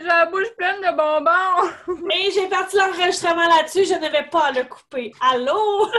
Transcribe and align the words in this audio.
J'ai 0.00 0.06
la 0.06 0.24
bouche 0.26 0.48
pleine 0.56 0.80
de 0.80 0.96
bonbons. 0.96 1.68
Et 2.10 2.30
j'ai 2.32 2.48
parti 2.48 2.76
l'enregistrement 2.76 3.46
là-dessus, 3.46 3.84
je 3.84 3.94
ne 3.94 4.10
vais 4.10 4.26
pas 4.30 4.50
le 4.50 4.64
couper. 4.64 5.12
Allô? 5.20 5.90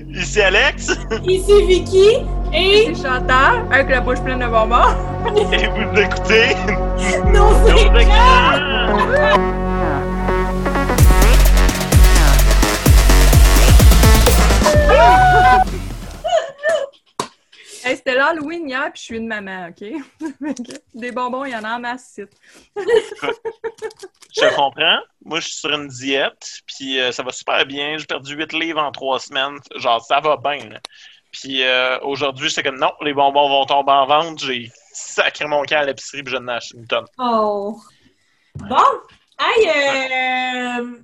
Ici 0.10 0.40
Alex, 0.42 0.98
Ici 1.24 1.66
Vicky 1.66 2.18
et 2.52 2.92
C'est 2.94 3.02
Chantal 3.02 3.66
avec 3.70 3.88
la 3.88 4.00
bouche 4.00 4.20
pleine 4.20 4.40
de 4.40 4.46
bonbons. 4.46 4.96
et 5.52 5.68
vous 5.68 6.00
écoutez 6.00 6.56
nos 7.26 7.52
Nos 8.90 9.69
Hey, 17.82 17.96
C'était 17.96 18.14
l'Halloween 18.14 18.68
hier, 18.68 18.90
puis 18.92 19.00
je 19.00 19.02
suis 19.02 19.16
une 19.16 19.26
maman, 19.26 19.68
OK? 19.68 19.84
Des 20.94 21.12
bonbons, 21.12 21.44
il 21.44 21.52
y 21.52 21.56
en 21.56 21.64
a 21.64 21.76
en 21.76 21.80
masse 21.80 22.18
ici. 22.18 22.22
Je 24.36 24.54
comprends. 24.54 25.00
Moi, 25.24 25.40
je 25.40 25.48
suis 25.48 25.58
sur 25.58 25.70
une 25.74 25.88
diète, 25.88 26.60
puis 26.66 27.00
euh, 27.00 27.10
ça 27.12 27.22
va 27.22 27.32
super 27.32 27.66
bien. 27.66 27.98
J'ai 27.98 28.06
perdu 28.06 28.34
8 28.36 28.52
livres 28.52 28.80
en 28.80 28.92
3 28.92 29.18
semaines. 29.18 29.58
Genre, 29.76 30.02
ça 30.04 30.20
va 30.20 30.36
bien. 30.36 30.68
là. 30.68 30.78
Puis 31.32 31.62
euh, 31.64 31.98
aujourd'hui, 32.02 32.50
c'est 32.50 32.62
comme 32.62 32.78
non, 32.78 32.92
les 33.02 33.12
bonbons 33.12 33.48
vont 33.48 33.66
tomber 33.66 33.92
en 33.92 34.06
vente. 34.06 34.40
J'ai 34.44 34.70
sacré 34.92 35.46
mon 35.46 35.62
camp 35.64 35.78
à 35.80 35.84
l'épicerie, 35.84 36.22
puis 36.22 36.32
je 36.32 36.38
n'ai 36.38 36.52
acheté 36.52 36.76
une 36.78 36.86
tonne. 36.86 37.06
Oh! 37.18 37.78
Bon! 38.54 38.76
Hey, 39.38 39.68
euh, 39.68 40.98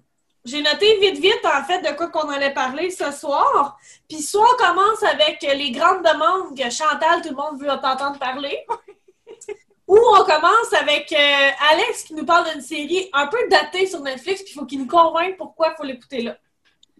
j'ai 0.47 0.63
noté 0.63 0.99
vite, 1.01 1.19
vite, 1.19 1.45
en 1.45 1.65
fait, 1.65 1.81
de 1.81 1.97
quoi 1.97 2.09
qu'on 2.09 2.29
allait 2.29 2.53
parler 2.53 2.91
ce 2.91 3.11
soir. 3.11 3.79
Puis 4.09 4.23
soit 4.23 4.47
on 4.55 4.65
commence 4.65 5.03
avec 5.03 5.43
les 5.43 5.73
grandes 5.73 6.03
demandes 6.03 6.57
que 6.57 6.71
Chantal, 6.71 7.21
tout 7.23 7.31
le 7.31 7.37
monde 7.37 7.61
veut 7.61 7.69
t'entendre 7.81 8.19
parler. 8.19 8.65
Ou 9.89 9.97
on 9.97 10.25
commence 10.25 10.73
avec 10.73 11.13
euh, 11.13 11.51
Alex 11.73 12.05
qui 12.05 12.15
nous 12.15 12.25
parle 12.25 12.51
d'une 12.53 12.61
série 12.61 13.09
un 13.13 13.29
peu 13.29 13.39
datée 13.49 13.87
sur 13.87 14.01
Netflix, 14.01 14.43
puis 14.43 14.53
il 14.53 14.59
faut 14.59 14.67
qu'il 14.67 14.81
nous 14.81 14.89
convainque 14.89 15.37
pourquoi 15.37 15.69
il 15.69 15.77
faut 15.77 15.85
l'écouter 15.85 16.23
là. 16.23 16.37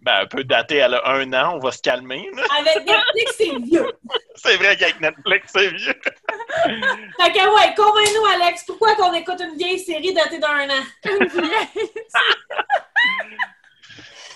Ben, 0.07 0.21
un 0.21 0.25
peu 0.25 0.45
daté, 0.45 0.77
elle 0.77 0.93
a 0.93 1.05
un 1.05 1.33
an, 1.33 1.55
on 1.55 1.59
va 1.59 1.69
se 1.69 1.81
calmer. 1.81 2.29
là. 2.33 2.43
Avec 2.59 2.85
Netflix, 2.85 3.35
c'est 3.37 3.59
vieux. 3.59 3.91
C'est 4.35 4.55
vrai 4.55 4.77
qu'avec 4.77 5.01
Netflix, 5.01 5.51
c'est 5.53 5.67
vieux. 5.67 5.99
Fait 6.01 7.31
que 7.33 7.53
ouais, 7.53 7.75
convainc-nous, 7.75 8.25
Alex, 8.41 8.63
pourquoi 8.65 8.95
qu'on 8.95 9.11
écoute 9.11 9.41
une 9.41 9.57
vieille 9.57 9.79
série 9.79 10.13
datée 10.13 10.39
d'un 10.39 10.69
an? 10.69 10.83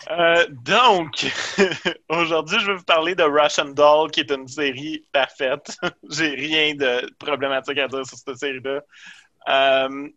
Euh, 0.09 0.45
donc, 0.49 1.25
aujourd'hui, 2.09 2.59
je 2.59 2.65
vais 2.65 2.75
vous 2.75 2.83
parler 2.83 3.15
de 3.15 3.23
Russian 3.23 3.69
Doll, 3.69 4.11
qui 4.11 4.19
est 4.19 4.31
une 4.31 4.45
série 4.45 5.05
parfaite. 5.13 5.77
J'ai 6.09 6.31
rien 6.31 6.75
de 6.75 7.09
problématique 7.17 7.77
à 7.77 7.87
dire 7.87 8.05
sur 8.05 8.17
cette 8.17 8.35
série-là. 8.35 8.81
Euh, 9.47 10.09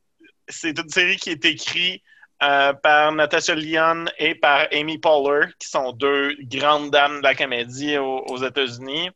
c'est 0.48 0.76
une 0.76 0.88
série 0.88 1.16
qui 1.16 1.30
est 1.30 1.44
écrite 1.44 2.02
euh, 2.44 2.72
par 2.74 3.12
Natasha 3.12 3.54
Lyon 3.54 4.04
et 4.18 4.34
par 4.34 4.66
Amy 4.72 4.98
Poehler, 4.98 5.46
qui 5.58 5.68
sont 5.68 5.92
deux 5.92 6.36
grandes 6.42 6.90
dames 6.90 7.18
de 7.18 7.22
la 7.22 7.34
comédie 7.34 7.96
aux, 7.98 8.24
aux 8.28 8.38
États-Unis. 8.38 9.10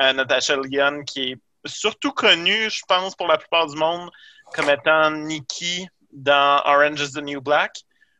Euh, 0.00 0.12
Natasha 0.12 0.56
Lyon, 0.56 1.04
qui 1.04 1.32
est 1.32 1.38
surtout 1.64 2.12
connue, 2.12 2.68
je 2.70 2.82
pense, 2.86 3.14
pour 3.14 3.26
la 3.26 3.38
plupart 3.38 3.66
du 3.66 3.76
monde, 3.76 4.10
comme 4.54 4.68
étant 4.68 5.10
Nikki 5.10 5.88
dans 6.12 6.62
Orange 6.64 7.00
is 7.00 7.12
the 7.12 7.22
New 7.22 7.40
Black. 7.40 7.72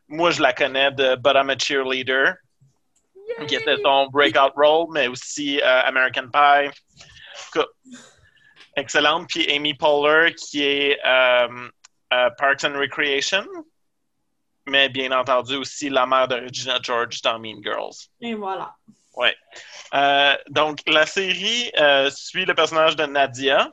Moi, 0.08 0.30
je 0.30 0.42
la 0.42 0.52
connais 0.52 0.90
de 0.92 1.16
But 1.16 1.36
I'm 1.36 1.50
a 1.50 1.58
Cheerleader, 1.58 2.34
qui 3.46 3.54
était 3.54 3.76
son 3.82 4.08
breakout 4.08 4.52
role, 4.56 4.86
mais 4.92 5.08
aussi 5.08 5.60
euh, 5.60 5.82
American 5.84 6.28
Pie. 6.32 6.70
Cas, 7.52 7.66
Excellente. 8.76 9.28
Puis 9.28 9.50
Amy 9.50 9.74
Poehler, 9.74 10.34
qui 10.34 10.62
est 10.62 10.98
euh, 11.04 11.68
euh, 12.12 12.30
Parks 12.38 12.64
and 12.64 12.78
Recreation, 12.78 13.46
mais 14.66 14.88
bien 14.88 15.12
entendu 15.12 15.56
aussi 15.56 15.90
la 15.90 16.06
mère 16.06 16.28
de 16.28 16.36
Regina 16.36 16.78
George 16.82 17.20
dans 17.22 17.38
Mean 17.38 17.62
Girls. 17.62 18.08
Et 18.20 18.34
voilà. 18.34 18.74
Ouais. 19.16 19.36
Euh, 19.94 20.36
donc, 20.48 20.80
la 20.86 21.06
série 21.06 21.70
euh, 21.78 22.10
suit 22.10 22.44
le 22.44 22.54
personnage 22.54 22.96
de 22.96 23.04
Nadia, 23.06 23.70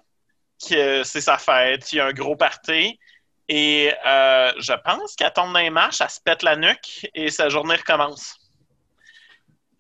qui 0.60 0.78
euh, 0.78 1.04
c'est 1.04 1.22
sa 1.22 1.38
fête, 1.38 1.92
il 1.92 1.96
y 1.96 2.00
a 2.00 2.06
un 2.06 2.14
gros 2.14 2.36
party, 2.36 3.00
et 3.48 3.92
je 4.06 4.74
pense 4.84 5.16
qu'elle 5.16 5.34
tombe 5.34 5.52
dans 5.52 5.60
les 5.60 5.70
marches, 5.70 6.00
elle 6.00 6.10
se 6.10 6.22
pète 6.22 6.44
la 6.44 6.56
nuque, 6.56 7.10
et 7.14 7.30
sa 7.32 7.50
journée 7.50 7.76
recommence. 7.76 8.38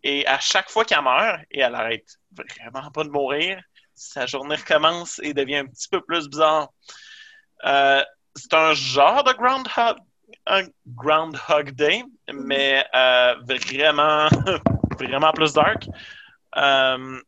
Et 0.03 0.25
à 0.27 0.39
chaque 0.39 0.69
fois 0.69 0.83
qu'elle 0.83 1.03
meurt, 1.03 1.41
et 1.51 1.61
elle 1.61 1.75
arrête 1.75 2.17
vraiment 2.33 2.89
pas 2.91 3.03
de 3.03 3.09
mourir, 3.09 3.61
sa 3.93 4.25
journée 4.25 4.55
recommence 4.55 5.19
et 5.23 5.33
devient 5.33 5.57
un 5.57 5.67
petit 5.67 5.87
peu 5.87 6.01
plus 6.01 6.27
bizarre. 6.27 6.69
C'est 7.63 8.53
un 8.53 8.73
genre 8.73 9.23
de 9.23 9.31
Groundhog, 9.33 9.97
un 10.47 10.63
Groundhog 10.87 11.71
Day, 11.71 12.03
mais 12.33 12.85
euh, 12.95 13.35
vraiment, 13.45 14.27
vraiment 14.99 15.31
plus 15.31 15.53
dark. 15.53 15.87
Euh, 16.57 17.21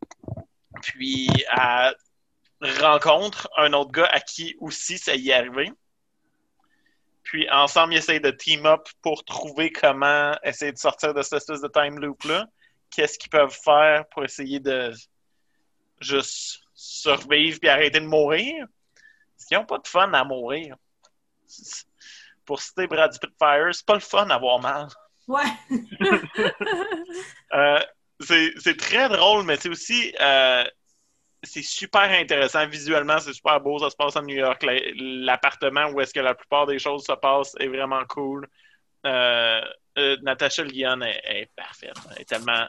puis 0.81 1.29
elle 1.55 2.81
rencontre 2.81 3.49
un 3.57 3.73
autre 3.73 3.91
gars 3.91 4.09
à 4.11 4.19
qui 4.19 4.55
aussi 4.59 4.97
ça 4.97 5.15
y 5.15 5.29
est 5.29 5.33
arrivé. 5.33 5.71
Puis 7.23 7.49
ensemble, 7.49 7.93
ils 7.93 7.97
essayent 7.97 8.21
de 8.21 8.31
team 8.31 8.65
up 8.65 8.87
pour 9.01 9.23
trouver 9.23 9.71
comment 9.71 10.33
essayer 10.43 10.71
de 10.71 10.77
sortir 10.77 11.13
de 11.13 11.21
cette 11.21 11.33
espèce 11.33 11.61
de 11.61 11.67
time 11.67 11.99
loop-là. 11.99 12.47
Qu'est-ce 12.91 13.17
qu'ils 13.17 13.29
peuvent 13.29 13.57
faire 13.63 14.05
pour 14.09 14.23
essayer 14.23 14.59
de 14.59 14.91
juste 15.99 16.61
survivre 16.75 17.59
puis 17.59 17.69
arrêter 17.69 17.99
de 17.99 18.05
mourir? 18.05 18.67
Parce 19.35 19.45
qu'ils 19.45 19.57
n'ont 19.57 19.65
pas 19.65 19.79
de 19.79 19.87
fun 19.87 20.13
à 20.13 20.23
mourir. 20.23 20.75
Pour 22.45 22.61
citer 22.61 22.87
Brad 22.87 23.11
Spitfire, 23.13 23.69
c'est 23.73 23.85
pas 23.85 23.93
le 23.95 23.99
fun 23.99 24.25
d'avoir 24.25 24.59
mal. 24.59 24.87
Ouais. 25.27 25.43
Euh, 27.53 27.79
c'est 28.19 28.77
très 28.77 29.09
drôle, 29.09 29.43
mais 29.43 29.57
c'est 29.57 29.69
aussi 29.69 30.13
euh, 30.19 30.63
c'est 31.43 31.61
super 31.61 32.01
intéressant 32.09 32.65
visuellement, 32.67 33.19
c'est 33.19 33.33
super 33.33 33.59
beau, 33.59 33.77
ça 33.79 33.89
se 33.89 33.95
passe 33.95 34.15
à 34.15 34.21
New 34.21 34.35
York. 34.35 34.63
La- 34.63 34.79
L'appartement 34.95 35.87
où 35.89 36.01
est-ce 36.01 36.13
que 36.13 36.19
la 36.19 36.33
plupart 36.33 36.65
des 36.65 36.79
choses 36.79 37.03
se 37.05 37.11
passent 37.13 37.53
est 37.59 37.67
vraiment 37.67 38.03
cool. 38.07 38.47
Euh, 39.05 39.61
euh, 39.97 40.17
Natasha 40.23 40.63
Lyon 40.63 41.01
est, 41.01 41.21
est 41.25 41.49
parfaite, 41.55 41.93
elle 42.15 42.21
est 42.21 42.25
tellement 42.25 42.65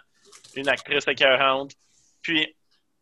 une 0.56 0.68
actrice 0.68 1.06
écœurante. 1.08 1.72
Puis 2.20 2.54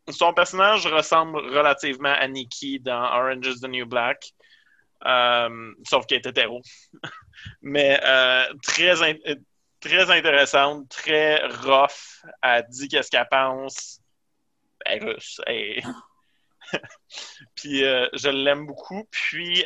son 0.09 0.33
personnage 0.33 0.85
ressemble 0.87 1.39
relativement 1.39 2.13
à 2.13 2.27
Nikki 2.27 2.79
dans 2.79 3.03
Orange 3.03 3.47
is 3.47 3.59
the 3.61 3.67
New 3.67 3.85
Black. 3.85 4.31
Euh, 5.05 5.73
sauf 5.87 6.05
qu'elle 6.05 6.19
est 6.19 6.27
hétéro. 6.27 6.61
Mais 7.61 7.99
euh, 8.03 8.45
très, 8.63 8.93
très 9.79 10.11
intéressante, 10.11 10.89
très 10.89 11.45
rough. 11.45 12.23
Elle 12.41 12.65
dit 12.69 12.87
qu'est-ce 12.87 13.09
qu'elle 13.09 13.27
pense. 13.29 13.99
Elle 14.85 15.03
est 15.03 15.05
russe. 15.05 15.41
Puis 17.55 17.83
euh, 17.83 18.07
je 18.13 18.29
l'aime 18.29 18.65
beaucoup. 18.65 19.05
Puis 19.11 19.63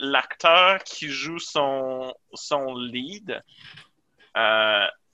l'acteur 0.00 0.82
qui 0.84 1.08
joue 1.08 1.38
son, 1.38 2.14
son 2.34 2.74
lead, 2.76 3.42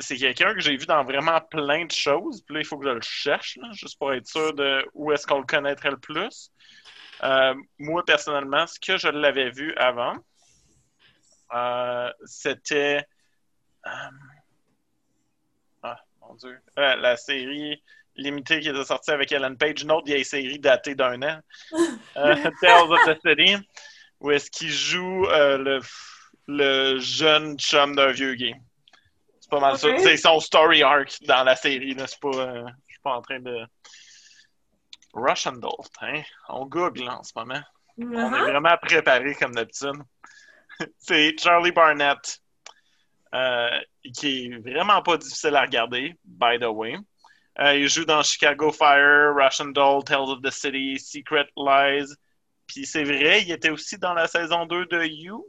c'est 0.00 0.16
quelqu'un 0.16 0.52
que 0.54 0.60
j'ai 0.60 0.76
vu 0.76 0.86
dans 0.86 1.04
vraiment 1.04 1.40
plein 1.40 1.86
de 1.86 1.92
choses. 1.92 2.42
Puis 2.42 2.54
là, 2.54 2.60
il 2.60 2.66
faut 2.66 2.78
que 2.78 2.86
je 2.86 2.92
le 2.92 3.00
cherche, 3.00 3.58
juste 3.72 3.98
pour 3.98 4.12
être 4.12 4.26
sûr 4.26 4.52
de 4.52 4.84
où 4.92 5.12
est-ce 5.12 5.26
qu'on 5.26 5.38
le 5.38 5.46
connaîtrait 5.46 5.90
le 5.90 5.98
plus. 5.98 6.50
Euh, 7.22 7.54
moi, 7.78 8.04
personnellement, 8.04 8.66
ce 8.66 8.78
que 8.80 8.96
je 8.96 9.08
l'avais 9.08 9.50
vu 9.50 9.74
avant, 9.76 10.14
euh, 11.54 12.10
c'était. 12.24 13.04
euh, 13.86 13.90
ah, 15.82 16.00
mon 16.20 16.34
Dieu. 16.34 16.58
La 16.76 17.16
série 17.16 17.82
limitée 18.16 18.60
qui 18.60 18.68
était 18.68 18.84
sortie 18.84 19.10
avec 19.10 19.32
Ellen 19.32 19.56
Page, 19.56 19.82
une 19.82 19.92
autre 19.92 20.06
vieille 20.06 20.24
série 20.24 20.58
datée 20.58 20.94
d'un 20.94 21.20
an. 21.22 21.40
Tales 22.14 22.90
of 22.90 23.00
the 23.06 23.18
City, 23.26 23.56
où 24.20 24.30
est-ce 24.30 24.50
qu'il 24.50 24.70
joue 24.70 25.26
le, 25.26 25.80
le 26.46 26.98
jeune 26.98 27.58
chum 27.58 27.94
d'un 27.96 28.12
vieux 28.12 28.34
gay. 28.34 28.54
C'est 29.40 29.50
pas 29.50 29.60
mal 29.60 29.78
ça. 29.78 29.88
C'est 29.98 30.16
son 30.16 30.40
story 30.40 30.82
arc 30.82 31.18
dans 31.26 31.44
la 31.44 31.56
série. 31.56 31.94
là. 31.94 32.06
C'est 32.06 32.20
pas, 32.20 32.30
je 32.32 32.92
suis 32.92 33.02
pas 33.02 33.14
en 33.16 33.22
train 33.22 33.40
de. 33.40 33.64
Russian 35.14 35.52
Doll, 35.52 35.72
hein? 36.02 36.22
On 36.48 36.66
google 36.66 37.08
en 37.08 37.22
ce 37.22 37.32
moment. 37.36 37.60
On 37.98 38.12
est 38.12 38.16
Uh-huh. 38.16 38.50
vraiment 38.50 38.76
préparé 38.82 39.34
comme 39.36 39.54
d'habitude. 39.54 40.02
C'est 40.98 41.38
Charlie 41.38 41.70
Barnett, 41.70 42.40
euh, 43.34 43.68
qui 44.12 44.46
est 44.46 44.58
vraiment 44.58 45.00
pas 45.02 45.16
difficile 45.16 45.54
à 45.56 45.62
regarder, 45.62 46.14
by 46.24 46.58
the 46.60 46.64
way. 46.66 46.96
Euh, 47.60 47.76
il 47.76 47.88
joue 47.88 48.04
dans 48.04 48.22
Chicago 48.22 48.72
Fire, 48.72 49.32
Russian 49.36 49.66
Doll, 49.66 50.02
Tales 50.02 50.28
of 50.28 50.42
the 50.42 50.50
City, 50.50 50.98
Secret 50.98 51.46
Lies. 51.56 52.12
Puis 52.66 52.84
c'est 52.84 53.04
vrai, 53.04 53.42
il 53.42 53.52
était 53.52 53.70
aussi 53.70 53.96
dans 53.98 54.14
la 54.14 54.26
saison 54.26 54.66
2 54.66 54.86
de 54.86 55.04
You. 55.04 55.46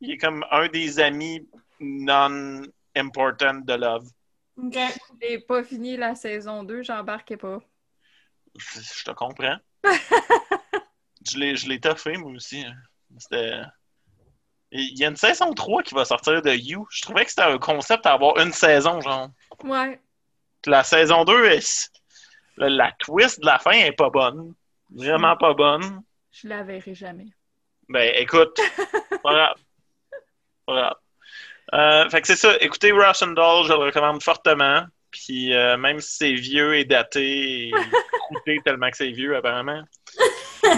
Il 0.00 0.12
est 0.12 0.16
comme 0.18 0.44
un 0.50 0.68
des 0.68 0.98
amis 0.98 1.46
non-important 1.80 3.54
de 3.64 3.74
Love. 3.74 4.06
OK. 4.56 4.78
J'ai 5.20 5.38
pas 5.40 5.62
fini 5.62 5.96
la 5.96 6.14
saison 6.14 6.62
2, 6.62 6.82
j'embarquais 6.82 7.36
pas. 7.36 7.58
Je 8.56 9.04
te 9.04 9.10
comprends. 9.12 9.56
Je 11.30 11.38
l'ai, 11.38 11.54
je 11.54 11.68
l'ai 11.68 11.78
toffé, 11.78 12.16
moi 12.16 12.32
aussi. 12.32 12.64
C'était... 13.16 13.60
Il 14.72 14.98
y 14.98 15.04
a 15.04 15.08
une 15.08 15.16
saison 15.16 15.52
3 15.52 15.84
qui 15.84 15.94
va 15.94 16.04
sortir 16.04 16.42
de 16.42 16.50
You. 16.50 16.86
Je 16.90 17.02
trouvais 17.02 17.24
que 17.24 17.30
c'était 17.30 17.42
un 17.42 17.58
concept 17.58 18.06
à 18.06 18.14
avoir 18.14 18.38
une 18.38 18.52
saison, 18.52 19.00
genre. 19.00 19.28
Ouais. 19.62 20.00
La 20.66 20.82
saison 20.82 21.24
2, 21.24 21.44
est... 21.44 21.92
la, 22.56 22.68
la 22.70 22.92
twist 22.98 23.40
de 23.40 23.46
la 23.46 23.60
fin 23.60 23.70
est 23.70 23.92
pas 23.92 24.10
bonne. 24.10 24.54
Vraiment 24.90 25.36
pas 25.36 25.54
bonne. 25.54 26.02
Je 26.32 26.48
la 26.48 26.62
verrai 26.62 26.94
jamais. 26.94 27.28
Ben, 27.88 28.12
écoute, 28.16 28.58
pas 29.22 29.32
grave. 29.32 29.56
Pas 30.66 30.74
grave. 30.74 30.96
Euh, 31.74 32.10
fait 32.10 32.20
que 32.20 32.26
c'est 32.26 32.36
ça. 32.36 32.56
Écoutez 32.60 32.92
Russian 32.92 33.28
Doll, 33.28 33.66
je 33.66 33.72
le 33.72 33.78
recommande 33.78 34.22
fortement. 34.22 34.84
Puis 35.12 35.54
euh, 35.54 35.76
même 35.76 36.00
si 36.00 36.16
c'est 36.16 36.32
vieux 36.32 36.74
et 36.76 36.84
daté 36.84 37.68
et 37.68 37.72
tellement 38.64 38.90
que 38.90 38.96
c'est 38.96 39.12
vieux, 39.12 39.36
apparemment. 39.36 39.82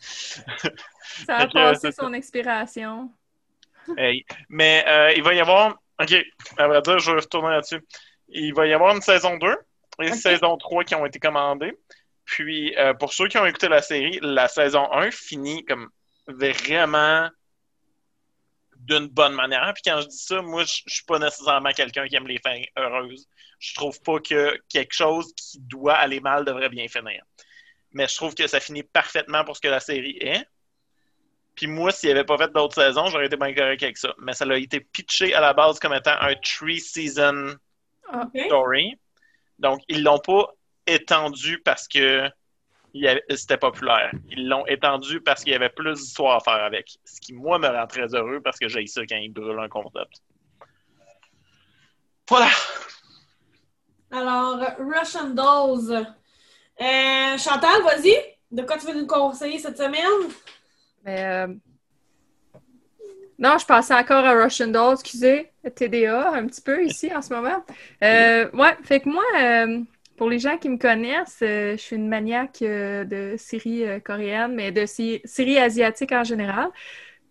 Ça 0.00 1.36
a 1.36 1.46
que, 1.46 1.52
passé 1.52 1.92
son 1.92 2.12
expiration. 2.14 3.10
Hey. 3.96 4.24
Mais 4.48 4.84
euh, 4.88 5.12
il 5.12 5.22
va 5.22 5.34
y 5.34 5.40
avoir. 5.40 5.78
OK, 6.00 6.14
à 6.56 6.66
vrai 6.66 6.80
dire, 6.80 6.98
je 6.98 7.12
vais 7.12 7.20
retourner 7.20 7.50
là-dessus. 7.50 7.84
Il 8.28 8.54
va 8.54 8.66
y 8.66 8.72
avoir 8.72 8.94
une 8.94 9.02
saison 9.02 9.36
2 9.36 9.48
et 10.00 10.06
une 10.06 10.12
Ok. 10.12 10.18
saison 10.18 10.56
3 10.56 10.84
qui 10.84 10.94
ont 10.94 11.04
été 11.04 11.18
commandées. 11.18 11.76
Puis, 12.24 12.74
euh, 12.78 12.94
pour 12.94 13.12
ceux 13.12 13.28
qui 13.28 13.36
ont 13.36 13.44
écouté 13.44 13.68
la 13.68 13.82
série, 13.82 14.18
la 14.22 14.48
saison 14.48 14.90
1 14.92 15.10
finit 15.10 15.64
comme 15.64 15.90
vraiment 16.26 17.28
d'une 18.80 19.08
bonne 19.08 19.34
manière. 19.34 19.72
Puis 19.74 19.82
quand 19.84 20.00
je 20.00 20.08
dis 20.08 20.18
ça, 20.18 20.42
moi, 20.42 20.64
je 20.64 20.82
je 20.86 20.94
suis 20.94 21.04
pas 21.04 21.18
nécessairement 21.18 21.70
quelqu'un 21.72 22.06
qui 22.06 22.16
aime 22.16 22.26
les 22.26 22.38
fins 22.38 22.62
heureuses. 22.78 23.26
Je 23.58 23.74
trouve 23.74 24.00
pas 24.02 24.18
que 24.20 24.58
quelque 24.68 24.94
chose 24.94 25.32
qui 25.36 25.58
doit 25.60 25.94
aller 25.94 26.20
mal 26.20 26.44
devrait 26.44 26.68
bien 26.68 26.88
finir. 26.88 27.22
Mais 27.92 28.08
je 28.08 28.14
trouve 28.16 28.34
que 28.34 28.46
ça 28.46 28.60
finit 28.60 28.82
parfaitement 28.82 29.44
pour 29.44 29.56
ce 29.56 29.60
que 29.60 29.68
la 29.68 29.80
série 29.80 30.16
est. 30.20 30.44
Puis 31.54 31.66
moi, 31.66 31.90
s'il 31.90 32.08
n'y 32.08 32.12
avait 32.12 32.24
pas 32.24 32.38
fait 32.38 32.50
d'autres 32.52 32.74
saisons, 32.74 33.06
j'aurais 33.06 33.26
été 33.26 33.36
bien 33.36 33.52
correct 33.52 33.82
avec 33.82 33.98
ça. 33.98 34.14
Mais 34.18 34.32
ça 34.32 34.44
a 34.44 34.56
été 34.56 34.80
pitché 34.80 35.34
à 35.34 35.40
la 35.40 35.52
base 35.52 35.78
comme 35.78 35.92
étant 35.92 36.16
un 36.20 36.34
three-season 36.36 37.56
Ah, 38.08 38.26
story. 38.46 38.94
Donc, 39.58 39.82
ils 39.88 40.02
l'ont 40.02 40.20
pas 40.20 40.48
étendu 40.86 41.60
parce 41.62 41.86
que 41.86 42.30
c'était 43.30 43.56
populaire. 43.56 44.12
Ils 44.30 44.48
l'ont 44.48 44.66
étendu 44.66 45.20
parce 45.20 45.42
qu'il 45.42 45.52
y 45.52 45.56
avait 45.56 45.68
plus 45.68 45.94
d'histoires 45.94 46.36
à 46.36 46.40
faire 46.40 46.64
avec. 46.64 46.98
Ce 47.04 47.20
qui, 47.20 47.32
moi, 47.32 47.58
me 47.58 47.68
rend 47.68 47.86
très 47.86 48.14
heureux 48.14 48.40
parce 48.40 48.58
que 48.58 48.68
j'ai 48.68 48.86
ça 48.86 49.02
quand 49.08 49.16
ils 49.16 49.32
brûlent 49.32 49.58
un 49.58 49.68
concept. 49.68 50.22
Voilà. 52.28 52.48
Alors, 54.10 54.58
Russian 54.78 55.30
Dolls. 55.30 56.06
Euh, 56.80 57.38
Chantal, 57.38 57.82
vas-y. 57.82 58.14
De 58.50 58.62
quoi 58.62 58.78
tu 58.78 58.86
veux 58.86 59.00
nous 59.00 59.06
conseiller 59.06 59.58
cette 59.58 59.76
semaine? 59.76 60.30
Mais, 61.04 61.24
euh, 61.24 61.46
Non, 63.38 63.56
je 63.58 63.66
pensais 63.66 63.94
encore 63.94 64.24
à 64.24 64.32
Russian 64.32 64.68
Doll, 64.68 64.94
excusez, 64.94 65.50
TDA 65.74 66.30
un 66.32 66.46
petit 66.46 66.60
peu 66.60 66.84
ici 66.84 67.14
en 67.14 67.22
ce 67.22 67.32
moment. 67.32 67.64
Euh, 68.02 68.50
ouais, 68.52 68.76
fait 68.82 69.00
que 69.00 69.08
moi, 69.08 69.24
euh, 69.38 69.82
pour 70.20 70.28
les 70.28 70.38
gens 70.38 70.58
qui 70.58 70.68
me 70.68 70.76
connaissent, 70.76 71.38
euh, 71.40 71.72
je 71.72 71.82
suis 71.82 71.96
une 71.96 72.06
maniaque 72.06 72.60
euh, 72.60 73.04
de 73.04 73.36
séries 73.38 73.86
euh, 73.86 74.00
coréennes, 74.00 74.54
mais 74.54 74.70
de 74.70 74.84
sé- 74.84 75.22
séries 75.24 75.56
asiatiques 75.56 76.12
en 76.12 76.24
général. 76.24 76.68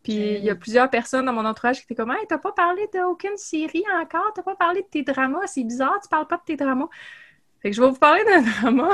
Puis 0.01 0.15
il 0.15 0.43
y 0.43 0.49
a 0.49 0.55
plusieurs 0.55 0.89
personnes 0.89 1.25
dans 1.27 1.33
mon 1.33 1.45
entourage 1.45 1.77
qui 1.77 1.83
étaient 1.83 1.93
comme 1.93 2.09
Hey, 2.09 2.25
t'as 2.27 2.39
pas 2.39 2.51
parlé 2.51 2.89
d'aucune 2.91 3.37
série 3.37 3.83
encore, 4.01 4.31
t'as 4.33 4.41
pas 4.41 4.55
parlé 4.55 4.81
de 4.81 4.87
tes 4.87 5.03
dramas, 5.03 5.45
c'est 5.45 5.63
bizarre, 5.63 5.99
tu 6.01 6.09
parles 6.09 6.25
pas 6.25 6.37
de 6.37 6.41
tes 6.43 6.55
dramas. 6.55 6.89
Fait 7.61 7.69
que 7.69 7.75
je 7.75 7.81
vais 7.83 7.89
vous 7.91 7.99
parler 7.99 8.23
d'un 8.25 8.41
drama 8.41 8.89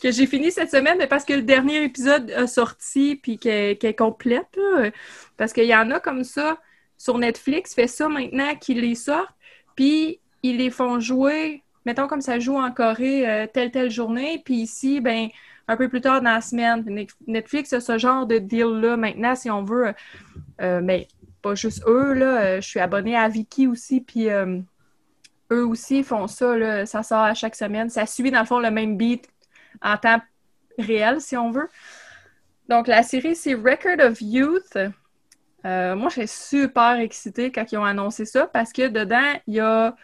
que 0.00 0.12
j'ai 0.12 0.28
fini 0.28 0.52
cette 0.52 0.70
semaine, 0.70 0.98
mais 0.98 1.08
parce 1.08 1.24
que 1.24 1.32
le 1.32 1.42
dernier 1.42 1.82
épisode 1.82 2.30
a 2.30 2.46
sorti 2.46 3.16
puis 3.16 3.40
qu'elle 3.40 3.76
est 3.82 3.98
complète. 3.98 4.56
là. 4.56 4.92
parce 5.36 5.52
qu'il 5.52 5.64
y 5.64 5.74
en 5.74 5.90
a 5.90 5.98
comme 5.98 6.22
ça 6.22 6.60
sur 6.96 7.18
Netflix, 7.18 7.74
fait 7.74 7.88
ça 7.88 8.08
maintenant 8.08 8.54
qu'ils 8.54 8.80
les 8.80 8.94
sortent, 8.94 9.34
puis 9.74 10.20
ils 10.44 10.58
les 10.58 10.70
font 10.70 11.00
jouer, 11.00 11.64
mettons 11.88 12.06
comme 12.06 12.20
ça 12.20 12.38
joue 12.38 12.58
en 12.58 12.70
Corée 12.70 13.26
euh, 13.26 13.46
telle 13.46 13.70
telle 13.70 13.90
journée, 13.90 14.42
puis 14.44 14.56
ici, 14.56 15.00
ben 15.00 15.28
un 15.68 15.76
peu 15.78 15.88
plus 15.88 16.02
tard 16.02 16.20
dans 16.20 16.34
la 16.34 16.42
semaine. 16.42 16.84
Net- 16.84 17.16
Netflix 17.26 17.72
a 17.72 17.80
ce 17.80 17.96
genre 17.96 18.26
de 18.26 18.36
deal-là 18.36 18.98
maintenant, 18.98 19.34
si 19.34 19.50
on 19.50 19.62
veut. 19.62 19.94
Euh, 20.60 20.82
mais 20.82 21.08
pas 21.40 21.54
juste 21.54 21.82
eux, 21.86 22.12
là. 22.12 22.40
euh, 22.42 22.60
je 22.60 22.68
suis 22.68 22.78
abonnée 22.78 23.16
à 23.16 23.26
Viki 23.28 23.66
aussi, 23.66 24.02
puis 24.02 24.28
eux 24.28 25.66
aussi 25.66 26.02
font 26.04 26.26
ça, 26.26 26.58
là. 26.58 26.84
Ça 26.84 27.02
sort 27.02 27.24
à 27.24 27.32
chaque 27.32 27.54
semaine. 27.54 27.88
Ça 27.88 28.04
suit, 28.04 28.30
dans 28.30 28.40
le 28.40 28.44
fond, 28.44 28.58
le 28.58 28.70
même 28.70 28.98
beat 28.98 29.26
en 29.80 29.96
temps 29.96 30.20
réel, 30.78 31.22
si 31.22 31.38
on 31.38 31.50
veut. 31.50 31.70
Donc, 32.68 32.86
la 32.86 33.02
série, 33.02 33.34
c'est 33.34 33.54
Record 33.54 34.00
of 34.00 34.20
Youth. 34.20 34.76
Euh, 35.64 35.96
moi, 35.96 36.10
j'étais 36.10 36.26
super 36.26 36.98
excitée 36.98 37.50
quand 37.50 37.64
ils 37.72 37.78
ont 37.78 37.84
annoncé 37.84 38.26
ça 38.26 38.46
parce 38.46 38.74
que 38.74 38.88
dedans, 38.88 39.32
il 39.46 39.54
y 39.54 39.60
a 39.60 39.96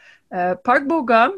Park 0.64 0.86
Bo-gum, 0.86 1.32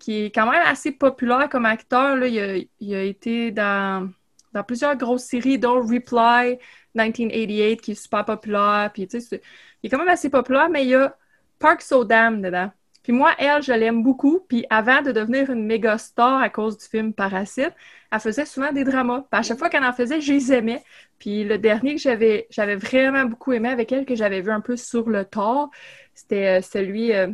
qui 0.00 0.24
est 0.24 0.34
quand 0.34 0.50
même 0.50 0.62
assez 0.66 0.90
populaire 0.90 1.48
comme 1.48 1.66
acteur. 1.66 2.16
Là. 2.16 2.26
Il, 2.26 2.40
a, 2.40 2.56
il 2.80 2.94
a 2.94 3.02
été 3.02 3.52
dans, 3.52 4.10
dans 4.52 4.64
plusieurs 4.64 4.96
grosses 4.96 5.24
séries, 5.24 5.58
dont 5.58 5.80
Reply 5.80 6.58
1988, 6.94 7.80
qui 7.80 7.92
est 7.92 7.94
super 7.94 8.24
populaire. 8.24 8.90
Puis, 8.92 9.06
tu 9.06 9.20
sais, 9.20 9.40
il 9.82 9.86
est 9.86 9.90
quand 9.90 9.98
même 9.98 10.08
assez 10.08 10.30
populaire, 10.30 10.68
mais 10.68 10.82
il 10.82 10.90
y 10.90 10.94
a 10.96 11.16
Park 11.60 11.82
So-dam 11.82 12.42
dedans. 12.42 12.70
Puis 13.02 13.12
moi, 13.12 13.32
elle, 13.38 13.62
je 13.62 13.72
l'aime 13.72 14.02
beaucoup. 14.02 14.40
Puis 14.48 14.66
avant 14.70 15.02
de 15.02 15.12
devenir 15.12 15.50
une 15.50 15.64
méga 15.64 15.96
star 15.98 16.40
à 16.40 16.50
cause 16.50 16.76
du 16.76 16.86
film 16.86 17.14
Parasite, 17.14 17.72
elle 18.12 18.20
faisait 18.20 18.44
souvent 18.44 18.72
des 18.72 18.84
dramas. 18.84 19.24
À 19.30 19.42
chaque 19.42 19.58
fois 19.58 19.70
qu'elle 19.70 19.84
en 19.84 19.92
faisait, 19.92 20.20
je 20.20 20.32
les 20.32 20.52
aimais. 20.52 20.82
Puis 21.18 21.44
le 21.44 21.58
dernier 21.58 21.94
que 21.94 22.00
j'avais 22.00 22.46
j'avais 22.50 22.76
vraiment 22.76 23.24
beaucoup 23.24 23.52
aimé 23.52 23.68
avec 23.68 23.92
elle, 23.92 24.04
que 24.04 24.14
j'avais 24.14 24.42
vu 24.42 24.50
un 24.50 24.60
peu 24.60 24.76
sur 24.76 25.08
le 25.08 25.24
tort, 25.24 25.70
c'était 26.14 26.58
euh, 26.58 26.62
celui 26.62 27.12
euh, 27.12 27.28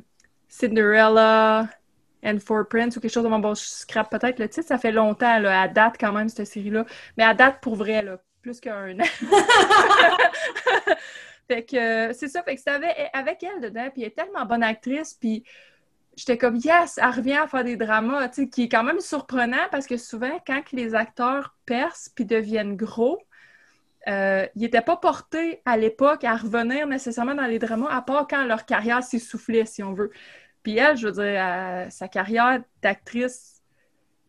Cinderella 0.48 1.68
and 2.26 2.38
Four 2.44 2.68
Prince 2.68 2.96
ou 2.96 3.00
quelque 3.00 3.12
chose 3.12 3.24
de 3.24 3.28
mon 3.28 3.38
bon, 3.38 3.54
je 3.54 3.62
scrape 3.62 4.10
peut-être 4.10 4.38
le 4.38 4.48
titre. 4.48 4.66
Ça 4.66 4.78
fait 4.78 4.92
longtemps, 4.92 5.38
là, 5.38 5.62
à 5.62 5.68
date 5.68 5.94
quand 5.98 6.12
même, 6.12 6.28
cette 6.28 6.46
série-là. 6.46 6.84
Mais 7.16 7.24
à 7.24 7.34
date, 7.34 7.60
pour 7.60 7.76
vrai, 7.76 8.02
là, 8.02 8.18
plus 8.42 8.60
qu'un 8.60 8.98
an. 8.98 9.04
Fait 11.48 11.64
que 11.64 11.76
euh, 11.76 12.12
c'est 12.12 12.28
ça, 12.28 12.42
fait 12.42 12.56
que 12.56 12.60
c'était 12.60 13.10
avec, 13.12 13.42
elle 13.42 13.60
dedans, 13.60 13.88
puis 13.92 14.02
elle 14.02 14.08
est 14.08 14.16
tellement 14.16 14.44
bonne 14.46 14.62
actrice, 14.62 15.14
puis 15.14 15.44
j'étais 16.16 16.38
comme 16.38 16.56
yes, 16.56 16.98
elle 16.98 17.10
revient 17.10 17.36
à 17.36 17.46
faire 17.46 17.62
des 17.62 17.76
dramas, 17.76 18.28
tu 18.28 18.42
sais, 18.42 18.48
qui 18.48 18.64
est 18.64 18.68
quand 18.68 18.82
même 18.82 19.00
surprenant 19.00 19.68
parce 19.70 19.86
que 19.86 19.96
souvent, 19.96 20.40
quand 20.46 20.72
les 20.72 20.94
acteurs 20.94 21.54
percent 21.64 22.10
puis 22.14 22.24
deviennent 22.24 22.76
gros, 22.76 23.20
euh, 24.08 24.46
ils 24.54 24.62
n'étaient 24.62 24.82
pas 24.82 24.96
portés 24.96 25.62
à 25.64 25.76
l'époque 25.76 26.24
à 26.24 26.36
revenir 26.36 26.86
nécessairement 26.86 27.34
dans 27.34 27.46
les 27.46 27.58
dramas, 27.58 27.90
à 27.90 28.02
part 28.02 28.26
quand 28.28 28.44
leur 28.44 28.64
carrière 28.64 29.02
s'essoufflait, 29.02 29.66
si 29.66 29.82
on 29.82 29.92
veut. 29.92 30.10
Puis 30.66 30.78
elle, 30.78 30.96
je 30.96 31.06
veux 31.06 31.12
dire, 31.12 31.22
elle- 31.22 31.92
sa 31.92 32.08
carrière 32.08 32.60
d'actrice, 32.82 33.62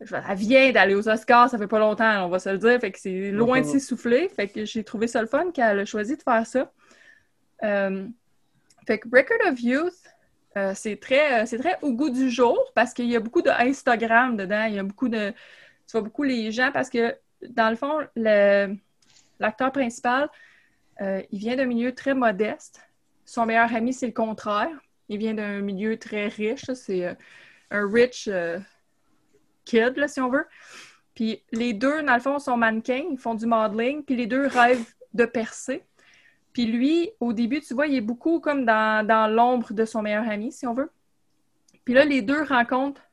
elle 0.00 0.36
vient 0.36 0.70
d'aller 0.70 0.94
aux 0.94 1.08
Oscars, 1.08 1.50
ça 1.50 1.58
fait 1.58 1.66
pas 1.66 1.80
longtemps, 1.80 2.24
on 2.24 2.28
va 2.28 2.38
se 2.38 2.48
le 2.48 2.58
dire, 2.58 2.78
fait 2.78 2.92
que 2.92 3.00
c'est 3.00 3.32
loin 3.32 3.60
de 3.60 3.66
s'essouffler, 3.66 4.28
fait 4.28 4.46
que 4.46 4.64
j'ai 4.64 4.84
trouvé 4.84 5.08
ça 5.08 5.20
le 5.20 5.26
fun 5.26 5.50
qu'elle 5.50 5.80
a 5.80 5.84
choisi 5.84 6.16
de 6.16 6.22
faire 6.22 6.46
ça. 6.46 6.70
Euh, 7.64 8.06
fait 8.86 9.00
que 9.00 9.08
Record 9.08 9.52
of 9.52 9.60
Youth, 9.60 10.00
euh, 10.56 10.74
c'est 10.76 11.00
très, 11.00 11.42
euh, 11.42 11.58
très 11.58 11.76
au 11.82 11.92
goût 11.92 12.10
du 12.10 12.30
jour 12.30 12.70
parce 12.76 12.94
qu'il 12.94 13.06
y 13.06 13.16
a 13.16 13.20
beaucoup 13.20 13.42
de 13.42 13.50
Instagram 13.50 14.36
dedans. 14.36 14.66
Il 14.66 14.74
y 14.74 14.78
a 14.78 14.84
beaucoup 14.84 15.08
de. 15.08 15.30
Tu 15.30 15.92
vois 15.92 16.02
beaucoup 16.02 16.22
les 16.22 16.52
gens 16.52 16.70
parce 16.70 16.88
que, 16.88 17.16
dans 17.48 17.68
le 17.68 17.74
fond, 17.74 17.98
l'acteur 18.14 19.72
principal, 19.72 20.30
il 21.00 21.38
vient 21.40 21.56
d'un 21.56 21.66
milieu 21.66 21.92
très 21.92 22.14
modeste. 22.14 22.80
Son 23.24 23.44
meilleur 23.44 23.74
ami, 23.74 23.92
c'est 23.92 24.06
le 24.06 24.12
contraire. 24.12 24.70
Il 25.08 25.18
vient 25.18 25.34
d'un 25.34 25.60
milieu 25.60 25.98
très 25.98 26.28
riche. 26.28 26.64
C'est 26.74 27.06
euh, 27.06 27.14
un 27.70 27.90
rich 27.90 28.28
euh, 28.28 28.58
kid, 29.64 29.96
là, 29.96 30.08
si 30.08 30.20
on 30.20 30.28
veut. 30.28 30.46
Puis 31.14 31.42
les 31.52 31.72
deux, 31.72 32.02
dans 32.02 32.14
le 32.14 32.20
fond, 32.20 32.38
sont 32.38 32.56
mannequins. 32.56 33.04
Ils 33.10 33.18
font 33.18 33.34
du 33.34 33.46
modeling. 33.46 34.04
Puis 34.04 34.16
les 34.16 34.26
deux 34.26 34.46
rêvent 34.46 34.94
de 35.14 35.24
percer. 35.24 35.84
Puis 36.52 36.66
lui, 36.66 37.10
au 37.20 37.32
début, 37.32 37.60
tu 37.60 37.74
vois, 37.74 37.86
il 37.86 37.94
est 37.94 38.00
beaucoup 38.00 38.40
comme 38.40 38.64
dans, 38.64 39.06
dans 39.06 39.32
l'ombre 39.32 39.72
de 39.72 39.84
son 39.84 40.02
meilleur 40.02 40.28
ami, 40.28 40.52
si 40.52 40.66
on 40.66 40.74
veut. 40.74 40.90
Puis 41.84 41.94
là, 41.94 42.04
les 42.04 42.20
deux 42.20 42.42
rencontrent 42.42 43.08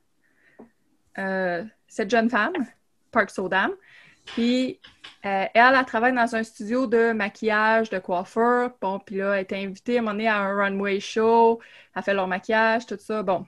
euh, 1.18 1.64
cette 1.88 2.10
jeune 2.10 2.30
femme, 2.30 2.54
Park 3.12 3.30
Sodam. 3.30 3.72
Puis 4.26 4.80
euh, 5.26 5.46
elle, 5.54 5.76
elle 5.76 5.86
travaille 5.86 6.14
dans 6.14 6.36
un 6.36 6.44
studio 6.44 6.86
de 6.88 7.12
maquillage, 7.12 7.90
de 7.90 8.00
coiffeur. 8.00 8.72
Bon, 8.82 9.00
puis 9.00 9.18
là, 9.18 9.34
elle 9.34 9.42
est 9.42 9.54
invitée 9.54 9.98
à 9.98 10.02
un 10.02 10.04
moment 10.04 10.30
à 10.30 10.36
un 10.36 10.56
runway 10.56 11.00
show. 11.00 11.60
Elle 11.96 12.04
fait 12.04 12.14
leur 12.14 12.28
maquillage, 12.28 12.86
tout 12.86 12.98
ça. 13.00 13.24
Bon. 13.24 13.46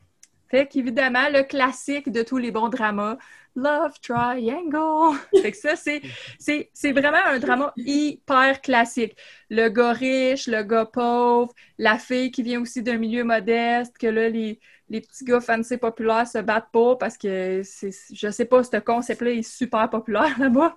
Fait 0.50 0.66
qu'évidemment, 0.68 1.30
le 1.30 1.44
classique 1.44 2.10
de 2.10 2.24
tous 2.24 2.38
les 2.38 2.52
bons 2.52 2.70
dramas, 2.70 3.18
Love 3.56 4.00
Triangle. 4.02 5.18
fait 5.42 5.52
que 5.52 5.58
ça, 5.58 5.76
c'est 5.76 6.92
vraiment 6.92 7.26
un 7.26 7.40
drama 7.40 7.74
hyper 7.76 8.62
classique. 8.62 9.18
Le 9.50 9.68
gars 9.70 9.92
riche, 9.92 10.48
le 10.48 10.64
gars 10.64 10.86
pauvre, 10.86 11.54
la 11.78 11.98
fille 11.98 12.32
qui 12.32 12.44
vient 12.44 12.62
aussi 12.62 12.82
d'un 12.82 12.98
milieu 12.98 13.24
modeste, 13.24 13.98
que 13.98 14.08
là, 14.08 14.30
les, 14.30 14.60
les 14.89 15.01
petits 15.01 15.25
gars 15.25 15.41
fancy 15.41 15.77
populaires 15.77 16.27
se 16.27 16.38
battent 16.39 16.72
pas 16.72 16.96
parce 16.96 17.17
que 17.17 17.62
c'est, 17.63 17.91
je 18.13 18.29
sais 18.29 18.46
pas, 18.46 18.63
ce 18.63 18.77
concept-là 18.77 19.32
est 19.32 19.41
super 19.41 19.89
populaire 19.89 20.36
là-bas. 20.39 20.75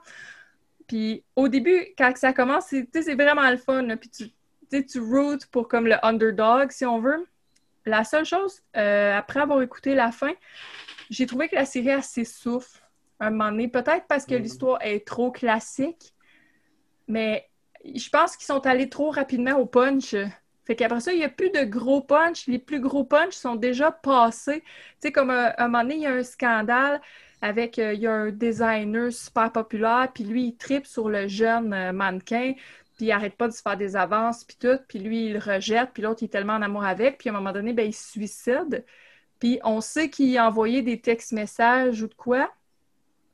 Puis 0.89 1.25
au 1.37 1.49
début, 1.49 1.87
quand 1.97 2.17
ça 2.17 2.33
commence, 2.33 2.67
c'est 2.69 3.15
vraiment 3.15 3.49
le 3.51 3.57
fun. 3.57 3.83
là. 3.83 3.97
Puis 3.97 4.11
tu, 4.11 4.87
tu 4.87 5.01
routes 5.01 5.47
pour 5.47 5.69
comme 5.69 5.87
le 5.87 6.05
underdog, 6.05 6.71
si 6.73 6.85
on 6.85 7.01
veut. 7.01 7.27
La 7.87 8.05
seule 8.05 8.25
chose, 8.25 8.61
euh, 8.77 9.17
après 9.17 9.41
avoir 9.41 9.63
écouté 9.63 9.95
la 9.95 10.11
fin, 10.13 10.33
j'ai 11.09 11.27
trouvé 11.27 11.49
que 11.49 11.55
la 11.55 11.65
série 11.65 11.91
assez 11.93 12.25
souffle 12.25 12.81
à 13.19 13.27
un 13.29 13.31
moment 13.31 13.51
donné. 13.51 13.69
Peut-être 13.69 14.07
parce 14.09 14.27
que 14.27 14.35
Mhm. 14.35 14.43
l'histoire 14.43 14.79
est 14.83 15.07
trop 15.07 15.31
classique, 15.31 16.13
mais 17.09 17.49
je 17.85 18.09
pense 18.11 18.37
qu'ils 18.37 18.47
sont 18.47 18.67
allés 18.67 18.89
trop 18.89 19.11
rapidement 19.11 19.53
au 19.59 19.67
punch. 19.67 20.15
Fait 20.71 20.77
qu'après 20.77 21.01
ça, 21.01 21.13
il 21.13 21.19
n'y 21.19 21.25
a 21.25 21.29
plus 21.29 21.51
de 21.51 21.65
gros 21.65 22.01
punch. 22.01 22.47
Les 22.47 22.61
plus 22.61 22.79
gros 22.79 23.03
punch 23.03 23.33
sont 23.33 23.57
déjà 23.57 23.91
passés. 23.91 24.61
Tu 24.61 24.69
sais, 25.01 25.11
comme 25.11 25.31
euh, 25.31 25.51
à 25.57 25.65
un 25.65 25.67
moment 25.67 25.83
donné, 25.83 25.97
il 25.97 26.03
y 26.03 26.07
a 26.07 26.13
un 26.13 26.23
scandale 26.23 27.01
avec, 27.43 27.81
euh, 27.81 27.93
il 27.93 28.03
y 28.03 28.07
a 28.07 28.13
un 28.13 28.31
designer 28.31 29.11
super 29.11 29.51
populaire, 29.51 30.13
puis 30.15 30.23
lui, 30.23 30.45
il 30.45 30.57
tripe 30.57 30.87
sur 30.87 31.09
le 31.09 31.27
jeune 31.27 31.73
euh, 31.73 31.91
mannequin, 31.91 32.53
puis 32.97 33.07
il 33.07 33.11
arrête 33.11 33.35
pas 33.35 33.49
de 33.49 33.53
se 33.53 33.63
faire 33.63 33.77
des 33.77 33.97
avances, 33.97 34.45
puis 34.45 34.59
tout, 34.61 34.79
puis 34.87 35.01
lui, 35.01 35.27
il 35.27 35.33
le 35.33 35.39
rejette, 35.41 35.91
puis 35.93 36.05
l'autre, 36.05 36.23
il 36.23 36.27
est 36.27 36.29
tellement 36.29 36.53
en 36.53 36.63
amour 36.63 36.85
avec, 36.85 37.19
puis 37.19 37.31
à 37.31 37.33
un 37.33 37.35
moment 37.35 37.51
donné, 37.51 37.73
ben, 37.73 37.89
il 37.89 37.93
se 37.93 38.09
suicide. 38.13 38.85
Puis 39.41 39.59
on 39.65 39.81
sait 39.81 40.09
qu'il 40.09 40.39
a 40.39 40.47
envoyé 40.47 40.83
des 40.83 41.01
textes-messages 41.01 42.01
ou 42.01 42.07
de 42.07 42.15
quoi. 42.15 42.49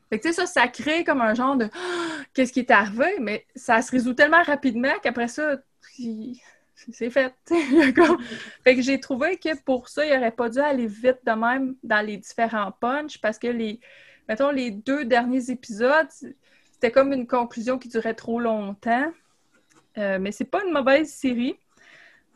Fait 0.09 0.19
que 0.19 0.27
tu 0.27 0.33
sais, 0.33 0.47
ça, 0.47 0.47
ça 0.47 0.69
crée 0.69 1.05
comme 1.05 1.21
un 1.21 1.35
genre 1.35 1.57
de 1.57 1.69
qu'est-ce 2.33 2.55
qui 2.55 2.61
est 2.61 2.71
arrivé, 2.71 3.19
mais 3.21 3.45
ça 3.55 3.83
se 3.83 3.91
résout 3.91 4.15
tellement 4.15 4.43
rapidement 4.43 4.95
qu'après 5.03 5.29
ça, 5.29 5.59
c'est 6.93 7.11
fait. 7.11 7.35
fait 8.65 8.77
que 8.77 8.83
j'ai 8.83 9.01
trouvé 9.01 9.39
que 9.39 9.57
pour 9.63 9.89
ça, 9.89 10.07
il 10.07 10.17
aurait 10.17 10.31
pas 10.31 10.49
dû 10.49 10.59
aller 10.59 10.87
vite 10.87 11.19
de 11.27 11.33
même 11.33 11.75
dans 11.83 12.05
les 12.05 12.19
différents 12.19 12.73
punchs 12.73 13.19
parce 13.19 13.39
que 13.39 13.49
les, 13.49 13.81
mettons, 14.29 14.51
les 14.51 14.71
deux 14.71 15.05
derniers 15.05 15.51
épisodes, 15.51 16.09
c'était 16.11 16.91
comme 16.91 17.13
une 17.13 17.27
conclusion 17.27 17.79
qui 17.79 17.89
durait 17.89 18.15
trop 18.15 18.39
longtemps. 18.39 19.13
Euh, 19.99 20.19
mais 20.21 20.33
c'est 20.33 20.45
pas 20.45 20.63
une 20.65 20.73
mauvaise 20.73 21.11
série. 21.11 21.59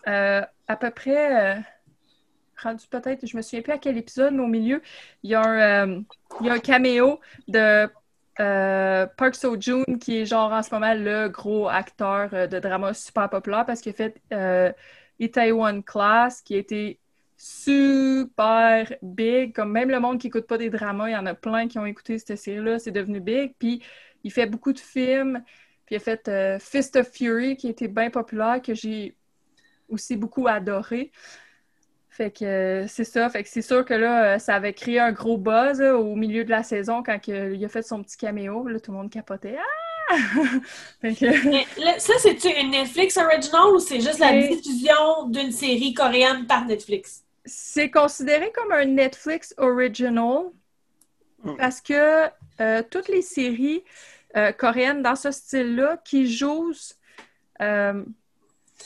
Euh, 0.09 0.42
à 0.66 0.76
peu 0.76 0.90
près, 0.90 1.56
euh, 1.59 1.61
rendu 2.62 2.87
peut-être, 2.87 3.26
je 3.26 3.37
me 3.37 3.42
souviens 3.42 3.62
plus 3.62 3.73
à 3.73 3.78
quel 3.78 3.99
épisode, 3.99 4.35
mais 4.35 4.42
au 4.42 4.47
milieu, 4.47 4.82
il 5.23 5.30
y 5.30 5.35
a 5.35 5.42
un, 5.42 5.88
euh, 5.88 6.00
il 6.40 6.47
y 6.47 6.50
a 6.50 6.54
un 6.54 6.59
caméo 6.59 7.20
de 7.49 7.88
euh, 8.39 9.07
Park 9.17 9.35
Seo-joon, 9.35 9.99
qui 10.01 10.19
est 10.19 10.27
genre 10.27 10.53
en 10.53 10.63
ce 10.63 10.73
moment 10.73 10.95
le 10.95 11.29
gros 11.29 11.69
acteur 11.69 12.31
euh, 12.33 12.47
de 12.47 12.59
drama 12.59 12.95
super 12.95 13.29
populaire 13.29 13.67
parce 13.67 13.81
qu'il 13.81 13.91
a 13.91 13.95
fait 13.95 14.21
euh, 14.33 14.73
Itaewon 15.19 15.83
Class, 15.83 16.41
qui 16.41 16.55
a 16.55 16.59
été 16.59 17.01
super 17.37 18.93
big. 19.03 19.55
Comme 19.55 19.73
même 19.73 19.91
le 19.91 19.99
monde 19.99 20.19
qui 20.19 20.29
écoute 20.29 20.47
pas 20.47 20.59
des 20.59 20.71
dramas, 20.71 21.09
il 21.09 21.13
y 21.13 21.17
en 21.17 21.27
a 21.27 21.35
plein 21.35 21.69
qui 21.69 21.79
ont 21.79 21.87
écouté 21.87 22.19
cette 22.19 22.37
série-là, 22.37 22.79
c'est 22.79 22.91
devenu 22.91 23.21
big. 23.21 23.55
Puis 23.59 23.83
il 24.25 24.33
fait 24.33 24.47
beaucoup 24.47 24.73
de 24.73 24.79
films. 24.79 25.43
Puis 25.87 25.95
il 25.95 25.97
a 25.97 26.01
fait 26.01 26.29
euh, 26.29 26.59
Fist 26.59 26.97
of 26.97 27.11
Fury, 27.11 27.57
qui 27.57 27.67
a 27.67 27.71
été 27.71 27.89
bien 27.89 28.11
populaire, 28.11 28.61
que 28.63 28.75
j'ai 28.75 29.17
aussi 29.89 30.17
beaucoup 30.17 30.47
adoré. 30.47 31.11
Fait 32.11 32.31
que 32.31 32.45
euh, 32.45 32.87
c'est 32.88 33.05
ça. 33.05 33.29
Fait 33.31 33.43
que 33.43 33.49
c'est 33.49 33.62
sûr 33.62 33.85
que 33.85 33.95
là, 33.95 34.35
euh, 34.35 34.38
ça 34.38 34.55
avait 34.57 34.73
créé 34.75 34.99
un 34.99 35.12
gros 35.12 35.38
buzz 35.38 35.81
là, 35.81 35.97
au 35.97 36.14
milieu 36.17 36.45
de 36.45 36.50
la 36.50 36.62
saison 36.62 37.02
quand 37.02 37.19
que, 37.21 37.55
il 37.55 37.64
a 37.64 37.69
fait 37.69 37.83
son 37.83 38.02
petit 38.02 38.17
caméo. 38.17 38.67
Là, 38.69 38.81
tout 38.81 38.90
le 38.90 38.99
monde 38.99 39.11
capotait. 39.11 39.57
Ah! 39.59 40.14
fait 41.00 41.14
que, 41.14 41.49
Mais 41.49 41.64
là, 41.79 41.99
ça, 41.99 42.14
c'est-tu 42.19 42.49
une 42.49 42.73
Netflix 42.73 43.17
original 43.17 43.67
ou 43.75 43.79
c'est 43.79 44.00
juste 44.00 44.19
la 44.19 44.31
C'est- 44.31 44.49
diffusion 44.57 45.29
d'une 45.29 45.52
série 45.52 45.95
coréenne 45.95 46.47
par 46.47 46.64
Netflix? 46.67 47.25
c'est 47.47 47.90
considéré 47.90 48.52
comme 48.52 48.71
un 48.73 48.85
Netflix 48.85 49.55
original 49.57 50.50
Mm. 51.43 51.57
parce 51.57 51.81
que 51.81 52.26
euh, 52.61 52.83
toutes 52.90 53.09
les 53.09 53.23
séries 53.23 53.83
euh, 54.37 54.52
coréennes 54.52 55.00
dans 55.02 55.17
ce 55.17 55.31
style-là 55.31 55.97
qui 56.05 56.31
jouent 56.31 56.75
euh, 57.62 58.05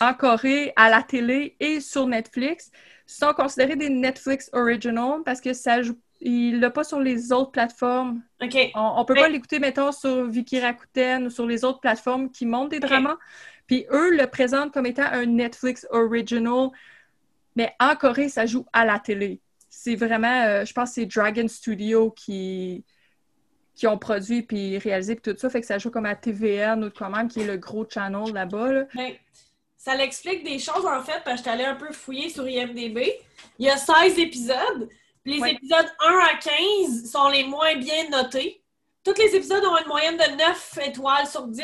en 0.01 0.15
Corée, 0.15 0.73
à 0.77 0.89
la 0.89 1.03
télé 1.03 1.57
et 1.59 1.81
sur 1.81 2.07
Netflix 2.07 2.71
sont 3.07 3.33
considérées 3.33 3.77
des 3.77 3.91
Netflix 3.91 4.49
original 4.53 5.21
parce 5.25 5.41
que 5.41 5.53
ça 5.53 5.83
joue, 5.83 5.99
il 6.21 6.61
l'a 6.61 6.71
pas 6.71 6.85
sur 6.85 7.01
les 7.01 7.33
autres 7.33 7.51
plateformes. 7.51 8.23
On, 8.75 8.95
on 8.97 9.05
peut 9.05 9.15
pas 9.15 9.29
l'écouter, 9.29 9.59
mettons, 9.59 9.93
sur 9.93 10.25
Viki 10.27 10.61
Rakuten 10.61 11.27
ou 11.27 11.31
sur 11.31 11.47
les 11.47 11.65
autres 11.65 11.81
plateformes 11.81 12.31
qui 12.31 12.47
montent 12.47 12.71
des 12.71 12.81
dramas. 12.81 13.17
Puis 13.67 13.87
eux 13.91 14.17
le 14.17 14.27
présentent 14.27 14.73
comme 14.73 14.87
étant 14.87 15.05
un 15.05 15.27
Netflix 15.27 15.87
original. 15.91 16.71
Mais 17.57 17.75
en 17.79 17.95
Corée, 17.95 18.29
ça 18.29 18.47
joue 18.47 18.67
à 18.73 18.85
la 18.85 18.99
télé. 18.99 19.41
C'est 19.69 19.97
vraiment, 19.97 20.45
euh, 20.45 20.65
je 20.65 20.73
pense 20.73 20.91
que 20.91 20.95
c'est 20.97 21.07
Dragon 21.07 21.47
Studio 21.49 22.11
qui, 22.11 22.85
qui 23.75 23.87
ont 23.87 23.99
produit 23.99 24.43
puis 24.43 24.79
réalisé 24.79 25.17
puis 25.17 25.33
tout 25.33 25.39
ça. 25.39 25.51
Fait 25.51 25.61
que 25.61 25.67
ça 25.67 25.79
joue 25.79 25.91
comme 25.91 26.07
à 26.07 26.15
TVN 26.15 26.85
ou 26.85 26.91
quand 26.91 27.11
même, 27.11 27.29
qui 27.29 27.41
est 27.41 27.47
le 27.47 27.57
gros 27.57 27.87
channel 27.89 28.33
là-bas. 28.33 28.73
là. 28.73 28.85
Ça 29.85 29.95
l'explique 29.95 30.43
des 30.45 30.59
choses, 30.59 30.87
en 30.87 31.03
fait, 31.03 31.21
parce 31.25 31.33
que 31.33 31.37
j'étais 31.39 31.51
allée 31.51 31.65
un 31.65 31.75
peu 31.75 31.93
fouiller 31.93 32.31
sur 32.31 32.49
IMDB. 32.49 33.21
Il 33.59 33.67
y 33.67 33.71
a 33.71 33.77
16 33.77 34.19
épisodes. 34.19 34.89
puis 35.23 35.35
Les 35.35 35.41
Ouais. 35.41 35.53
épisodes 35.53 35.93
1 36.01 36.19
à 36.21 36.37
15 36.39 37.11
sont 37.11 37.29
les 37.29 37.45
moins 37.45 37.75
bien 37.77 38.09
notés. 38.09 38.63
Tous 39.05 39.13
les 39.19 39.37
épisodes 39.37 39.63
ont 39.65 39.77
une 39.77 39.87
moyenne 39.89 40.17
de 40.17 40.37
9 40.37 40.79
étoiles 40.87 41.27
sur 41.27 41.47
10, 41.47 41.63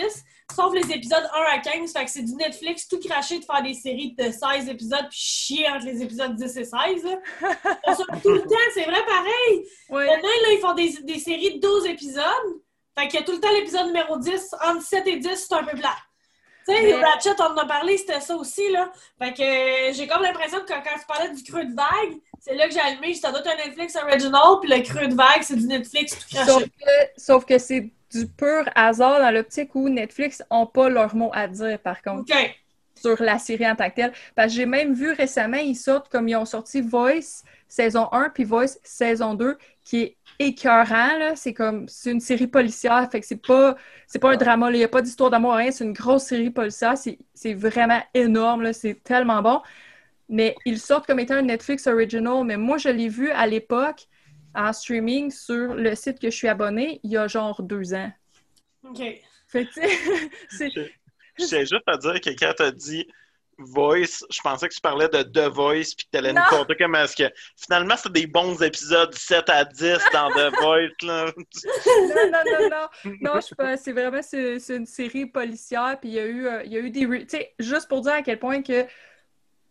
sauf 0.55 0.75
les 0.75 0.93
épisodes 0.93 1.27
1 1.35 1.55
à 1.55 1.59
15. 1.61 1.93
Fait 1.95 2.05
que 2.05 2.11
c'est 2.11 2.23
du 2.23 2.35
Netflix 2.35 2.87
tout 2.89 2.99
craché 3.01 3.39
de 3.39 3.45
faire 3.47 3.63
des 3.63 3.73
séries 3.73 4.15
de 4.19 4.31
16 4.31 4.69
épisodes 4.69 5.07
puis 5.09 5.19
chier 5.19 5.67
entre 5.71 5.87
les 5.87 6.03
épisodes 6.03 6.35
10 6.37 6.57
et 6.59 6.65
16. 6.65 6.73
là. 7.05 7.19
On 7.87 7.95
sort 7.95 8.07
tout 8.23 8.29
le 8.33 8.43
temps, 8.43 8.57
c'est 8.75 8.85
vrai 8.85 9.03
pareil. 9.07 9.67
Ouais. 9.89 10.07
Maintenant, 10.07 10.29
là, 10.29 10.53
ils 10.53 10.61
font 10.61 10.75
des, 10.75 10.91
des 11.05 11.19
séries 11.19 11.55
de 11.59 11.61
12 11.67 11.87
épisodes. 11.87 12.25
Fait 12.99 13.09
qu'il 13.09 13.19
y 13.21 13.23
a 13.23 13.25
tout 13.27 13.33
le 13.33 13.41
temps 13.41 13.53
l'épisode 13.53 13.87
numéro 13.87 14.19
10. 14.19 14.55
Entre 14.63 14.83
7 14.83 15.07
et 15.07 15.17
10, 15.17 15.47
c'est 15.49 15.55
un 15.55 15.65
peu 15.65 15.77
plat. 15.79 15.97
Tu 16.69 16.75
sais, 16.75 16.83
Mais- 16.83 16.95
Ratchet, 17.05 17.31
on 17.39 17.43
en 17.45 17.57
a 17.57 17.67
parlé, 17.67 17.97
c'était 17.97 18.21
ça 18.21 18.37
aussi, 18.37 18.71
là. 18.71 18.91
Fait 19.19 19.33
que 19.33 19.43
euh, 19.43 19.93
j'ai 19.93 20.07
comme 20.07 20.23
l'impression 20.23 20.61
que 20.61 20.67
quand 20.67 20.81
tu 20.83 21.07
parlais 21.09 21.31
du 21.31 21.43
creux 21.43 21.65
de 21.65 21.75
vague, 21.75 22.19
c'est 22.41 22.55
là 22.55 22.67
que 22.69 22.73
j'ai 22.75 22.81
allumé, 22.81 23.15
ça 23.15 23.31
doit 23.31 23.41
être 23.41 23.49
un 23.51 23.67
Netflix 23.67 23.97
original, 23.97 24.59
puis 24.61 24.71
le 24.71 24.83
creux 24.83 25.07
de 25.09 25.15
vague, 25.15 25.43
c'est 25.43 25.57
du 25.57 25.67
Netflix 25.67 26.19
tout 26.19 26.37
Sauf 26.37 26.47
craché. 26.47 26.67
que, 26.69 27.21
sauf 27.21 27.45
que 27.45 27.59
c'est 27.59 27.91
du 28.13 28.27
pur 28.27 28.69
hasard 28.75 29.21
dans 29.21 29.31
l'optique 29.31 29.75
où 29.75 29.89
Netflix 29.89 30.43
n'ont 30.51 30.67
pas 30.67 30.89
leur 30.89 31.15
mot 31.15 31.31
à 31.33 31.47
dire, 31.49 31.79
par 31.79 32.03
contre. 32.03 32.21
OK. 32.33 32.57
sur 33.01 33.23
la 33.23 33.39
série 33.39 33.67
en 33.71 33.75
tant 33.77 33.89
que 33.89 33.95
telle. 33.97 34.13
Parce 34.35 34.49
que 34.49 34.55
j'ai 34.57 34.67
même 34.67 34.93
vu 34.93 35.13
récemment, 35.13 35.57
ils 35.57 35.75
sortent 35.77 36.11
comme 36.11 36.29
ils 36.29 36.37
ont 36.37 36.45
sorti 36.45 36.83
Voice 36.83 37.43
saison 37.71 38.09
1 38.13 38.31
puis 38.31 38.45
Voice 38.45 38.79
saison 38.83 39.35
2, 39.35 39.57
qui 39.85 40.03
est 40.03 40.17
écœurant, 40.39 41.17
là. 41.19 41.37
C'est 41.37 41.55
comme, 41.55 41.89
c'est 41.89 42.11
une 42.11 42.21
série 42.21 42.47
policière, 42.47 43.09
fait 43.11 43.21
que 43.21 43.27
c'est 43.27 43.41
pas, 43.41 43.77
c'est 44.07 44.19
pas 44.19 44.33
un 44.33 44.37
drama. 44.37 44.71
Il 44.71 44.79
n'y 44.79 44.85
a 44.85 44.89
pas 44.89 45.03
d'histoire 45.03 45.31
d'amour, 45.31 45.55
rien. 45.55 45.71
C'est 45.71 45.85
une 45.85 45.93
grosse 45.93 46.25
série 46.25 46.51
policière. 46.51 46.99
C'est, 46.99 47.19
c'est 47.33 47.55
vraiment 47.55 48.03
énorme, 48.13 48.63
là. 48.63 48.73
C'est 48.73 49.03
tellement 49.03 49.41
bon. 49.41 49.63
Mais 50.29 50.55
ils 50.67 50.79
sortent 50.79 51.07
comme 51.07 51.21
étant 51.21 51.35
un 51.35 51.43
Netflix 51.43 51.87
original. 51.87 52.45
Mais 52.45 52.57
moi, 52.57 52.79
je 52.79 52.89
l'ai 52.89 53.09
vu 53.09 53.31
à 53.31 53.47
l'époque 53.47 54.07
en 54.55 54.73
streaming 54.73 55.31
sur 55.31 55.75
le 55.75 55.95
site 55.95 56.19
que 56.19 56.31
je 56.31 56.37
suis 56.37 56.49
abonnée 56.49 57.01
il 57.05 57.13
y 57.13 57.17
a 57.17 57.29
genre 57.29 57.63
deux 57.63 57.95
ans. 57.95 58.11
OK. 58.85 59.01
Fait 59.49 59.67
que, 59.67 59.73
tu 59.73 59.81
sais, 59.81 60.31
c'est, 60.51 60.71
Je 61.39 61.45
tiens 61.45 61.61
juste 61.61 61.83
à 61.87 61.97
dire 61.97 62.21
que 62.21 62.31
quand 62.31 62.53
t'as 62.57 62.71
dit 62.71 63.07
Voice, 63.61 64.25
je 64.31 64.41
pensais 64.43 64.69
que 64.69 64.75
tu 64.75 64.81
parlais 64.81 65.09
de 65.09 65.23
The 65.23 65.49
Voice 65.53 65.95
puis 65.97 66.07
que 66.07 66.11
t'allais 66.13 66.33
nous 66.33 66.41
Non. 66.41 66.47
conter 66.59 66.75
comment 66.79 66.99
est-ce 67.03 67.17
que 67.17 67.31
finalement 67.57 67.95
c'est 67.97 68.13
des 68.13 68.27
bons 68.27 68.61
épisodes 68.63 69.15
7 69.15 69.49
à 69.51 69.65
10 69.65 69.99
dans 70.13 70.31
The 70.31 70.51
Voice 70.61 70.89
là. 71.03 71.27
non, 71.37 72.31
non, 72.33 72.43
non, 72.61 72.69
non. 72.71 73.13
Non, 73.21 73.33
je 73.37 73.41
suis 73.47 73.55
pas. 73.55 73.77
C'est 73.77 73.93
vraiment 73.93 74.23
c'est, 74.23 74.59
c'est 74.59 74.77
une 74.77 74.87
série 74.87 75.27
policière. 75.27 75.99
Puis 76.01 76.11
il 76.11 76.15
y 76.15 76.19
a 76.21 76.27
eu, 76.27 76.47
euh, 76.47 76.63
il 76.65 76.73
y 76.73 76.77
a 76.77 76.81
eu 76.81 76.91
des. 76.91 77.07
re- 77.07 77.21
Tu 77.27 77.37
sais, 77.37 77.55
juste 77.59 77.89
pour 77.89 78.01
dire 78.01 78.13
à 78.13 78.23
quel 78.23 78.39
point 78.39 78.63
que 78.63 78.87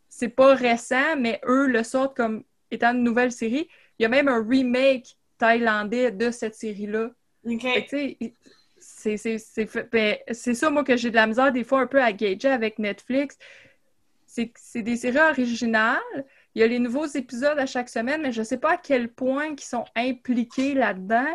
c'est 0.08 0.30
pas 0.30 0.56
récent, 0.56 1.16
mais 1.18 1.40
eux 1.46 1.68
le 1.68 1.84
sortent 1.84 2.16
comme 2.16 2.44
étant 2.72 2.94
une 2.94 3.04
nouvelle 3.04 3.32
série. 3.32 3.70
Il 3.98 4.04
y 4.04 4.06
a 4.06 4.10
même 4.10 4.28
un 4.28 4.46
remake 4.48 5.18
thaïlandais 5.38 6.12
de 6.12 6.32
cette 6.32 6.56
série-là. 6.56 7.10
OK. 7.46 7.62
Fait 7.62 7.84
que, 7.86 7.90
tu 7.90 7.98
sais, 7.98 8.18
il- 8.20 8.34
c'est, 8.82 9.18
c'est, 9.18 9.38
c'est, 9.38 9.66
fait- 9.68 9.90
ben, 9.92 10.18
c'est 10.32 10.54
ça, 10.54 10.70
moi, 10.70 10.84
que 10.86 10.96
j'ai 10.96 11.10
de 11.10 11.16
la 11.16 11.28
misère 11.28 11.52
des 11.52 11.64
fois 11.66 11.82
un 11.82 11.88
peu 11.88 12.02
à 12.02 12.12
gager 12.14 12.48
avec 12.48 12.80
Netflix. 12.80 13.38
C'est 14.56 14.82
des 14.82 14.96
séries 14.98 15.20
originales. 15.20 16.26
Il 16.56 16.62
y 16.62 16.64
a 16.64 16.68
les 16.68 16.80
nouveaux 16.80 17.06
épisodes 17.06 17.58
à 17.58 17.66
chaque 17.66 17.90
semaine, 17.90 18.22
mais 18.22 18.32
je 18.32 18.44
sais 18.44 18.58
pas 18.58 18.74
à 18.74 18.78
quel 18.78 19.10
point 19.10 19.48
ils 19.58 19.60
sont 19.60 19.86
impliqués 19.96 20.74
là-dedans, 20.74 21.28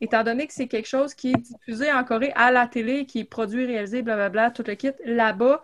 étant 0.00 0.22
donné 0.22 0.46
que 0.46 0.52
c'est 0.52 0.68
quelque 0.68 0.88
chose 0.88 1.14
qui 1.14 1.30
est 1.30 1.36
diffusé 1.36 1.92
en 1.92 2.04
Corée 2.04 2.32
à 2.34 2.50
la 2.50 2.66
télé, 2.66 3.06
qui 3.06 3.20
est 3.20 3.24
produit, 3.24 3.66
réalisé, 3.66 4.02
blablabla, 4.02 4.50
tout 4.50 4.64
le 4.66 4.74
kit. 4.74 4.92
Là-bas, 5.04 5.62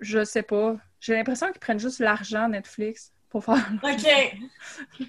je 0.00 0.24
sais 0.24 0.42
pas. 0.42 0.76
J'ai 1.00 1.14
l'impression 1.14 1.48
qu'ils 1.48 1.60
prennent 1.60 1.80
juste 1.80 2.00
l'argent 2.00 2.48
Netflix 2.48 3.12
pour 3.30 3.44
faire. 3.44 3.70
OK. 3.82 5.06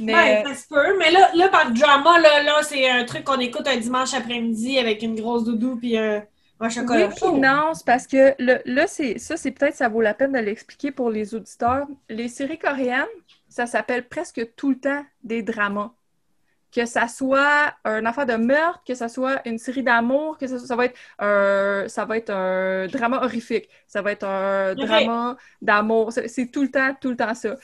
Mais 0.00 0.42
Ben, 0.42 0.54
ça 0.54 0.62
se 0.62 0.68
peut. 0.68 0.96
Mais 0.98 1.10
là, 1.10 1.30
là 1.34 1.48
par 1.48 1.72
drama, 1.72 2.18
là, 2.20 2.42
là 2.42 2.62
c'est 2.62 2.88
un 2.88 3.04
truc 3.04 3.24
qu'on 3.24 3.40
écoute 3.40 3.66
un 3.66 3.76
dimanche 3.76 4.14
après-midi 4.14 4.78
avec 4.78 5.02
une 5.02 5.16
grosse 5.16 5.44
doudou 5.44 5.76
puis 5.76 5.98
un, 5.98 6.24
un 6.60 6.68
chocolat 6.70 7.08
Oui, 7.08 7.16
chaud. 7.16 7.30
puis 7.32 7.40
non, 7.40 7.72
c'est 7.74 7.84
parce 7.86 8.06
que 8.06 8.34
le- 8.38 8.62
là, 8.64 8.86
c'est 8.86 9.18
ça, 9.18 9.36
c'est 9.36 9.52
peut-être 9.52 9.74
ça 9.76 9.88
vaut 9.88 10.00
la 10.00 10.14
peine 10.14 10.32
de 10.32 10.38
l'expliquer 10.38 10.90
pour 10.92 11.10
les 11.10 11.34
auditeurs. 11.34 11.86
Les 12.08 12.28
séries 12.28 12.58
coréennes, 12.58 13.06
ça 13.48 13.66
s'appelle 13.66 14.08
presque 14.08 14.54
tout 14.56 14.70
le 14.70 14.78
temps 14.80 15.04
des 15.22 15.42
dramas. 15.42 15.92
que 16.72 16.86
ça 16.86 17.08
soit 17.08 17.74
une 17.86 18.06
affaire 18.06 18.26
de 18.26 18.34
meurtre, 18.36 18.82
que 18.86 18.94
ça 18.94 19.08
soit 19.08 19.40
une 19.48 19.58
série 19.58 19.82
d'amour, 19.82 20.38
que 20.38 20.46
ça, 20.46 20.58
ça 20.58 20.76
va 20.76 20.86
être 20.86 20.98
un, 21.18 21.86
ça 21.88 22.04
va 22.04 22.16
être 22.18 22.30
un 22.30 22.86
drama 22.88 23.18
horrifique, 23.24 23.68
ça 23.86 24.02
va 24.02 24.12
être 24.12 24.24
un 24.24 24.74
drama 24.74 25.36
d'amour. 25.62 26.12
C'est 26.12 26.46
tout 26.52 26.62
le 26.62 26.70
temps, 26.70 26.94
tout 27.00 27.10
le 27.10 27.16
temps 27.16 27.34
ça. 27.34 27.56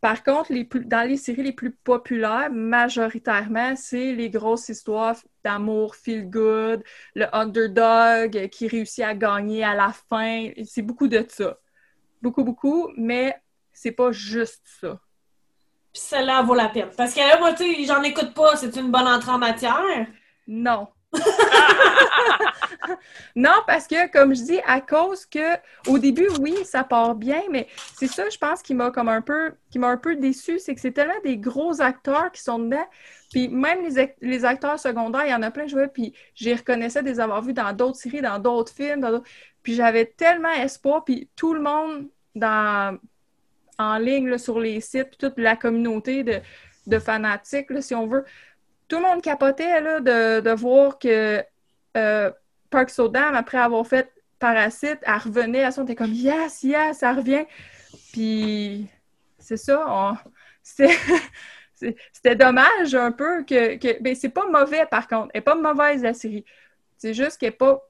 Par 0.00 0.22
contre, 0.22 0.52
les 0.52 0.64
plus, 0.64 0.84
dans 0.84 1.08
les 1.08 1.16
séries 1.16 1.42
les 1.42 1.52
plus 1.52 1.72
populaires, 1.72 2.50
majoritairement, 2.52 3.74
c'est 3.74 4.12
les 4.12 4.30
grosses 4.30 4.68
histoires 4.68 5.16
d'amour, 5.44 5.96
feel 5.96 6.30
good, 6.30 6.84
le 7.14 7.26
underdog 7.34 8.48
qui 8.48 8.68
réussit 8.68 9.02
à 9.02 9.14
gagner 9.14 9.64
à 9.64 9.74
la 9.74 9.92
fin. 10.08 10.50
C'est 10.64 10.82
beaucoup 10.82 11.08
de 11.08 11.24
ça. 11.28 11.58
Beaucoup, 12.22 12.44
beaucoup, 12.44 12.90
mais 12.96 13.36
c'est 13.72 13.92
pas 13.92 14.12
juste 14.12 14.62
ça. 14.80 15.00
Puis 15.92 16.02
celle-là 16.02 16.42
vaut 16.42 16.54
la 16.54 16.68
peine. 16.68 16.90
Parce 16.96 17.14
que 17.14 17.20
là, 17.20 17.38
moi, 17.40 17.52
tu 17.54 17.64
sais, 17.64 17.84
j'en 17.84 18.02
écoute 18.02 18.34
pas. 18.34 18.56
C'est 18.56 18.76
une 18.76 18.90
bonne 18.90 19.08
entrée 19.08 19.32
en 19.32 19.38
matière. 19.38 20.06
Non. 20.46 20.88
non, 23.36 23.54
parce 23.66 23.86
que, 23.86 24.10
comme 24.10 24.34
je 24.34 24.42
dis, 24.42 24.58
à 24.66 24.80
cause 24.80 25.26
que, 25.26 25.56
au 25.86 25.98
début, 25.98 26.28
oui, 26.40 26.54
ça 26.64 26.84
part 26.84 27.14
bien, 27.14 27.42
mais 27.50 27.66
c'est 27.96 28.06
ça, 28.06 28.28
je 28.28 28.38
pense, 28.38 28.62
qui 28.62 28.74
m'a 28.74 28.90
comme 28.90 29.08
un 29.08 29.22
peu, 29.22 29.54
qui 29.70 29.78
m'a 29.78 29.88
un 29.88 29.96
peu 29.96 30.16
déçu, 30.16 30.58
c'est 30.58 30.74
que 30.74 30.80
c'est 30.80 30.92
tellement 30.92 31.20
des 31.24 31.36
gros 31.36 31.80
acteurs 31.80 32.30
qui 32.32 32.42
sont 32.42 32.58
dedans. 32.58 32.86
Puis 33.30 33.48
même 33.48 33.84
les, 33.84 34.14
les 34.20 34.44
acteurs 34.44 34.78
secondaires, 34.78 35.26
il 35.26 35.30
y 35.30 35.34
en 35.34 35.42
a 35.42 35.50
plein, 35.50 35.66
je 35.66 35.76
vois, 35.76 35.88
puis 35.88 36.14
j'y 36.34 36.54
reconnaissais 36.54 37.02
des 37.02 37.20
avoir 37.20 37.42
vus 37.42 37.52
dans 37.52 37.72
d'autres 37.72 37.98
séries, 37.98 38.22
dans 38.22 38.38
d'autres 38.38 38.72
films, 38.72 39.00
dans 39.00 39.22
puis 39.62 39.74
j'avais 39.74 40.06
tellement 40.06 40.52
espoir, 40.52 41.04
puis 41.04 41.28
tout 41.36 41.52
le 41.52 41.60
monde 41.60 42.08
dans, 42.34 42.98
en 43.78 43.98
ligne, 43.98 44.38
sur 44.38 44.58
les 44.58 44.80
sites, 44.80 45.08
puis 45.10 45.18
toute 45.18 45.38
la 45.38 45.56
communauté 45.56 46.24
de, 46.24 46.40
de 46.86 46.98
fanatiques, 46.98 47.66
si 47.82 47.94
on 47.94 48.06
veut, 48.06 48.24
tout 48.88 48.96
le 48.96 49.02
monde 49.02 49.22
capotait 49.22 49.80
là, 49.80 50.00
de, 50.00 50.40
de 50.40 50.50
voir 50.50 50.98
que 50.98 51.44
euh, 51.96 52.30
Park 52.70 52.90
Sodam, 52.90 53.34
après 53.34 53.58
avoir 53.58 53.86
fait 53.86 54.12
Parasite, 54.38 54.98
elle 55.02 55.14
revenait 55.16 55.64
à 55.64 55.70
son, 55.72 55.84
était 55.84 55.96
comme 55.96 56.12
yes, 56.12 56.62
yes, 56.62 56.98
ça 56.98 57.12
revient. 57.12 57.44
Puis 58.12 58.88
c'est 59.38 59.56
ça, 59.56 59.84
on- 59.88 60.16
c'était 62.12 62.36
dommage 62.36 62.94
un 62.94 63.12
peu 63.12 63.44
que, 63.44 63.76
que 63.76 64.02
ben, 64.02 64.14
c'est 64.14 64.28
pas 64.30 64.46
mauvais 64.50 64.86
par 64.86 65.08
contre, 65.08 65.30
elle 65.34 65.38
est 65.40 65.42
pas 65.42 65.54
mauvaise 65.54 66.02
la 66.02 66.14
série. 66.14 66.44
C'est 66.98 67.14
juste 67.14 67.38
qu'elle 67.38 67.50
est 67.50 67.52
pas 67.52 67.82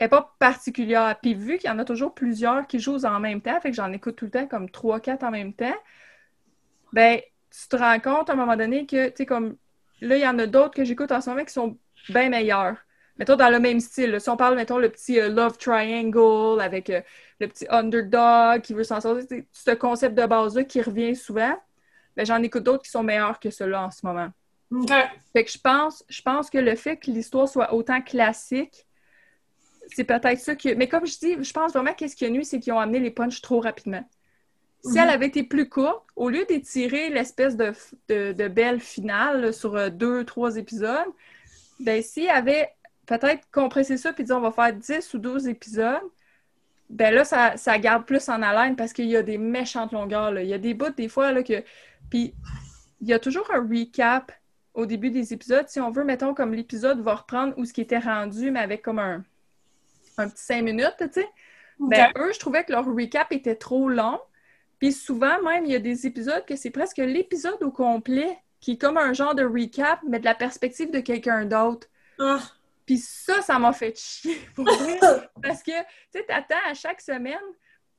est 0.00 0.08
pas 0.08 0.34
particulière. 0.38 1.16
Puis 1.22 1.34
vu 1.34 1.58
qu'il 1.58 1.70
y 1.70 1.72
en 1.72 1.78
a 1.78 1.84
toujours 1.84 2.14
plusieurs 2.14 2.66
qui 2.66 2.80
jouent 2.80 3.04
en 3.04 3.20
même 3.20 3.40
temps, 3.42 3.60
fait 3.60 3.70
que 3.70 3.76
j'en 3.76 3.92
écoute 3.92 4.16
tout 4.16 4.26
le 4.26 4.30
temps 4.32 4.46
comme 4.48 4.70
3-4 4.70 5.24
en 5.24 5.30
même 5.30 5.54
temps, 5.54 5.74
ben 6.92 7.20
tu 7.50 7.68
te 7.68 7.76
rends 7.76 8.00
compte 8.00 8.30
à 8.30 8.32
un 8.32 8.36
moment 8.36 8.56
donné 8.56 8.86
que, 8.86 9.08
tu 9.08 9.14
sais, 9.18 9.26
comme 9.26 9.56
là, 10.00 10.16
il 10.16 10.22
y 10.22 10.26
en 10.26 10.38
a 10.38 10.46
d'autres 10.46 10.74
que 10.74 10.84
j'écoute 10.84 11.12
en 11.12 11.20
ce 11.20 11.30
moment 11.30 11.44
qui 11.44 11.52
sont 11.52 11.78
bien 12.08 12.28
meilleurs. 12.28 12.76
Mettons 13.18 13.36
dans 13.36 13.50
le 13.50 13.60
même 13.60 13.78
style. 13.80 14.10
là. 14.10 14.20
Si 14.20 14.28
on 14.28 14.36
parle, 14.36 14.56
mettons, 14.56 14.78
le 14.78 14.88
petit 14.88 15.20
euh, 15.20 15.28
Love 15.28 15.56
Triangle 15.58 16.60
avec 16.60 16.90
euh, 16.90 17.00
le 17.40 17.46
petit 17.46 17.66
underdog 17.70 18.62
qui 18.62 18.74
veut 18.74 18.84
s'en 18.84 19.00
sortir, 19.00 19.24
c'est 19.28 19.46
ce 19.52 19.70
concept 19.72 20.14
de 20.16 20.26
base-là 20.26 20.64
qui 20.64 20.82
revient 20.82 21.14
souvent, 21.14 21.54
ben, 22.16 22.26
j'en 22.26 22.42
écoute 22.42 22.64
d'autres 22.64 22.82
qui 22.82 22.90
sont 22.90 23.02
meilleurs 23.02 23.38
que 23.38 23.50
ceux-là 23.50 23.84
en 23.84 23.90
ce 23.90 24.04
moment. 24.04 24.28
Fait 25.32 25.44
que 25.44 25.50
je 25.50 25.58
pense, 25.58 26.04
je 26.08 26.22
pense 26.22 26.50
que 26.50 26.58
le 26.58 26.74
fait 26.74 26.96
que 26.96 27.10
l'histoire 27.10 27.48
soit 27.48 27.72
autant 27.72 28.00
classique, 28.00 28.86
c'est 29.88 30.04
peut-être 30.04 30.40
ça 30.40 30.56
que. 30.56 30.74
Mais 30.74 30.88
comme 30.88 31.06
je 31.06 31.18
dis, 31.18 31.36
je 31.44 31.52
pense 31.52 31.72
vraiment 31.72 31.92
qu'est-ce 31.92 32.16
qui 32.16 32.24
a 32.24 32.30
nuit, 32.30 32.44
c'est 32.44 32.58
qu'ils 32.58 32.72
ont 32.72 32.80
amené 32.80 32.98
les 32.98 33.10
punchs 33.10 33.40
trop 33.42 33.60
rapidement. 33.60 34.02
Si 34.82 34.92
Mhm. 34.92 34.98
elle 34.98 35.10
avait 35.10 35.26
été 35.26 35.42
plus 35.44 35.68
courte, 35.68 36.04
au 36.16 36.28
lieu 36.30 36.44
d'étirer 36.46 37.10
l'espèce 37.10 37.56
de, 37.56 37.72
de, 38.08 38.32
de 38.32 38.48
belle 38.48 38.80
finale 38.80 39.40
là, 39.42 39.52
sur 39.52 39.76
euh, 39.76 39.90
deux, 39.90 40.24
trois 40.24 40.56
épisodes, 40.56 41.06
ben 41.80 42.02
si 42.02 42.24
elle 42.24 42.30
avait 42.30 42.70
peut-être 43.06 43.48
compressé 43.52 43.96
ça 43.96 44.12
puis 44.12 44.24
dit 44.24 44.32
on 44.32 44.40
va 44.40 44.50
faire 44.50 44.72
10 44.72 45.14
ou 45.14 45.18
12 45.18 45.48
épisodes, 45.48 46.02
ben 46.90 47.14
là, 47.14 47.24
ça, 47.24 47.56
ça 47.56 47.78
garde 47.78 48.04
plus 48.04 48.28
en 48.28 48.42
haleine 48.42 48.76
parce 48.76 48.92
qu'il 48.92 49.06
y 49.06 49.16
a 49.16 49.22
des 49.22 49.38
méchantes 49.38 49.92
longueurs. 49.92 50.30
là. 50.32 50.42
Il 50.42 50.48
y 50.48 50.54
a 50.54 50.58
des 50.58 50.74
bouts 50.74 50.90
des 50.90 51.08
fois 51.08 51.32
là, 51.32 51.42
que. 51.42 51.62
Puis 52.10 52.34
il 53.00 53.08
y 53.08 53.12
a 53.12 53.18
toujours 53.18 53.50
un 53.52 53.60
recap 53.60 54.32
au 54.74 54.86
début 54.86 55.10
des 55.10 55.32
épisodes. 55.32 55.68
Si 55.68 55.80
on 55.80 55.90
veut, 55.90 56.04
mettons, 56.04 56.34
comme 56.34 56.52
l'épisode 56.52 57.00
va 57.00 57.14
reprendre 57.14 57.54
où 57.56 57.64
ce 57.64 57.72
qui 57.72 57.80
était 57.80 57.98
rendu, 57.98 58.50
mais 58.50 58.60
avec 58.60 58.82
comme 58.82 58.98
un, 58.98 59.24
un 60.18 60.28
petit 60.28 60.44
cinq 60.44 60.62
minutes, 60.62 60.96
tu 60.98 61.08
sais. 61.12 61.28
Ben, 61.80 62.12
eux, 62.16 62.32
je 62.32 62.38
trouvais 62.38 62.64
que 62.64 62.72
leur 62.72 62.84
recap 62.86 63.32
était 63.32 63.56
trop 63.56 63.88
long. 63.88 64.20
Puis 64.78 64.92
souvent, 64.92 65.42
même, 65.42 65.64
il 65.64 65.72
y 65.72 65.76
a 65.76 65.80
des 65.80 66.06
épisodes 66.06 66.44
que 66.46 66.56
c'est 66.56 66.70
presque 66.70 66.98
l'épisode 66.98 67.62
au 67.62 67.70
complet 67.70 68.38
qui 68.60 68.72
est 68.72 68.78
comme 68.78 68.96
un 68.96 69.12
genre 69.12 69.34
de 69.34 69.44
recap, 69.44 70.00
mais 70.06 70.20
de 70.20 70.24
la 70.24 70.34
perspective 70.34 70.90
de 70.90 71.00
quelqu'un 71.00 71.44
d'autre. 71.44 71.88
Ah. 72.18 72.40
Puis 72.86 72.98
ça, 72.98 73.40
ça 73.42 73.58
m'a 73.58 73.72
fait 73.72 73.96
chier. 73.98 74.38
Pour 74.54 74.64
vrai. 74.64 74.98
Parce 75.42 75.62
que, 75.62 75.72
tu 75.72 75.86
sais, 76.12 76.24
t'attends 76.26 76.54
à 76.68 76.74
chaque 76.74 77.00
semaine 77.00 77.38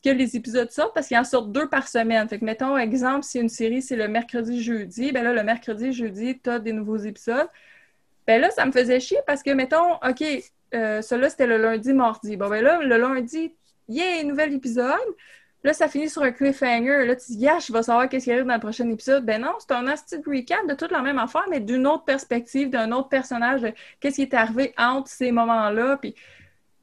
que 0.04 0.10
les 0.10 0.36
épisodes 0.36 0.70
sortent 0.70 0.94
parce 0.94 1.08
qu'il 1.08 1.18
en 1.18 1.24
sort 1.24 1.48
deux 1.48 1.68
par 1.68 1.88
semaine. 1.88 2.28
Fait 2.30 2.40
que, 2.40 2.46
mettons, 2.46 2.78
exemple, 2.78 3.24
si 3.24 3.40
une 3.40 3.50
série, 3.50 3.82
c'est 3.82 3.96
le 3.96 4.08
mercredi-jeudi, 4.08 5.12
ben 5.12 5.24
là, 5.24 5.34
le 5.34 5.44
mercredi-jeudi, 5.44 6.40
t'as 6.40 6.60
des 6.60 6.74
nouveaux 6.74 6.98
épisodes. 6.98 7.48
Ben 8.28 8.40
là, 8.40 8.52
ça 8.52 8.66
me 8.66 8.72
faisait 8.72 9.00
chier 9.00 9.20
parce 9.26 9.42
que, 9.42 9.52
mettons, 9.52 9.96
OK, 9.96 10.24
euh, 10.74 11.02
celui-là, 11.02 11.30
c'était 11.30 11.48
le 11.48 11.58
lundi-mardi. 11.58 12.38
Bon, 12.38 12.50
ben 12.50 12.64
là, 12.64 12.80
le 12.82 12.98
lundi, 12.98 13.56
yeah, 13.88 14.24
nouvel 14.24 14.54
épisode. 14.54 14.94
Là, 15.66 15.74
ça 15.74 15.88
finit 15.88 16.12
sur 16.12 16.22
un 16.22 16.32
cliffhanger. 16.32 17.08
Là, 17.08 17.16
tu 17.16 17.32
dis, 17.32 17.38
yeah, 17.40 17.58
je 17.58 17.74
vais 17.74 17.82
savoir 17.82 18.08
qu'est-ce 18.08 18.26
qui 18.26 18.32
arrive 18.32 18.46
dans 18.46 18.54
le 18.54 18.60
prochain 18.60 18.88
épisode. 18.88 19.26
Ben 19.26 19.42
non, 19.42 19.54
c'est 19.58 19.72
un 19.72 19.88
asti 19.88 20.20
de 20.20 20.24
recap 20.30 20.60
de 20.68 20.76
toute 20.76 20.92
la 20.92 21.02
même 21.02 21.18
affaire, 21.18 21.46
mais 21.50 21.60
d'une 21.60 21.88
autre 21.88 22.04
perspective, 22.04 22.70
d'un 22.70 22.92
autre 22.92 23.10
personnage, 23.10 23.62
de 23.62 23.74
qu'est-ce 24.00 24.18
qui 24.18 24.22
est 24.22 24.36
arrivé 24.36 24.76
entre 24.78 25.10
ces 25.10 25.32
moments-là. 25.32 25.98
Puis 25.98 26.14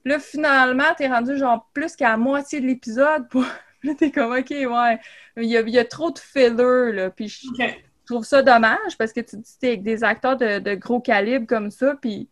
là, 0.04 0.18
finalement, 0.18 0.92
t'es 0.98 1.06
rendu 1.06 1.38
genre 1.38 1.70
plus 1.72 1.94
qu'à 1.94 2.08
la 2.08 2.16
moitié 2.16 2.60
de 2.60 2.66
l'épisode. 2.66 3.28
Pour... 3.28 3.44
Là, 3.84 3.94
t'es 3.96 4.10
comme, 4.10 4.32
OK, 4.32 4.50
ouais, 4.50 5.00
il 5.36 5.44
y 5.44 5.56
a, 5.56 5.60
il 5.60 5.70
y 5.70 5.78
a 5.78 5.84
trop 5.84 6.10
de 6.12 6.18
filler, 6.18 6.92
là. 6.92 7.10
Puis 7.10 7.28
je 7.28 7.66
trouve 8.06 8.24
ça 8.24 8.40
dommage 8.42 8.96
parce 8.96 9.12
que 9.12 9.20
tu 9.20 9.36
dis, 9.36 9.58
t'es 9.60 9.68
avec 9.68 9.82
des 9.82 10.04
acteurs 10.04 10.36
de, 10.36 10.60
de 10.60 10.74
gros 10.74 11.00
calibre 11.00 11.46
comme 11.48 11.70
ça. 11.70 11.96
Puis 12.00 12.28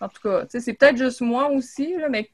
en 0.00 0.08
tout 0.08 0.22
cas, 0.22 0.42
tu 0.42 0.50
sais, 0.50 0.60
c'est 0.60 0.74
peut-être 0.74 0.96
juste 0.96 1.20
moi 1.20 1.50
aussi, 1.50 1.96
là, 1.96 2.08
mais 2.08 2.30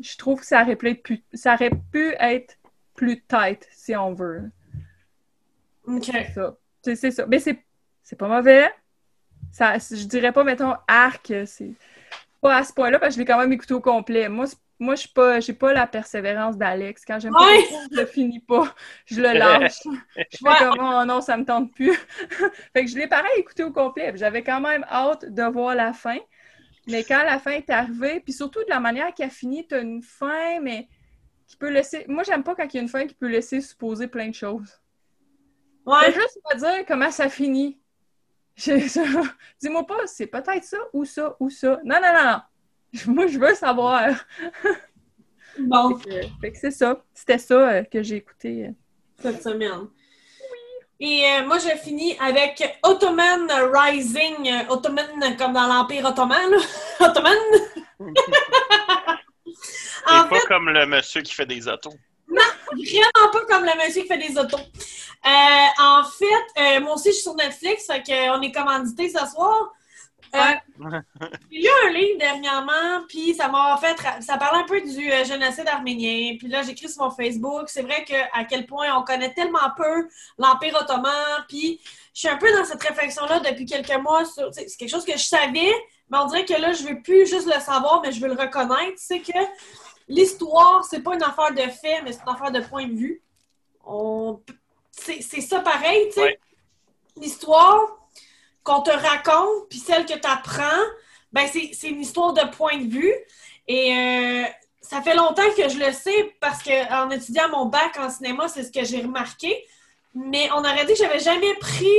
je 0.00 0.16
trouve 0.16 0.40
que 0.40 0.46
ça 0.46 0.62
aurait 0.62 0.76
pu 0.76 1.22
ça 1.34 1.54
aurait 1.54 1.70
pu 1.92 2.14
être 2.18 2.56
plus 2.94 3.22
tight, 3.22 3.66
si 3.72 3.94
on 3.96 4.14
veut. 4.14 4.50
OK. 5.86 6.04
C'est 6.04 6.32
ça. 6.34 6.56
C'est 6.82 6.96
c'est 6.96 7.10
ça. 7.10 7.26
Mais 7.26 7.38
c'est 7.38 8.16
pas 8.16 8.28
mauvais. 8.28 8.70
Ça, 9.52 9.78
je 9.78 10.04
dirais 10.06 10.32
pas, 10.32 10.44
mettons, 10.44 10.74
arc, 10.88 11.32
c'est 11.46 11.72
pas 12.40 12.56
à 12.56 12.64
ce 12.64 12.72
point-là, 12.72 12.98
parce 12.98 13.10
que 13.10 13.14
je 13.14 13.18
l'ai 13.20 13.24
quand 13.24 13.38
même 13.38 13.52
écouté 13.52 13.72
au 13.74 13.80
complet. 13.80 14.28
Moi, 14.28 14.46
je 14.46 14.94
suis 14.96 15.08
pas, 15.08 15.40
j'ai 15.40 15.52
pas 15.52 15.72
la 15.72 15.86
persévérance 15.86 16.56
d'Alex. 16.58 17.04
Quand 17.06 17.18
j'aime 17.20 17.32
pas 17.32 17.46
Ouais. 17.46 17.62
chose, 17.62 17.88
je 17.92 18.00
le 18.00 18.06
finis 18.06 18.40
pas. 18.40 18.74
Je 19.06 19.20
le 19.20 19.32
lâche. 19.32 19.78
Je 20.16 20.38
fais 20.38 20.48
Ouais. 20.48 20.54
comme, 20.58 20.78
oh 20.80 21.04
non, 21.06 21.20
ça 21.20 21.36
me 21.36 21.44
tente 21.44 21.72
plus. 21.72 21.94
fait 22.72 22.84
que 22.84 22.90
je 22.90 22.96
l'ai 22.96 23.06
pareil 23.06 23.30
écouté 23.38 23.62
au 23.64 23.70
complet. 23.70 24.12
J'avais 24.16 24.42
quand 24.42 24.60
même 24.60 24.84
hâte 24.90 25.26
de 25.32 25.42
voir 25.44 25.74
la 25.74 25.92
fin. 25.92 26.18
Mais 26.88 27.04
quand 27.04 27.22
la 27.22 27.38
fin 27.38 27.52
est 27.52 27.70
arrivée, 27.70 28.20
puis 28.20 28.32
surtout 28.32 28.60
de 28.64 28.68
la 28.70 28.80
manière 28.80 29.14
qu'elle 29.14 29.30
finit, 29.30 29.66
t'as 29.66 29.80
une 29.80 30.02
fin, 30.02 30.60
mais 30.60 30.88
qui 31.46 31.56
peut 31.56 31.70
laisser. 31.70 32.04
Moi, 32.08 32.22
j'aime 32.22 32.42
pas 32.42 32.54
quand 32.54 32.64
il 32.72 32.76
y 32.76 32.78
a 32.78 32.82
une 32.82 32.88
fin 32.88 33.06
qui 33.06 33.14
peut 33.14 33.28
laisser 33.28 33.60
supposer 33.60 34.08
plein 34.08 34.28
de 34.28 34.34
choses. 34.34 34.80
Ouais. 35.86 36.06
Fais 36.06 36.12
juste 36.12 36.38
me 36.52 36.58
dire 36.58 36.86
comment 36.86 37.10
ça 37.10 37.28
finit. 37.28 37.78
Dis-moi 38.56 39.86
pas, 39.86 40.06
c'est 40.06 40.26
peut-être 40.26 40.64
ça 40.64 40.78
ou 40.92 41.04
ça 41.04 41.36
ou 41.40 41.50
ça. 41.50 41.80
Non, 41.84 41.96
non, 42.02 42.12
non, 42.14 42.30
non. 42.32 43.14
Moi, 43.14 43.26
je 43.26 43.38
veux 43.38 43.54
savoir. 43.54 44.14
Bon, 45.56 45.96
Fait 46.40 46.50
que, 46.50 46.58
c'est 46.58 46.72
ça. 46.72 47.00
C'était 47.12 47.38
ça 47.38 47.54
euh, 47.54 47.84
que 47.84 48.02
j'ai 48.02 48.16
écouté. 48.16 48.70
cette 49.20 49.40
semaine. 49.40 49.86
Et 50.98 51.24
euh, 51.24 51.46
moi, 51.46 51.58
je 51.58 51.68
finis 51.78 52.16
avec 52.18 52.78
Ottoman 52.82 53.48
Rising. 53.72 54.48
Euh, 54.48 54.72
Ottoman 54.72 55.06
comme 55.36 55.52
dans 55.52 55.66
l'Empire 55.66 56.06
ottoman. 56.06 56.50
là. 56.50 56.58
Ottoman. 57.06 57.36
En 60.06 60.24
pas 60.28 60.38
fait, 60.40 60.46
comme 60.46 60.68
le 60.70 60.86
monsieur 60.86 61.22
qui 61.22 61.32
fait 61.34 61.46
des 61.46 61.66
autos. 61.68 61.94
vraiment 62.28 63.30
pas 63.32 63.40
comme 63.48 63.64
le 63.64 63.84
monsieur 63.84 64.02
qui 64.02 64.08
fait 64.08 64.18
des 64.18 64.36
autos. 64.38 64.58
Euh, 64.58 65.82
en 65.82 66.04
fait, 66.04 66.60
euh, 66.76 66.80
moi 66.80 66.94
aussi, 66.94 67.08
je 67.08 67.14
suis 67.14 67.22
sur 67.22 67.34
Netflix, 67.34 67.86
fait 67.86 68.02
qu'on 68.02 68.40
est 68.42 68.52
commandité 68.52 69.08
ce 69.08 69.24
soir. 69.26 69.54
Euh, 69.62 69.68
Ouais. 70.36 70.60
J'ai 71.52 71.60
lu 71.60 71.68
un 71.86 71.90
livre 71.90 72.18
dernièrement, 72.18 73.04
puis 73.08 73.34
ça 73.34 73.46
m'a 73.46 73.76
fait. 73.80 73.94
Ça 74.20 74.36
parlait 74.36 74.58
un 74.62 74.66
peu 74.66 74.80
du 74.80 75.12
euh, 75.12 75.24
génocide 75.24 75.68
arménien. 75.68 76.34
Puis 76.40 76.48
là, 76.48 76.62
j'écris 76.62 76.88
sur 76.88 77.04
mon 77.04 77.10
Facebook. 77.12 77.68
C'est 77.68 77.82
vrai 77.82 78.04
que 78.04 78.14
à 78.32 78.42
quel 78.44 78.66
point 78.66 78.86
on 78.98 79.02
connaît 79.04 79.32
tellement 79.32 79.70
peu 79.76 80.08
l'Empire 80.38 80.74
ottoman. 80.80 81.44
Puis 81.48 81.80
je 82.12 82.18
suis 82.18 82.28
un 82.28 82.36
peu 82.36 82.52
dans 82.52 82.64
cette 82.64 82.82
réflexion-là 82.82 83.38
depuis 83.40 83.64
quelques 83.64 83.96
mois. 84.02 84.24
sur- 84.24 84.48
C'est 84.52 84.66
quelque 84.76 84.90
chose 84.90 85.04
que 85.04 85.12
je 85.12 85.22
savais, 85.24 85.72
mais 86.10 86.18
on 86.18 86.26
dirait 86.26 86.44
que 86.44 86.54
là, 86.60 86.72
je 86.72 86.82
veux 86.82 87.00
plus 87.00 87.26
juste 87.28 87.46
le 87.46 87.60
savoir, 87.60 88.02
mais 88.02 88.10
je 88.10 88.20
veux 88.20 88.26
le 88.28 88.34
reconnaître. 88.34 88.96
C'est 88.96 89.20
que 89.20 89.38
l'histoire, 90.08 90.84
c'est 90.84 91.00
pas 91.00 91.14
une 91.14 91.22
affaire 91.22 91.52
de 91.52 91.70
fait, 91.70 92.02
mais 92.02 92.12
c'est 92.12 92.22
une 92.22 92.34
affaire 92.34 92.52
de 92.52 92.60
point 92.60 92.86
de 92.86 92.94
vue. 92.94 93.22
On... 93.84 94.40
C'est 94.92 95.40
ça 95.40 95.60
pareil, 95.60 96.06
tu 96.08 96.14
sais. 96.14 96.22
Ouais. 96.22 96.40
L'histoire 97.16 97.80
qu'on 98.62 98.80
te 98.80 98.90
raconte, 98.90 99.68
puis 99.68 99.78
celle 99.78 100.06
que 100.06 100.14
tu 100.14 100.26
apprends, 100.26 100.82
ben 101.32 101.46
c'est 101.48 101.88
une 101.88 102.00
histoire 102.00 102.32
de 102.32 102.42
point 102.56 102.78
de 102.78 102.88
vue. 102.88 103.14
Et 103.68 103.94
euh, 103.94 104.44
ça 104.80 105.02
fait 105.02 105.14
longtemps 105.14 105.50
que 105.56 105.68
je 105.68 105.78
le 105.78 105.92
sais 105.92 106.34
parce 106.40 106.62
qu'en 106.62 107.10
étudiant 107.10 107.48
mon 107.50 107.66
bac 107.66 107.98
en 107.98 108.10
cinéma, 108.10 108.48
c'est 108.48 108.62
ce 108.62 108.72
que 108.72 108.84
j'ai 108.84 109.02
remarqué. 109.02 109.64
Mais 110.14 110.48
on 110.52 110.58
aurait 110.58 110.84
dit 110.84 110.92
que 110.92 110.98
j'avais 110.98 111.18
jamais 111.18 111.54
pris 111.54 111.98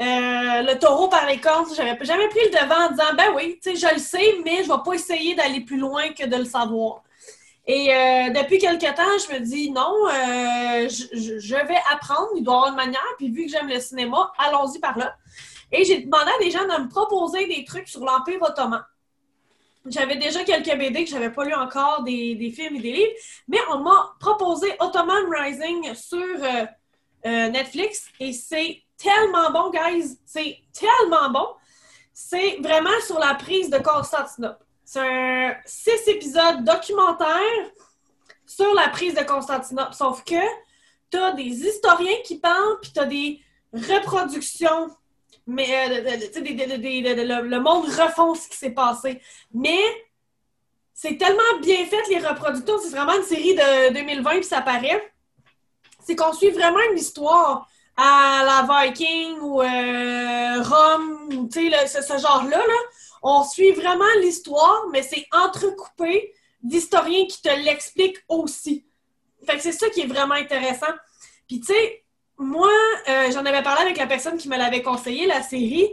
euh, 0.00 0.62
le 0.62 0.78
taureau 0.78 1.08
par 1.08 1.26
les 1.26 1.40
cornes. 1.40 1.66
J'avais 1.74 2.04
jamais 2.04 2.28
pris 2.28 2.40
le 2.44 2.50
devant 2.50 2.86
en 2.86 2.90
disant 2.90 3.14
ben 3.16 3.32
oui, 3.34 3.58
tu 3.62 3.74
sais, 3.74 3.88
je 3.88 3.94
le 3.94 4.00
sais, 4.00 4.36
mais 4.44 4.62
je 4.62 4.68
vais 4.68 4.82
pas 4.84 4.92
essayer 4.92 5.34
d'aller 5.34 5.60
plus 5.60 5.78
loin 5.78 6.10
que 6.10 6.26
de 6.26 6.36
le 6.36 6.44
savoir. 6.44 7.02
Et 7.66 7.94
euh, 7.94 8.30
depuis 8.30 8.58
quelque 8.58 8.94
temps, 8.94 9.18
je 9.26 9.34
me 9.34 9.40
dis 9.40 9.70
non, 9.70 10.06
euh, 10.06 10.88
je, 10.88 11.66
vais 11.66 11.80
apprendre, 11.90 12.28
il 12.36 12.42
doit 12.42 12.54
y 12.54 12.56
avoir 12.56 12.68
une 12.68 12.76
manière, 12.76 13.00
puis 13.16 13.30
vu 13.30 13.46
que 13.46 13.50
j'aime 13.50 13.68
le 13.68 13.80
cinéma, 13.80 14.32
allons-y 14.36 14.78
par 14.80 14.98
là. 14.98 15.16
Et 15.72 15.84
j'ai 15.84 16.00
demandé 16.00 16.30
à 16.38 16.44
des 16.44 16.50
gens 16.50 16.64
de 16.64 16.82
me 16.84 16.88
proposer 16.88 17.46
des 17.46 17.64
trucs 17.64 17.88
sur 17.88 18.04
l'Empire 18.04 18.42
ottoman. 18.42 18.84
J'avais 19.86 20.16
déjà 20.16 20.44
quelques 20.44 20.76
BD 20.76 21.04
que 21.04 21.10
je 21.10 21.14
n'avais 21.14 21.30
pas 21.30 21.44
lu 21.44 21.54
encore, 21.54 22.02
des, 22.02 22.52
films 22.54 22.76
et 22.76 22.80
des 22.80 22.92
livres, 22.92 23.12
mais 23.48 23.58
on 23.70 23.78
m'a 23.78 24.14
proposé 24.20 24.74
Ottoman 24.80 25.24
Rising 25.30 25.94
sur 25.94 26.18
euh, 26.20 27.48
Netflix 27.48 28.08
et 28.20 28.32
c'est 28.32 28.82
tellement 28.96 29.50
bon, 29.50 29.70
guys! 29.70 30.18
C'est 30.26 30.58
tellement 30.72 31.30
bon! 31.30 31.46
C'est 32.12 32.58
vraiment 32.60 33.00
sur 33.06 33.18
la 33.18 33.34
prise 33.34 33.70
de 33.70 33.78
Constantinople. 33.78 34.63
C'est 34.84 35.00
un 35.00 35.56
six 35.64 36.08
épisodes 36.08 36.62
documentaires 36.62 37.70
sur 38.46 38.72
la 38.74 38.88
prise 38.88 39.14
de 39.14 39.22
Constantinople. 39.22 39.94
Sauf 39.94 40.22
que 40.24 40.34
tu 41.10 41.16
as 41.16 41.32
des 41.32 41.66
historiens 41.66 42.16
qui 42.24 42.38
parlent, 42.38 42.78
puis 42.82 42.92
tu 42.92 43.00
as 43.00 43.06
des 43.06 43.40
reproductions. 43.72 44.90
Mais 45.46 45.88
le 45.88 47.58
monde 47.58 47.86
refond 47.86 48.34
ce 48.34 48.48
qui 48.48 48.56
s'est 48.56 48.70
passé. 48.70 49.20
Mais 49.52 49.80
c'est 50.92 51.16
tellement 51.16 51.58
bien 51.62 51.84
fait, 51.86 52.06
les 52.08 52.18
reproductions. 52.18 52.78
C'est 52.78 52.90
vraiment 52.90 53.16
une 53.16 53.24
série 53.24 53.54
de 53.54 53.92
2020, 53.94 54.30
puis 54.32 54.44
ça 54.44 54.60
paraît. 54.60 55.12
C'est 56.06 56.14
qu'on 56.14 56.32
suit 56.34 56.50
vraiment 56.50 56.80
une 56.90 56.98
histoire 56.98 57.68
à 57.96 58.42
la 58.44 58.86
Viking 58.86 59.38
ou 59.40 59.62
euh, 59.62 60.62
Rome, 60.62 61.28
ou 61.32 61.48
ce, 61.50 62.02
ce 62.02 62.18
genre-là. 62.18 62.58
Là 62.58 62.74
on 63.24 63.42
suit 63.42 63.72
vraiment 63.72 64.04
l'histoire, 64.20 64.84
mais 64.92 65.02
c'est 65.02 65.26
entrecoupé 65.32 66.32
d'historiens 66.62 67.26
qui 67.26 67.40
te 67.40 67.48
l'expliquent 67.48 68.22
aussi. 68.28 68.86
Fait 69.46 69.56
que 69.56 69.62
c'est 69.62 69.72
ça 69.72 69.88
qui 69.88 70.02
est 70.02 70.06
vraiment 70.06 70.34
intéressant. 70.34 70.92
Puis 71.48 71.60
tu 71.60 71.72
sais, 71.72 72.04
moi, 72.36 72.70
euh, 73.08 73.30
j'en 73.32 73.44
avais 73.46 73.62
parlé 73.62 73.82
avec 73.82 73.96
la 73.96 74.06
personne 74.06 74.36
qui 74.36 74.48
me 74.48 74.56
l'avait 74.56 74.82
conseillé, 74.82 75.26
la 75.26 75.42
série. 75.42 75.90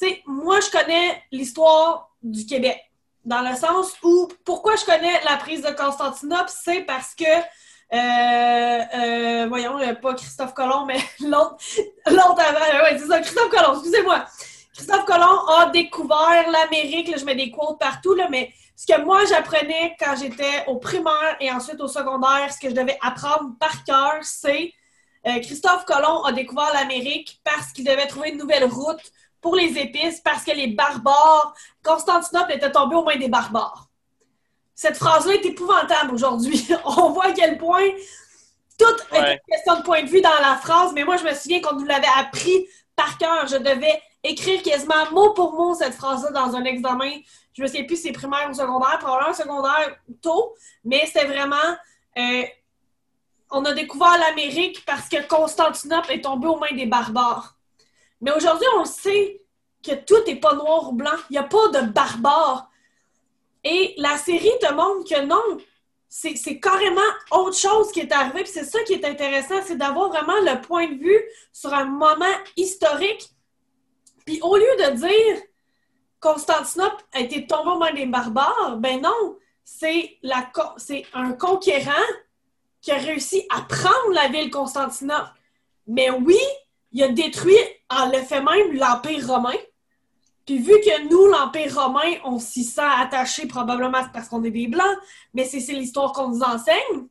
Tu 0.00 0.08
sais, 0.08 0.22
moi, 0.26 0.60
je 0.60 0.70
connais 0.70 1.22
l'histoire 1.32 2.10
du 2.22 2.46
Québec. 2.46 2.78
Dans 3.24 3.42
le 3.42 3.54
sens 3.56 3.94
où, 4.02 4.28
pourquoi 4.44 4.76
je 4.76 4.84
connais 4.84 5.20
la 5.24 5.36
prise 5.36 5.62
de 5.62 5.70
Constantinople, 5.70 6.50
c'est 6.64 6.82
parce 6.82 7.14
que 7.14 7.24
euh, 7.92 8.80
euh, 8.94 9.46
voyons, 9.48 9.78
pas 10.00 10.14
Christophe 10.14 10.54
Colomb, 10.54 10.86
mais 10.86 11.00
l'autre, 11.20 11.56
avant, 12.06 12.84
ouais, 12.84 12.98
c'est 12.98 13.06
ça, 13.06 13.20
Christophe 13.20 13.50
Colomb, 13.50 13.74
excusez-moi. 13.74 14.24
Christophe 14.80 15.04
Colomb 15.04 15.46
a 15.46 15.66
découvert 15.66 16.50
l'Amérique. 16.50 17.12
Je 17.14 17.22
mets 17.26 17.34
des 17.34 17.50
quotes 17.50 17.78
partout, 17.78 18.14
là, 18.14 18.28
mais 18.30 18.50
ce 18.74 18.86
que 18.86 18.98
moi 19.02 19.26
j'apprenais 19.26 19.94
quand 20.00 20.16
j'étais 20.18 20.64
au 20.68 20.76
primaire 20.76 21.36
et 21.38 21.52
ensuite 21.52 21.78
au 21.82 21.86
secondaire, 21.86 22.50
ce 22.50 22.58
que 22.58 22.70
je 22.70 22.74
devais 22.74 22.96
apprendre 23.02 23.50
par 23.60 23.84
cœur, 23.84 24.20
c'est 24.22 24.72
euh, 25.26 25.38
Christophe 25.40 25.84
Colomb 25.84 26.22
a 26.24 26.32
découvert 26.32 26.72
l'Amérique 26.72 27.42
parce 27.44 27.72
qu'il 27.72 27.84
devait 27.84 28.06
trouver 28.06 28.30
une 28.30 28.38
nouvelle 28.38 28.64
route 28.64 29.02
pour 29.42 29.54
les 29.54 29.76
épices, 29.78 30.20
parce 30.20 30.44
que 30.44 30.52
les 30.52 30.68
barbares, 30.68 31.54
Constantinople 31.82 32.52
était 32.52 32.72
tombé 32.72 32.96
au 32.96 33.02
moins 33.02 33.16
des 33.16 33.28
barbares. 33.28 33.86
Cette 34.74 34.96
phrase-là 34.96 35.34
est 35.34 35.44
épouvantable 35.44 36.14
aujourd'hui. 36.14 36.66
On 36.86 37.10
voit 37.10 37.26
à 37.26 37.32
quel 37.32 37.58
point 37.58 37.86
tout 38.78 39.14
est 39.14 39.32
une 39.32 39.38
question 39.46 39.76
de 39.76 39.82
point 39.82 40.02
de 40.04 40.08
vue 40.08 40.22
dans 40.22 40.40
la 40.40 40.56
phrase, 40.56 40.92
mais 40.94 41.04
moi 41.04 41.18
je 41.18 41.24
me 41.24 41.34
souviens 41.34 41.60
qu'on 41.60 41.74
nous 41.74 41.84
l'avait 41.84 42.06
appris 42.16 42.66
par 42.96 43.18
cœur. 43.18 43.46
Je 43.46 43.58
devais 43.58 44.00
écrire 44.22 44.62
quasiment 44.62 45.10
mot 45.12 45.32
pour 45.32 45.52
mot 45.54 45.74
cette 45.74 45.94
phrase-là 45.94 46.30
dans 46.30 46.54
un 46.54 46.64
examen. 46.64 47.10
Je 47.52 47.62
me 47.62 47.66
souviens 47.66 47.84
plus 47.84 47.96
si 47.96 48.02
c'est 48.02 48.12
primaire 48.12 48.48
ou 48.50 48.54
secondaire, 48.54 48.98
probablement 48.98 49.34
secondaire 49.34 49.96
tôt, 50.22 50.54
mais 50.84 51.08
c'est 51.12 51.24
vraiment. 51.24 51.56
Euh, 52.18 52.42
on 53.50 53.64
a 53.64 53.72
découvert 53.72 54.16
l'Amérique 54.18 54.84
parce 54.86 55.08
que 55.08 55.26
Constantinople 55.26 56.12
est 56.12 56.20
tombé 56.20 56.46
aux 56.46 56.56
mains 56.56 56.74
des 56.74 56.86
barbares. 56.86 57.56
Mais 58.20 58.30
aujourd'hui, 58.32 58.66
on 58.76 58.84
sait 58.84 59.42
que 59.82 59.94
tout 59.94 60.22
n'est 60.26 60.36
pas 60.36 60.54
noir 60.54 60.88
ou 60.88 60.92
blanc. 60.92 61.16
Il 61.30 61.32
n'y 61.32 61.38
a 61.38 61.42
pas 61.42 61.68
de 61.68 61.80
barbares. 61.86 62.70
Et 63.64 63.94
la 63.98 64.16
série 64.18 64.52
te 64.60 64.72
montre 64.72 65.08
que 65.08 65.24
non, 65.24 65.58
c'est 66.08 66.60
carrément 66.60 67.00
autre 67.30 67.56
chose 67.56 67.90
qui 67.92 68.00
est 68.00 68.12
arrivé. 68.12 68.44
c'est 68.46 68.64
ça 68.64 68.82
qui 68.84 68.94
est 68.94 69.04
intéressant, 69.04 69.56
c'est 69.64 69.76
d'avoir 69.76 70.08
vraiment 70.08 70.38
le 70.40 70.60
point 70.60 70.86
de 70.86 70.94
vue 70.94 71.22
sur 71.52 71.72
un 71.72 71.84
moment 71.84 72.24
historique 72.56 73.30
puis 74.24 74.40
au 74.42 74.56
lieu 74.56 74.76
de 74.78 74.96
dire 74.96 75.42
Constantinople 76.20 77.02
a 77.12 77.20
été 77.20 77.46
tombé 77.46 77.70
aux 77.70 77.78
mains 77.78 77.94
des 77.94 78.06
barbares, 78.06 78.76
ben 78.76 79.00
non, 79.00 79.36
c'est 79.64 80.18
un 81.14 81.32
conquérant 81.32 81.92
qui 82.80 82.92
a 82.92 82.96
réussi 82.96 83.46
à 83.50 83.62
prendre 83.62 84.12
la 84.12 84.28
ville 84.28 84.50
Constantinople. 84.50 85.30
Mais 85.86 86.10
oui, 86.10 86.38
il 86.92 87.02
a 87.02 87.08
détruit 87.08 87.56
en 87.88 88.06
le 88.10 88.18
fait 88.18 88.42
même 88.42 88.72
l'Empire 88.72 89.26
romain. 89.26 89.56
Puis 90.46 90.58
vu 90.58 90.72
que 90.80 91.08
nous, 91.08 91.26
l'Empire 91.26 91.80
romain, 91.80 92.18
on 92.24 92.38
s'y 92.38 92.64
sent 92.64 92.80
attaché 92.82 93.46
probablement 93.46 94.02
parce 94.12 94.28
qu'on 94.28 94.42
est 94.44 94.50
des 94.50 94.66
Blancs, 94.66 94.98
mais 95.34 95.44
c'est 95.44 95.60
l'histoire 95.72 96.12
qu'on 96.12 96.28
nous 96.28 96.42
enseigne. 96.42 97.06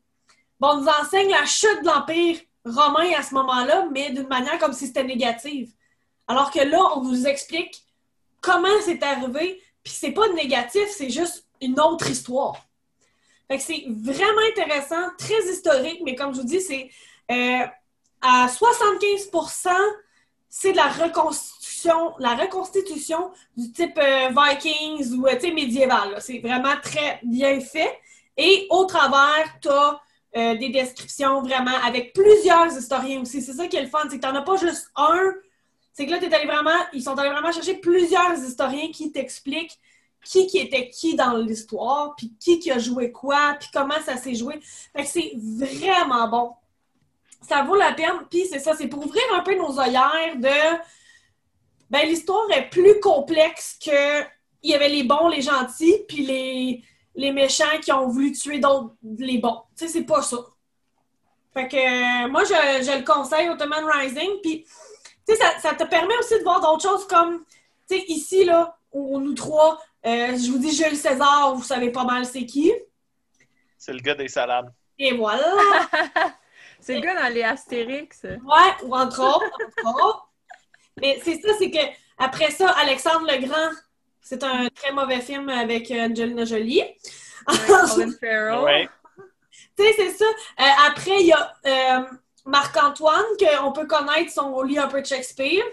Bon, 0.59 0.69
on 0.69 0.81
nous 0.81 0.87
enseigne 0.87 1.29
la 1.29 1.45
chute 1.45 1.81
de 1.81 1.87
l'Empire 1.87 2.39
romain 2.65 3.11
à 3.17 3.23
ce 3.23 3.33
moment-là, 3.35 3.87
mais 3.91 4.11
d'une 4.11 4.27
manière 4.27 4.59
comme 4.59 4.73
si 4.73 4.87
c'était 4.87 5.03
négative. 5.03 5.71
Alors 6.29 6.51
que 6.51 6.59
là, 6.59 6.79
on 6.95 7.01
nous 7.01 7.25
explique 7.25 7.83
comment 8.39 8.67
c'est 8.85 9.01
arrivé, 9.01 9.59
puis 9.83 9.93
c'est 9.93 10.11
pas 10.11 10.29
négatif, 10.29 10.87
c'est 10.95 11.09
juste 11.09 11.47
une 11.59 11.79
autre 11.79 12.07
histoire. 12.07 12.55
Fait 13.47 13.57
que 13.57 13.63
c'est 13.63 13.85
vraiment 13.89 14.41
intéressant, 14.51 15.09
très 15.17 15.41
historique, 15.51 16.01
mais 16.05 16.13
comme 16.13 16.35
je 16.35 16.41
vous 16.41 16.45
dis, 16.45 16.61
c'est 16.61 16.91
euh, 17.31 17.65
à 18.21 18.47
75% 18.47 19.69
c'est 20.51 20.71
de 20.71 20.77
la 20.77 20.87
reconstruction, 20.87 22.13
la 22.19 22.35
reconstitution 22.35 23.31
du 23.57 23.71
type 23.71 23.97
euh, 23.97 24.29
Vikings 24.29 25.13
ou 25.13 25.27
euh, 25.27 25.53
médiéval. 25.53 26.15
C'est 26.19 26.39
vraiment 26.39 26.75
très 26.81 27.19
bien 27.23 27.59
fait. 27.59 27.99
Et 28.37 28.67
au 28.69 28.85
travers, 28.85 29.59
tu 29.61 29.69
as 29.69 29.99
des 30.55 30.69
descriptions 30.69 31.41
vraiment 31.41 31.75
avec 31.83 32.13
plusieurs 32.13 32.67
historiens 32.67 33.21
aussi. 33.21 33.41
C'est 33.41 33.53
ça 33.53 33.67
qui 33.67 33.77
est 33.77 33.81
le 33.81 33.89
fun, 33.89 33.99
c'est 34.09 34.19
que 34.19 34.25
tu 34.25 34.31
n'en 34.31 34.39
as 34.39 34.43
pas 34.43 34.57
juste 34.57 34.91
un 34.95 35.33
c'est 35.99 36.05
que 36.05 36.11
là, 36.11 36.17
es 36.21 36.33
allé 36.33 36.45
vraiment, 36.45 36.79
ils 36.93 37.03
sont 37.03 37.13
allés 37.17 37.29
vraiment 37.29 37.51
chercher 37.51 37.73
plusieurs 37.73 38.33
historiens 38.35 38.89
qui 38.89 39.11
t'expliquent 39.11 39.77
qui 40.23 40.47
qui 40.47 40.59
était 40.59 40.89
qui 40.89 41.13
dans 41.17 41.35
l'histoire, 41.35 42.15
puis 42.15 42.33
qui 42.39 42.57
qui 42.57 42.71
a 42.71 42.79
joué 42.79 43.11
quoi, 43.11 43.57
puis 43.59 43.67
comment 43.73 43.99
ça 44.05 44.15
s'est 44.15 44.33
joué. 44.33 44.61
Fait 44.95 45.03
que 45.03 45.09
c'est 45.09 45.33
vraiment 45.35 46.29
bon. 46.29 46.53
Ça 47.41 47.63
vaut 47.63 47.75
la 47.75 47.91
peine. 47.91 48.13
Puis 48.29 48.45
c'est 48.49 48.59
ça, 48.59 48.77
c'est 48.77 48.87
pour 48.87 49.05
ouvrir 49.05 49.23
un 49.33 49.41
peu 49.41 49.55
nos 49.55 49.77
œillères 49.77 50.37
de... 50.37 50.77
Ben, 51.89 52.07
l'histoire 52.07 52.49
est 52.51 52.69
plus 52.69 53.01
complexe 53.01 53.77
que... 53.83 54.21
Il 54.63 54.71
y 54.71 54.75
avait 54.75 54.87
les 54.87 55.03
bons, 55.03 55.27
les 55.27 55.41
gentils, 55.41 56.05
puis 56.07 56.25
les, 56.25 56.81
les 57.13 57.33
méchants 57.33 57.77
qui 57.81 57.91
ont 57.91 58.07
voulu 58.07 58.31
tuer 58.31 58.59
d'autres, 58.59 58.95
les 59.03 59.37
bons. 59.37 59.63
Tu 59.77 59.85
sais, 59.85 59.91
c'est 59.91 60.05
pas 60.05 60.21
ça. 60.21 60.37
Fait 61.53 61.67
que 61.67 61.75
euh, 61.75 62.29
moi, 62.29 62.45
je, 62.45 62.85
je 62.85 62.99
le 62.99 63.03
conseille, 63.03 63.49
Ottoman 63.49 63.83
Rising, 63.83 64.39
puis 64.41 64.65
ça, 65.35 65.73
te 65.73 65.83
permet 65.83 66.17
aussi 66.17 66.37
de 66.37 66.43
voir 66.43 66.61
d'autres 66.61 66.81
choses 66.81 67.07
comme, 67.07 67.43
tu 67.89 67.97
sais, 67.97 68.03
ici, 68.07 68.45
là, 68.45 68.77
où 68.91 69.19
nous 69.19 69.33
trois, 69.33 69.79
euh, 70.05 70.37
je 70.37 70.51
vous 70.51 70.57
dis 70.57 70.75
Jules 70.75 70.95
César, 70.95 71.53
vous 71.55 71.63
savez 71.63 71.91
pas 71.91 72.03
mal 72.03 72.25
c'est 72.25 72.45
qui. 72.45 72.71
C'est 73.77 73.93
le 73.93 73.99
gars 73.99 74.15
des 74.15 74.27
salades. 74.27 74.71
Et 74.97 75.13
voilà! 75.13 75.53
c'est 76.79 76.95
le 76.95 77.01
gars 77.01 77.21
dans 77.21 77.33
les 77.33 77.43
Astérix. 77.43 78.23
Ouais, 78.23 78.73
ou 78.83 78.95
entre 78.95 79.21
autres, 79.21 80.29
Mais 80.99 81.19
c'est 81.23 81.39
ça, 81.41 81.49
c'est 81.57 81.71
que 81.71 81.79
après 82.17 82.51
ça, 82.51 82.69
Alexandre 82.71 83.27
le 83.29 83.45
Grand, 83.45 83.71
c'est 84.21 84.43
un 84.43 84.67
très 84.69 84.91
mauvais 84.91 85.21
film 85.21 85.49
avec 85.49 85.91
euh, 85.91 86.07
Angelina 86.07 86.45
Jolie. 86.45 86.83
Colin 87.45 88.11
Farrell. 88.19 88.89
Tu 89.77 89.83
sais, 89.83 89.93
c'est 89.95 90.11
ça. 90.11 90.25
Euh, 90.25 90.87
après, 90.87 91.21
il 91.21 91.27
y 91.27 91.33
a 91.33 92.09
Marc-Antoine, 92.49 93.25
qu'on 93.39 93.71
peut 93.71 93.87
connaître 93.87 94.31
son 94.31 94.61
lit 94.61 94.77
un 94.77 94.87
peu 94.87 95.01
de 95.01 95.05
Shakespeare. 95.05 95.63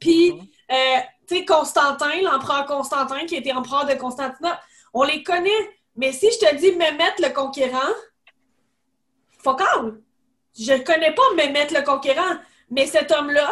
Puis, 0.00 0.32
mhm. 0.32 0.46
euh, 0.72 1.00
tu 1.26 1.36
sais, 1.36 1.44
Constantin, 1.44 2.20
l'empereur 2.22 2.66
Constantin, 2.66 3.26
qui 3.26 3.36
était 3.36 3.52
empereur 3.52 3.86
de 3.86 3.94
Constantinople, 3.94 4.58
on 4.94 5.02
les 5.02 5.22
connaît. 5.22 5.78
Mais 5.96 6.12
si 6.12 6.28
je 6.30 6.38
te 6.38 6.54
dis 6.56 6.72
Mehmet 6.72 7.14
le 7.18 7.32
conquérant, 7.32 7.94
focal. 9.38 10.00
Je 10.58 10.72
ne 10.72 10.78
connais 10.78 11.14
pas 11.14 11.22
Mehmet 11.36 11.68
le 11.70 11.82
conquérant, 11.84 12.36
mais 12.70 12.86
cet 12.86 13.10
homme-là 13.12 13.50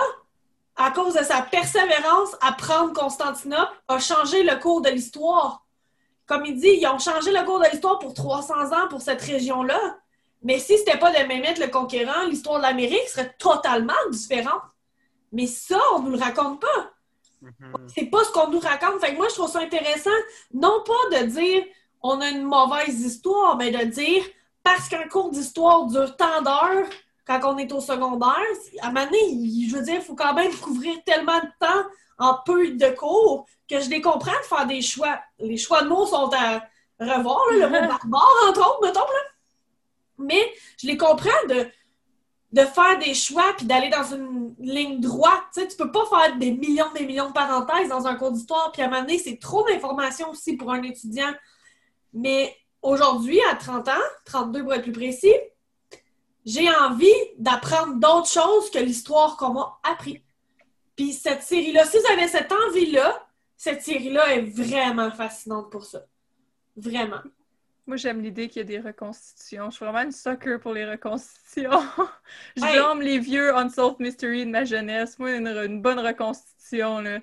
à 0.79 0.93
cause 0.93 1.15
de 1.15 1.25
sa 1.25 1.43
persévérance 1.43 2.37
à 2.41 2.53
prendre 2.53 2.93
Constantinople, 2.93 3.73
a 3.89 3.99
changé 3.99 4.45
le 4.45 4.57
cours 4.61 4.81
de 4.81 4.89
l'histoire. 4.89 5.67
Comme 6.25 6.47
il 6.47 6.59
dit, 6.59 6.79
ils 6.81 6.87
ont 6.87 7.01
changé 7.01 7.33
le 7.33 7.45
cours 7.45 7.59
de 7.59 7.67
l'histoire 7.71 7.99
pour 7.99 8.15
300 8.15 8.73
ans 8.73 8.89
pour 8.89 9.01
cette 9.01 9.21
région-là. 9.21 9.99
Mais 10.43 10.59
si 10.59 10.79
c'était 10.79 10.99
pas 10.99 11.11
de 11.11 11.27
Mehmet 11.27 11.55
le 11.55 11.69
Conquérant, 11.69 12.27
l'histoire 12.29 12.59
de 12.59 12.63
l'Amérique 12.63 13.09
serait 13.09 13.35
totalement 13.39 13.93
différente. 14.11 14.63
Mais 15.33 15.47
ça, 15.47 15.81
on 15.95 16.01
nous 16.01 16.13
le 16.13 16.19
raconte 16.19 16.61
pas. 16.61 16.93
Mhm. 17.43 17.89
C'est 17.95 18.07
pas 18.07 18.25
ce 18.25 18.33
qu'on 18.33 18.49
nous 18.49 18.61
raconte. 18.61 19.01
Fait 19.01 19.13
que 19.13 19.17
moi, 19.17 19.29
je 19.29 19.35
trouve 19.35 19.51
ça 19.51 19.61
intéressant, 19.61 20.11
non 20.53 20.83
pas 20.85 21.21
de 21.21 21.27
dire 21.27 21.65
on 22.03 22.21
a 22.21 22.29
une 22.29 22.45
mauvaise 22.45 23.01
histoire, 23.01 23.57
mais 23.57 23.71
de 23.71 23.85
dire 23.85 24.25
parce 24.63 24.89
qu'un 24.89 25.09
cours 25.09 25.31
d'histoire 25.31 25.87
dure 25.87 26.17
tant 26.17 26.43
d'heures 26.43 26.89
quand 27.27 27.41
on 27.45 27.59
est 27.59 27.73
au 27.73 27.81
secondaire, 27.81 28.37
à 28.81 28.87
un 28.87 28.93
moment 28.93 29.05
donné, 29.05 29.67
je 29.69 29.77
veux 29.77 29.83
dire, 29.83 29.97
il 29.97 30.01
faut 30.03 30.15
quand 30.15 30.33
même 30.33 30.55
couvrir 30.57 30.95
tellement 31.05 31.39
de 31.39 31.49
temps 31.61 31.85
en 32.19 32.39
peu 32.45 32.71
de 32.71 32.89
cours 32.91 33.47
que 33.69 33.81
je 33.81 33.91
les 33.91 34.01
comprends 34.01 34.33
de 34.33 34.47
faire 34.47 34.67
des 34.67 34.81
choix. 34.81 35.21
Les 35.39 35.59
choix 35.59 35.83
de 35.83 35.89
mots 35.89 36.07
sont 36.07 36.31
à 36.33 36.63
revoir, 36.99 37.41
là, 37.53 37.67
le 37.67 37.69
mot 37.69 37.87
barbare, 37.87 38.45
entre 38.49 38.61
autres, 38.61 38.81
mettons. 38.83 39.01
Là. 39.01 39.21
Mais 40.19 40.53
je 40.81 40.87
les 40.87 40.97
comprends 40.97 41.47
de, 41.49 41.67
de 42.53 42.61
faire 42.63 42.99
des 42.99 43.15
choix 43.15 43.53
puis 43.57 43.67
d'aller 43.67 43.89
dans 43.89 44.05
une 44.15 44.55
ligne 44.59 45.01
droite. 45.01 45.45
Tu 45.55 45.61
sais, 45.61 45.69
tu 45.69 45.77
peux 45.77 45.93
pas 45.93 46.07
faire 46.07 46.37
des 46.37 46.53
millions 46.53 46.91
des 46.95 47.07
millions 47.07 47.29
de 47.29 47.33
parenthèses 47.33 47.89
dans 47.89 48.07
un 48.07 48.15
cours 48.15 48.33
d'histoire, 48.33 48.73
puis 48.73 48.83
à 48.83 48.87
un 48.87 48.89
moment 48.89 49.03
donné, 49.03 49.19
c'est 49.19 49.39
trop 49.39 49.67
d'informations 49.69 50.31
aussi 50.31 50.57
pour 50.57 50.73
un 50.73 50.83
étudiant. 50.83 51.33
Mais 52.13 52.57
aujourd'hui, 52.83 53.41
à 53.51 53.55
30 53.55 53.89
ans, 53.89 53.93
32 54.25 54.63
pour 54.63 54.75
être 54.75 54.83
plus 54.83 54.93
précis, 54.93 55.35
j'ai 56.45 56.71
envie 56.71 57.07
d'apprendre 57.37 57.97
d'autres 57.97 58.31
choses 58.31 58.71
que 58.71 58.79
l'histoire 58.79 59.37
qu'on 59.37 59.53
m'a 59.53 59.79
appris. 59.83 60.23
Puis 60.97 61.13
cette 61.13 61.43
série-là, 61.43 61.85
si 61.85 61.99
vous 61.99 62.13
avez 62.13 62.27
cette 62.27 62.51
envie-là, 62.51 63.27
cette 63.57 63.83
série-là 63.83 64.35
est 64.35 64.43
vraiment 64.43 65.11
fascinante 65.11 65.71
pour 65.71 65.85
ça. 65.85 66.07
Vraiment. 66.77 67.21
Moi, 67.89 67.97
j'aime 67.97 68.21
l'idée 68.23 68.49
qu'il 68.49 68.59
y 68.59 68.65
a 68.65 68.65
des 68.65 68.81
reconstitutions. 68.81 69.71
Je 69.71 69.77
suis 69.77 69.85
vraiment 69.85 70.03
une 70.03 70.13
sucker 70.13 70.59
pour 70.61 70.75
les 70.75 70.85
reconstitutions. 70.89 71.71
je 72.57 72.65
Hey. 72.65 72.75
blâme 72.75 73.01
les 73.01 73.19
vieux 73.19 73.57
Unsolved 73.57 73.99
Mystery 73.99 74.45
de 74.47 74.51
ma 74.51 74.65
jeunesse. 74.65 75.19
Moi, 75.19 75.33
une, 75.37 75.49
une 75.49 75.83
bonne 75.83 75.99
reconstitution, 75.99 77.01
là, 77.01 77.21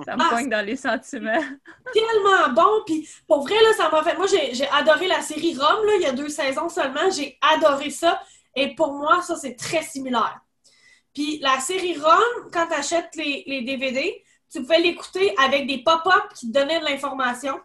ça 0.00 0.16
me 0.16 0.22
Ah, 0.22 0.28
poigne 0.30 0.48
dans 0.48 0.64
les 0.64 0.76
sentiments. 0.76 1.42
tellement 1.92 2.52
bon. 2.54 2.82
Puis 2.86 3.08
pour 3.26 3.42
vrai, 3.42 3.56
là, 3.62 3.72
ça 3.76 3.90
m'a 3.90 4.02
fait. 4.02 4.16
Moi, 4.16 4.26
j'ai 4.26 4.54
j'ai 4.54 4.68
adoré 4.70 5.08
la 5.08 5.20
série 5.22 5.54
Rome, 5.56 5.84
là, 5.86 5.92
il 5.96 6.02
y 6.02 6.06
a 6.06 6.12
deux 6.12 6.28
saisons 6.30 6.68
seulement. 6.68 7.10
J'ai 7.10 7.38
adoré 7.54 7.90
ça. 7.90 8.22
Et 8.56 8.74
pour 8.74 8.94
moi, 8.94 9.22
ça, 9.22 9.36
c'est 9.36 9.56
très 9.56 9.82
similaire. 9.82 10.40
Puis 11.14 11.38
la 11.40 11.60
série 11.60 11.98
Rome, 11.98 12.50
quand 12.52 12.66
tu 12.68 12.74
achètes 12.74 13.14
les, 13.16 13.44
les 13.46 13.62
DVD, 13.62 14.24
tu 14.50 14.62
pouvais 14.62 14.80
l'écouter 14.80 15.34
avec 15.38 15.66
des 15.66 15.82
pop-up 15.82 16.32
qui 16.34 16.48
te 16.48 16.52
donnaient 16.58 16.80
de 16.80 16.84
l'information. 16.86 17.60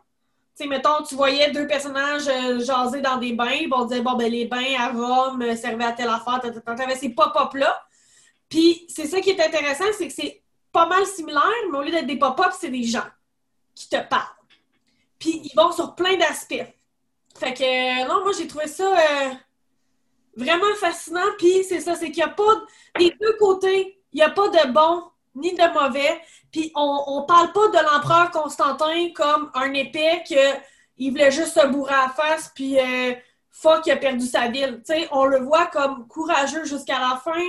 Tu 0.55 0.63
sais, 0.63 0.69
mettons, 0.69 1.01
tu 1.07 1.15
voyais 1.15 1.51
deux 1.51 1.65
personnages 1.65 2.27
euh, 2.27 2.59
jaser 2.63 3.01
dans 3.01 3.17
des 3.17 3.33
bains, 3.33 3.47
puis 3.47 3.69
on 3.71 3.85
disait, 3.85 4.01
bon, 4.01 4.13
ben, 4.13 4.31
les 4.31 4.45
bains 4.45 4.75
à 4.77 4.91
Rome 4.91 5.43
servaient 5.55 5.85
à 5.85 5.93
telle 5.93 6.09
affaire, 6.09 6.41
tu 6.41 6.81
avais 6.81 6.95
ces 6.95 7.09
pop-up-là. 7.09 7.83
Puis 8.49 8.85
c'est 8.87 9.07
ça 9.07 9.19
qui 9.19 9.31
est 9.31 9.41
intéressant, 9.43 9.85
c'est 9.97 10.07
que 10.07 10.13
c'est 10.13 10.43
pas 10.71 10.85
mal 10.85 11.05
similaire, 11.07 11.41
mais 11.71 11.77
au 11.77 11.81
lieu 11.81 11.91
d'être 11.91 12.05
des 12.05 12.19
pop-up, 12.19 12.51
c'est 12.59 12.69
des 12.69 12.83
gens 12.83 13.05
qui 13.73 13.89
te 13.89 13.97
parlent. 14.07 14.35
Puis 15.17 15.41
ils 15.43 15.55
vont 15.55 15.71
sur 15.71 15.95
plein 15.95 16.17
d'aspects. 16.17 16.65
Fait 17.35 17.53
que, 17.53 17.63
euh, 17.63 18.07
non, 18.07 18.21
moi, 18.23 18.31
j'ai 18.37 18.47
trouvé 18.47 18.67
ça 18.67 18.83
euh, 18.83 19.29
vraiment 20.35 20.75
fascinant. 20.79 21.21
Puis 21.37 21.63
c'est 21.63 21.79
ça, 21.79 21.95
c'est 21.95 22.11
qu'il 22.11 22.23
n'y 22.23 22.29
a 22.29 22.33
pas, 22.33 22.63
des 22.99 23.15
deux 23.19 23.33
côtés, 23.39 23.99
il 24.11 24.17
n'y 24.17 24.21
a 24.21 24.29
pas 24.29 24.49
de 24.49 24.71
bon 24.71 25.03
ni 25.35 25.53
de 25.53 25.73
mauvais. 25.73 26.21
Puis 26.53 26.71
on 26.75 27.21
ne 27.21 27.25
parle 27.25 27.51
pas 27.51 27.67
de 27.67 27.83
l'empereur 27.83 28.31
Constantin 28.31 29.09
comme 29.13 29.51
un 29.55 29.73
épais 29.73 30.23
qu'il 30.25 31.11
voulait 31.11 31.31
juste 31.31 31.59
se 31.59 31.67
bourrer 31.67 31.95
à 31.95 32.03
la 32.03 32.09
face, 32.09 32.51
puis 32.55 32.79
euh, 32.79 33.13
fuck, 33.51 33.85
il 33.87 33.91
a 33.91 33.97
perdu 33.97 34.25
sa 34.25 34.47
ville. 34.47 34.81
On 35.11 35.25
le 35.25 35.39
voit 35.39 35.65
comme 35.65 36.07
courageux 36.07 36.63
jusqu'à 36.63 36.99
la 36.99 37.19
fin, 37.21 37.43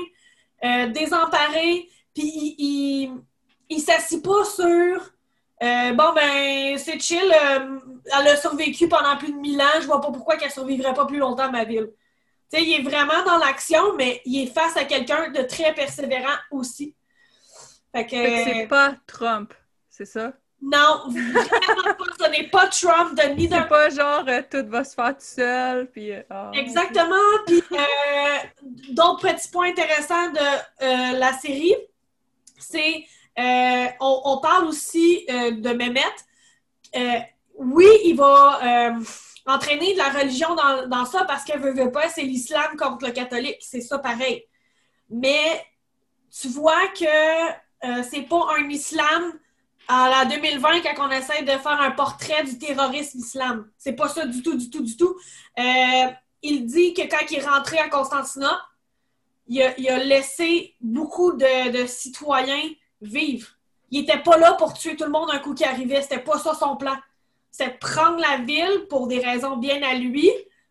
euh, 0.65 0.89
désemparé, 0.89 1.89
puis 2.15 2.57
il, 2.59 3.21
il, 3.69 3.81
s'assit 3.81 4.25
pas 4.25 4.45
sur 4.45 5.15
euh, 5.63 5.93
bon, 5.93 6.13
ben, 6.15 6.77
c'est 6.79 7.01
chill. 7.01 7.23
euh, 7.33 7.79
elle 8.19 8.29
a 8.29 8.37
survécu 8.37 8.89
pendant 8.89 9.17
plus 9.17 9.33
de 9.33 9.39
1000 9.39 9.61
ans. 9.61 9.81
Je 9.81 9.87
vois 9.87 10.01
pas 10.01 10.11
pourquoi 10.11 10.37
qu'elle 10.37 10.51
survivrait 10.51 10.95
pas 10.95 11.07
plus 11.07 11.19
longtemps, 11.19 11.51
ma 11.51 11.65
ville. 11.65 11.91
Il 12.53 12.73
est 12.73 12.83
vraiment 12.83 13.25
dans 13.25 13.39
l'action, 13.39 13.95
mais 13.97 14.21
il 14.25 14.43
est 14.43 14.47
face 14.47 14.77
à 14.77 14.85
quelqu'un 14.85 15.31
de 15.31 15.43
très 15.43 15.75
persévérant 15.75 16.37
aussi. 16.51 16.95
Fait 17.95 18.07
que. 18.07 18.45
C'est 18.45 18.67
pas 18.67 18.95
Trump, 19.07 19.55
c'est 19.89 20.05
ça? 20.07 20.33
Non, 20.61 21.03
vraiment 21.11 21.95
pas. 21.95 22.05
Ce 22.19 22.31
n'est 22.31 22.49
pas 22.49 22.67
Trump 22.69 23.15
de 23.19 23.35
ni 23.35 23.49
C'est 23.49 23.69
pas 23.69 23.91
genre 23.91 24.25
euh, 24.27 24.41
tout 24.51 24.67
va 24.69 24.83
se 24.83 24.95
faire 24.95 25.15
tout 25.15 25.21
seul, 25.21 25.91
puis... 25.91 26.11
euh, 26.11 26.23
ah, 26.31 26.51
Exactement. 26.55 27.15
Puis 27.47 27.63
euh, 27.73 28.63
d'autres 28.91 29.29
petits 29.29 29.49
points 29.51 29.69
intéressants 29.69 30.31
de 30.31 30.39
euh, 30.39 31.19
la 31.19 31.33
série, 31.35 31.75
c'est 32.59 33.05
on, 33.37 34.21
on 34.25 34.41
parle 34.41 34.65
aussi 34.67 35.27
de 35.29 35.73
Mehmet. 35.73 36.01
Oui, 37.57 37.87
il 38.05 38.17
va 38.17 38.95
entraîner 39.47 39.93
de 39.93 39.99
la 39.99 40.09
religion 40.09 40.55
dans, 40.55 40.87
dans 40.89 41.05
ça 41.05 41.25
parce 41.25 41.45
qu'elle 41.45 41.61
veut, 41.61 41.75
veut 41.75 41.93
pas, 41.93 42.09
c'est 42.09 42.23
l'islam 42.23 42.77
contre 42.79 43.05
le 43.07 43.13
catholique. 43.13 43.59
C'est 43.61 43.83
ça 43.83 43.99
pareil. 43.99 44.47
Mais 45.11 45.63
tu 46.31 46.49
vois 46.49 46.87
que 46.99 47.64
euh, 47.85 48.03
c'est 48.09 48.23
pas 48.23 48.47
un 48.59 48.69
islam 48.69 49.33
à 49.89 50.09
la 50.09 50.25
2020 50.25 50.81
quand 50.81 51.09
on 51.09 51.11
essaie 51.11 51.43
de 51.43 51.51
faire 51.51 51.81
un 51.81 51.91
portrait 51.91 52.45
du 52.45 52.59
terrorisme 52.59 53.19
islam. 53.19 53.69
C'est 53.79 53.93
pas 53.93 54.09
ça 54.09 54.27
du 54.27 54.43
tout, 54.43 54.57
du 54.57 54.71
tout, 54.71 54.83
du 54.83 54.97
tout. 54.97 55.17
Euh, 55.59 56.07
il 56.43 56.67
dit 56.67 56.95
que 56.95 57.03
quand 57.03 57.31
il 57.31 57.39
est 57.39 57.47
rentré 57.47 57.79
à 57.79 57.89
Constantinople, 57.89 58.63
il 59.47 59.61
a, 59.63 59.99
laissé 59.99 60.75
beaucoup 60.81 61.33
de, 61.33 61.87
citoyens 61.87 62.71
vivre. 63.03 63.49
Il 63.91 64.01
était 64.03 64.19
pas 64.19 64.39
là 64.39 64.55
pour 64.55 64.73
tuer 64.75 64.97
tout 64.97 65.05
le 65.05 65.11
monde 65.11 65.29
un 65.33 65.39
coup 65.39 65.55
qui 65.55 65.65
arrivait. 65.65 66.03
C'était 66.03 66.19
pas 66.19 66.39
ça 66.39 66.55
son 66.55 66.77
plan. 66.77 66.97
C'était 67.51 67.71
prendre 67.73 68.19
la 68.19 68.39
ville 68.39 68.87
pour 68.89 69.07
des 69.07 69.21
raisons 69.21 69.57
bien 69.57 69.83
à 69.83 69.95
lui, 69.95 70.31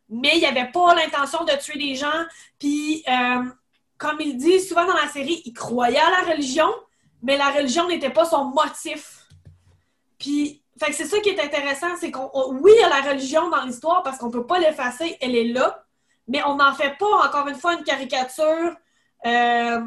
mais 0.09 0.37
il 0.37 0.45
avait 0.45 0.71
pas 0.71 0.95
l'intention 0.95 1.43
de 1.43 1.51
tuer 1.61 1.77
des 1.77 1.95
gens. 1.95 2.25
Puis, 2.59 3.03
euh, 3.07 3.43
comme 3.97 4.19
il 4.19 4.37
dit 4.37 4.59
souvent 4.59 4.85
dans 4.85 4.95
la 4.95 5.07
série, 5.07 5.41
il 5.45 5.53
croyait 5.53 5.99
à 5.99 6.09
la 6.09 6.33
religion, 6.33 6.69
mais 7.23 7.37
la 7.37 7.49
religion 7.49 7.87
n'était 7.87 8.11
pas 8.11 8.25
son 8.25 8.45
motif. 8.45 9.27
Puis, 10.19 10.61
fait 10.79 10.87
que 10.87 10.93
c'est 10.93 11.05
ça 11.05 11.19
qui 11.19 11.29
est 11.29 11.39
intéressant, 11.41 11.95
c'est 11.99 12.11
qu'on, 12.11 12.29
on- 12.33 12.53
oui, 12.61 12.71
il 12.75 12.81
y 12.81 12.83
a 12.83 12.89
la 12.89 13.09
religion 13.11 13.49
dans 13.49 13.63
l'histoire 13.63 14.03
parce 14.03 14.17
qu'on 14.17 14.29
peut 14.29 14.45
pas 14.45 14.59
l'effacer, 14.59 15.17
elle 15.21 15.35
est 15.35 15.45
là, 15.45 15.83
mais 16.27 16.43
on 16.45 16.55
n'en 16.55 16.73
fait 16.73 16.95
pas, 16.97 17.27
encore 17.27 17.47
une 17.47 17.55
fois, 17.55 17.73
une 17.73 17.83
caricature 17.83 18.75
euh, 19.25 19.81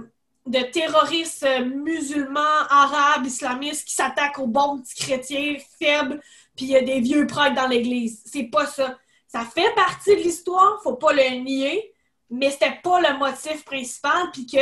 de 0.47 0.61
terroristes 0.71 1.47
musulmans, 1.75 2.41
arabes, 2.71 3.27
islamistes 3.27 3.87
qui 3.87 3.95
s'attaquent 3.95 4.39
aux 4.39 4.47
bons 4.47 4.79
petits 4.81 4.95
chrétiens 5.05 5.57
faibles, 5.79 6.21
puis 6.57 6.67
il 6.67 6.71
y 6.71 6.77
a 6.77 6.83
des 6.83 7.01
vieux 7.01 7.27
prêtres 7.27 7.55
dans 7.55 7.67
l'église. 7.67 8.23
C'est 8.27 8.45
pas 8.45 8.67
ça. 8.67 8.97
Ça 9.29 9.41
fait 9.45 9.75
partie 9.75 10.17
de 10.17 10.21
l'histoire, 10.23 10.81
faut 10.83 10.95
pas 10.95 11.13
le 11.13 11.43
nier, 11.43 11.93
mais 12.31 12.51
c'était 12.51 12.79
pas 12.83 13.01
le 13.01 13.19
motif 13.19 13.65
principal, 13.65 14.31
puis 14.33 14.47
que 14.47 14.59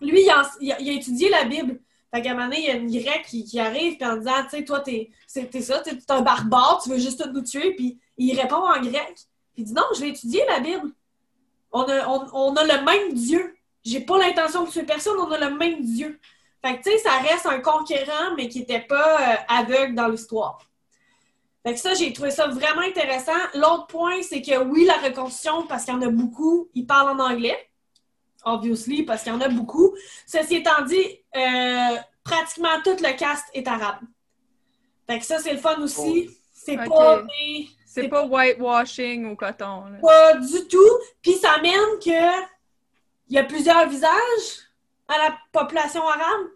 lui, 0.00 0.22
il 0.60 0.72
a, 0.72 0.80
étudié 0.80 1.28
la 1.28 1.44
Bible. 1.44 1.80
Fait 2.14 2.22
qu'à 2.22 2.30
un 2.30 2.34
moment 2.34 2.46
donné, 2.46 2.60
il 2.60 2.66
y 2.66 2.70
a 2.70 2.74
une 2.74 2.90
grecque 2.90 3.26
qui, 3.26 3.58
arrive 3.58 3.96
puis 3.96 4.06
en 4.06 4.16
disant, 4.16 4.42
tu 4.44 4.50
sais, 4.50 4.64
toi, 4.64 4.80
t'es 4.80 5.10
t'es 5.34 5.60
ça, 5.60 5.80
t'es 5.80 5.98
un 6.08 6.22
barbare, 6.22 6.80
tu 6.82 6.90
veux 6.90 6.98
juste 6.98 7.24
nous 7.32 7.42
tuer, 7.42 7.74
puis 7.74 7.98
il 8.16 8.38
répond 8.38 8.56
en 8.56 8.80
grec. 8.80 9.14
Puis 9.54 9.62
il 9.62 9.64
dit, 9.64 9.72
non, 9.72 9.84
je 9.94 10.00
vais 10.00 10.10
étudier 10.10 10.44
la 10.48 10.60
Bible. 10.60 10.92
On 11.72 11.82
a, 11.82 12.64
le 12.64 12.84
même 12.84 13.12
Dieu. 13.12 13.56
J'ai 13.84 14.00
pas 14.00 14.18
l'intention 14.18 14.64
de 14.64 14.70
tuer 14.70 14.84
personne, 14.84 15.18
on 15.18 15.30
a 15.30 15.38
le 15.38 15.56
même 15.56 15.82
Dieu. 15.82 16.18
Fait 16.64 16.78
que, 16.78 16.82
tu 16.82 16.90
sais, 16.90 16.98
ça 16.98 17.18
reste 17.18 17.46
un 17.46 17.60
conquérant, 17.60 18.34
mais 18.36 18.48
qui 18.48 18.60
était 18.60 18.80
pas 18.80 19.20
euh, 19.20 19.36
aveugle 19.48 19.94
dans 19.94 20.08
l'histoire. 20.08 20.58
Fait 21.64 21.74
que 21.74 21.80
ça, 21.80 21.94
j'ai 21.94 22.12
trouvé 22.12 22.30
ça 22.30 22.46
vraiment 22.46 22.82
intéressant. 22.82 23.32
L'autre 23.54 23.88
point, 23.88 24.22
c'est 24.22 24.40
que 24.40 24.62
oui, 24.62 24.84
la 24.84 24.94
reconstruction, 25.08 25.66
parce 25.66 25.84
qu'il 25.84 25.94
y 25.94 25.96
en 25.96 26.02
a 26.02 26.08
beaucoup, 26.08 26.68
ils 26.74 26.86
parlent 26.86 27.20
en 27.20 27.24
anglais. 27.24 27.68
Obviously, 28.48 29.02
parce 29.02 29.22
qu'il 29.24 29.32
y 29.32 29.36
en 29.36 29.40
a 29.40 29.48
beaucoup. 29.48 29.92
Ceci 30.24 30.56
étant 30.56 30.82
dit, 30.86 31.20
euh, 31.36 31.96
pratiquement 32.22 32.80
tout 32.84 32.96
le 33.02 33.16
cast 33.18 33.44
est 33.52 33.66
arabe. 33.66 33.98
Fait 35.08 35.18
que 35.18 35.24
ça, 35.24 35.38
c'est 35.40 35.52
le 35.52 35.58
fun 35.58 35.76
aussi. 35.82 36.30
C'est 36.52 36.78
Ok. 36.78 36.88
pas 36.88 37.22
des- 37.22 37.68
C'est 37.86 38.08
pas 38.08 38.24
whitewashing 38.24 39.26
au 39.32 39.36
coton. 39.36 39.86
là. 39.86 39.98
pas 40.00 40.34
du 40.34 40.68
tout. 40.68 40.90
Puis 41.22 41.32
ça 41.34 41.58
mène 41.60 41.98
que 42.04 42.44
il 43.28 43.34
y 43.34 43.38
a 43.38 43.44
plusieurs 43.44 43.88
visages 43.88 44.48
à 45.08 45.18
la 45.18 45.36
population 45.52 46.06
arabe. 46.06 46.46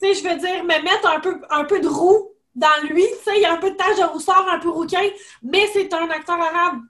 Tu 0.00 0.08
sais, 0.08 0.14
je 0.14 0.26
veux 0.28 0.36
dire, 0.36 0.62
me 0.64 0.82
mettre 0.82 1.06
un 1.08 1.20
peu, 1.20 1.40
un 1.50 1.64
peu 1.64 1.80
de 1.80 1.88
roux 1.88 2.30
dans 2.54 2.82
lui. 2.88 3.04
Tu 3.04 3.24
sais, 3.24 3.36
il 3.36 3.42
y 3.42 3.44
a 3.44 3.52
un 3.52 3.56
peu 3.58 3.70
de 3.72 3.76
tache 3.76 3.98
de 3.98 4.04
rousseur, 4.04 4.46
un 4.50 4.58
peu 4.58 4.70
rouquin, 4.70 5.02
mais 5.42 5.66
c'est 5.72 5.92
un 5.92 6.08
acteur 6.08 6.40
arabe. 6.40 6.80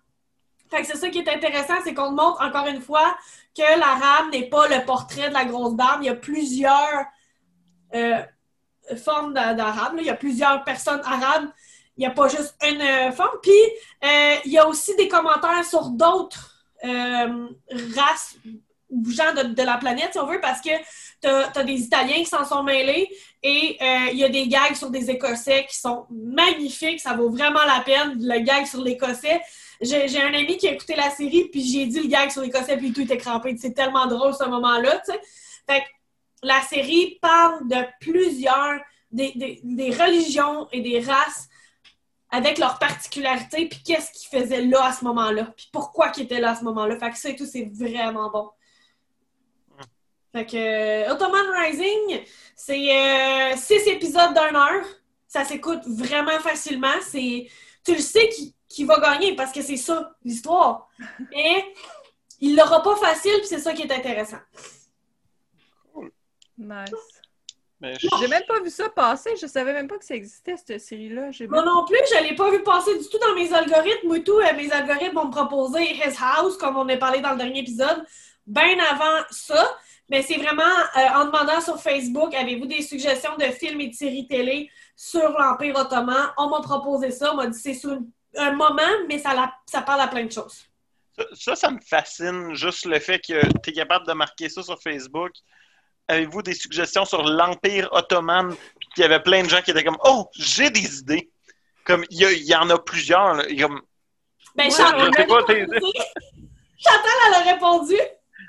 Fait 0.70 0.82
que 0.82 0.86
c'est 0.86 0.96
ça 0.96 1.08
qui 1.08 1.18
est 1.18 1.28
intéressant, 1.28 1.74
c'est 1.84 1.94
qu'on 1.94 2.10
montre 2.12 2.40
encore 2.42 2.66
une 2.66 2.80
fois 2.82 3.16
que 3.56 3.78
l'arabe 3.80 4.30
n'est 4.32 4.48
pas 4.48 4.68
le 4.68 4.84
portrait 4.84 5.28
de 5.28 5.34
la 5.34 5.44
grosse 5.44 5.74
barbe. 5.74 6.02
Il 6.02 6.06
y 6.06 6.10
a 6.10 6.14
plusieurs 6.14 7.04
euh, 7.94 8.22
formes 8.96 9.32
d'a- 9.32 9.54
d'arabe. 9.54 9.94
Il 9.98 10.04
y 10.04 10.10
a 10.10 10.14
plusieurs 10.14 10.62
personnes 10.64 11.00
arabes. 11.04 11.48
Il 11.96 12.00
n'y 12.00 12.06
a 12.06 12.10
pas 12.10 12.28
juste 12.28 12.54
une 12.62 12.82
euh, 12.82 13.12
forme. 13.12 13.38
Puis, 13.42 13.52
euh, 14.04 14.34
il 14.44 14.52
y 14.52 14.58
a 14.58 14.68
aussi 14.68 14.94
des 14.96 15.08
commentaires 15.08 15.64
sur 15.64 15.88
d'autres 15.88 16.52
races 16.82 18.36
ou 18.90 19.10
gens 19.10 19.32
de, 19.34 19.62
la 19.62 19.76
planète, 19.78 20.10
si 20.12 20.18
on 20.20 20.26
veut, 20.26 20.40
parce 20.40 20.60
que 20.60 20.70
tu 21.20 21.26
as, 21.26 21.64
des 21.64 21.80
Italiens 21.80 22.18
qui 22.18 22.26
s'en 22.26 22.44
sont 22.44 22.62
mêlés 22.62 23.08
et 23.42 23.76
il 24.12 24.16
y 24.16 24.22
a 24.22 24.28
des 24.28 24.46
gags 24.46 24.74
sur 24.74 24.90
des 24.90 25.10
Écossais 25.10 25.66
qui 25.68 25.76
sont 25.76 26.06
magnifiques. 26.10 27.00
Ça 27.00 27.14
vaut 27.14 27.30
vraiment 27.30 27.64
la 27.66 27.80
peine, 27.80 28.18
le 28.20 28.38
gag 28.40 28.66
sur 28.66 28.82
l'Écossais. 28.82 29.40
J'ai 29.80 30.22
un 30.22 30.32
ami 30.34 30.56
qui 30.56 30.68
a 30.68 30.72
écouté 30.72 30.94
la 30.96 31.10
série, 31.10 31.48
puis 31.50 31.62
j'ai 31.64 31.86
dit 31.86 32.00
le 32.00 32.08
gag 32.08 32.30
sur 32.30 32.42
l'Écossais, 32.42 32.76
puis 32.76 32.92
tout 32.92 33.02
était 33.02 33.18
crampé. 33.18 33.54
C'est 33.58 33.74
tellement 33.74 34.06
drôle 34.06 34.34
ce 34.34 34.44
moment-là, 34.44 35.02
tu 35.04 35.12
sais. 35.12 35.20
Fait 35.68 35.80
que 35.80 35.86
la 36.42 36.60
série 36.62 37.18
parle 37.20 37.68
de 37.68 37.76
plusieurs, 38.00 38.80
des, 39.10 39.32
des- 39.36 39.60
des 39.62 39.90
religions 39.90 40.68
et 40.72 40.80
des 40.80 41.00
races 41.00 41.48
avec 42.30 42.58
leurs 42.58 42.78
particularités, 42.78 43.68
puis 43.68 43.82
qu'est-ce 43.84 44.10
qu'ils 44.12 44.40
faisaient 44.40 44.62
là 44.62 44.86
à 44.86 44.92
ce 44.92 45.04
moment-là, 45.04 45.44
puis 45.56 45.68
pourquoi 45.72 46.08
qu'ils 46.08 46.24
étaient 46.24 46.40
là 46.40 46.50
à 46.50 46.54
ce 46.56 46.64
moment-là. 46.64 46.98
Fait 46.98 47.10
que 47.10 47.18
ça 47.18 47.28
et 47.30 47.36
tout, 47.36 47.46
c'est 47.46 47.70
vraiment 47.72 48.30
bon. 48.30 48.50
Fait 50.32 50.44
que 50.44 50.56
euh, 50.56 51.12
Ottoman 51.12 51.46
Rising, 51.56 52.20
c'est 52.54 52.90
euh, 52.94 53.56
six 53.56 53.86
épisodes 53.88 54.34
d'une 54.34 54.56
heure. 54.56 54.84
Ça 55.28 55.44
s'écoute 55.44 55.80
vraiment 55.86 56.38
facilement. 56.40 56.98
C'est, 57.00 57.48
tu 57.84 57.92
le 57.94 58.00
sais 58.00 58.28
qui, 58.28 58.54
qui 58.68 58.84
va 58.84 58.98
gagner 59.00 59.34
parce 59.36 59.52
que 59.52 59.62
c'est 59.62 59.76
ça, 59.76 60.14
l'histoire. 60.24 60.88
Mais 61.30 61.72
il 62.40 62.56
l'aura 62.56 62.82
pas 62.82 62.96
facile, 62.96 63.38
puis 63.38 63.46
c'est 63.46 63.58
ça 63.60 63.72
qui 63.72 63.82
est 63.82 63.92
intéressant. 63.92 64.38
Nice. 66.58 66.90
Mais 67.80 67.94
je- 67.98 68.08
J'ai 68.18 68.28
même 68.28 68.42
pas 68.48 68.60
vu 68.60 68.70
ça 68.70 68.88
passer. 68.88 69.36
Je 69.40 69.46
savais 69.46 69.74
même 69.74 69.86
pas 69.86 69.98
que 69.98 70.04
ça 70.04 70.14
existait, 70.14 70.56
cette 70.56 70.80
série-là. 70.80 71.30
Moi 71.50 71.62
non 71.62 71.84
plus, 71.84 71.98
je 72.10 72.22
l'ai 72.22 72.34
pas 72.34 72.50
vu 72.50 72.62
passer 72.62 72.98
du 72.98 73.06
tout 73.08 73.18
dans 73.18 73.34
mes 73.34 73.52
algorithmes 73.52 74.08
ou 74.10 74.18
tout. 74.20 74.38
Euh, 74.40 74.54
Mes 74.56 74.70
algorithmes 74.72 75.14
vont 75.14 75.26
me 75.26 75.30
proposer 75.30 75.82
His 75.92 76.16
House, 76.18 76.56
comme 76.56 76.76
on 76.78 76.88
a 76.88 76.96
parlé 76.96 77.20
dans 77.20 77.32
le 77.32 77.36
dernier 77.36 77.60
épisode, 77.60 78.02
bien 78.46 78.78
avant 78.90 79.22
ça. 79.30 79.76
Mais 80.08 80.22
c'est 80.22 80.38
vraiment 80.38 80.62
euh, 80.62 81.00
en 81.16 81.24
demandant 81.26 81.60
sur 81.60 81.78
Facebook, 81.78 82.32
avez-vous 82.34 82.66
des 82.66 82.80
suggestions 82.80 83.36
de 83.36 83.44
films 83.46 83.80
et 83.82 83.88
de 83.88 83.94
séries 83.94 84.26
télé 84.26 84.70
sur 84.94 85.28
l'Empire 85.38 85.76
ottoman? 85.76 86.32
On 86.38 86.48
m'a 86.48 86.60
proposé 86.62 87.10
ça. 87.10 87.34
On 87.34 87.36
m'a 87.36 87.46
dit 87.48 87.58
c'est 87.58 87.74
sur 87.74 87.90
une- 87.92 88.10
un 88.36 88.52
moment, 88.52 88.82
mais 89.08 89.18
ça, 89.18 89.34
la- 89.34 89.54
ça 89.66 89.82
parle 89.82 90.00
à 90.00 90.08
plein 90.08 90.24
de 90.24 90.32
choses. 90.32 90.64
Ça, 91.32 91.56
ça, 91.56 91.70
me 91.70 91.80
fascine, 91.80 92.54
juste 92.54 92.84
le 92.84 92.98
fait 92.98 93.18
que 93.20 93.40
tu 93.62 93.70
es 93.70 93.72
capable 93.72 94.06
de 94.06 94.12
marquer 94.12 94.48
ça 94.50 94.62
sur 94.62 94.80
Facebook. 94.82 95.32
Avez-vous 96.08 96.42
des 96.42 96.54
suggestions 96.54 97.04
sur 97.04 97.22
l'Empire 97.24 97.88
ottoman? 97.92 98.54
Puis 98.78 98.88
qu'il 98.94 99.02
y 99.02 99.04
avait 99.04 99.22
plein 99.22 99.42
de 99.42 99.48
gens 99.48 99.62
qui 99.62 99.70
étaient 99.70 99.82
comme 99.84 99.96
Oh, 100.04 100.28
j'ai 100.36 100.70
des 100.70 100.98
idées. 100.98 101.30
Comme 101.84 102.04
il 102.10 102.20
y, 102.22 102.48
y 102.50 102.54
en 102.54 102.68
a 102.70 102.78
plusieurs. 102.78 103.34
là. 103.34 103.44
Comme- 103.60 103.82
Ben. 104.54 104.70
Chantal, 106.78 107.10
elle 107.28 107.34
a 107.34 107.52
répondu. 107.52 107.96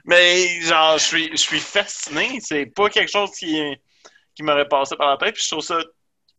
Mais 0.05 0.61
genre, 0.61 0.97
je 0.97 1.03
suis, 1.03 1.29
je 1.31 1.35
suis 1.37 1.59
fasciné. 1.59 2.39
C'est 2.41 2.65
pas 2.67 2.89
quelque 2.89 3.11
chose 3.11 3.31
qui, 3.31 3.61
qui 4.35 4.43
m'aurait 4.43 4.67
passé 4.67 4.95
par 4.95 5.09
la 5.11 5.17
tête. 5.17 5.35
Puis 5.35 5.43
je 5.43 5.49
trouve 5.51 5.63
ça. 5.63 5.79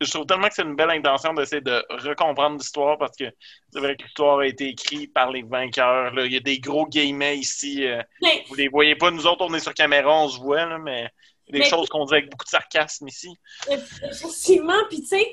Je 0.01 0.09
trouve 0.11 0.25
tellement 0.25 0.47
que 0.47 0.53
c'est 0.53 0.61
une 0.63 0.75
belle 0.75 0.91
intention 0.91 1.33
d'essayer 1.33 1.61
de 1.61 1.83
recomprendre 2.07 2.57
l'histoire 2.57 2.97
parce 2.97 3.17
que 3.17 3.25
c'est 3.73 3.79
vrai 3.79 3.95
que 3.97 4.03
l'histoire 4.03 4.39
a 4.39 4.47
été 4.47 4.69
écrite 4.69 5.13
par 5.13 5.29
les 5.31 5.43
vainqueurs. 5.43 6.13
là. 6.13 6.25
Il 6.25 6.31
y 6.31 6.37
a 6.37 6.39
des 6.39 6.59
gros 6.59 6.85
guillemets 6.87 7.37
ici. 7.37 7.85
euh, 7.85 8.01
Mais 8.21 8.45
Vous 8.47 8.55
les 8.55 8.69
voyez 8.69 8.95
pas, 8.95 9.11
nous 9.11 9.27
autres, 9.27 9.45
on 9.45 9.53
est 9.53 9.59
sur 9.59 9.73
caméra, 9.73 10.23
on 10.23 10.29
se 10.29 10.39
voit, 10.39 10.65
là, 10.65 10.77
mais 10.77 11.09
il 11.47 11.55
y 11.55 11.57
a 11.57 11.59
des 11.59 11.65
Mais- 11.65 11.69
choses 11.69 11.89
qu'on 11.89 12.05
dit 12.05 12.13
avec 12.13 12.29
beaucoup 12.29 12.45
de 12.45 12.49
sarcasme 12.49 13.07
ici. 13.09 13.29
Effectivement, 13.69 14.81
puis 14.89 15.01
tu 15.01 15.07
sais, 15.07 15.27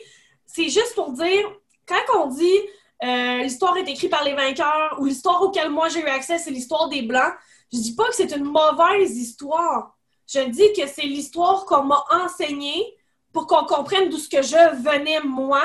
c'est 0.47 0.69
juste 0.69 0.95
pour 0.95 1.13
dire, 1.13 1.49
quand 1.87 2.25
on 2.25 2.27
dit 2.29 2.59
euh, 3.05 3.43
l'histoire 3.43 3.77
est 3.77 3.89
écrite 3.89 4.11
par 4.11 4.25
les 4.25 4.35
vainqueurs 4.35 4.97
ou 4.99 5.05
l'histoire 5.05 5.43
auquel 5.43 5.69
moi 5.71 5.89
j'ai 5.91 6.01
eu 6.01 6.07
accès, 6.07 6.39
c'est 6.39 6.51
l'histoire 6.51 6.89
des 6.89 7.03
Blancs, 7.03 7.35
je 7.73 7.79
dis 7.79 7.95
pas 7.95 8.09
que 8.09 8.15
c'est 8.15 8.35
une 8.35 8.45
mauvaise 8.45 9.17
histoire. 9.17 9.95
Je 10.29 10.41
dis 10.49 10.73
que 10.73 10.87
c'est 10.89 11.03
l'histoire 11.03 11.67
qu'on 11.67 11.85
m'a 11.85 12.03
enseignée 12.11 12.97
pour 13.37 13.47
qu'on 13.47 13.67
comprenne 13.67 14.09
d'où 14.09 14.17
ce 14.17 14.31
que 14.31 14.41
je 14.41 14.83
venais 14.83 15.21
moi, 15.21 15.63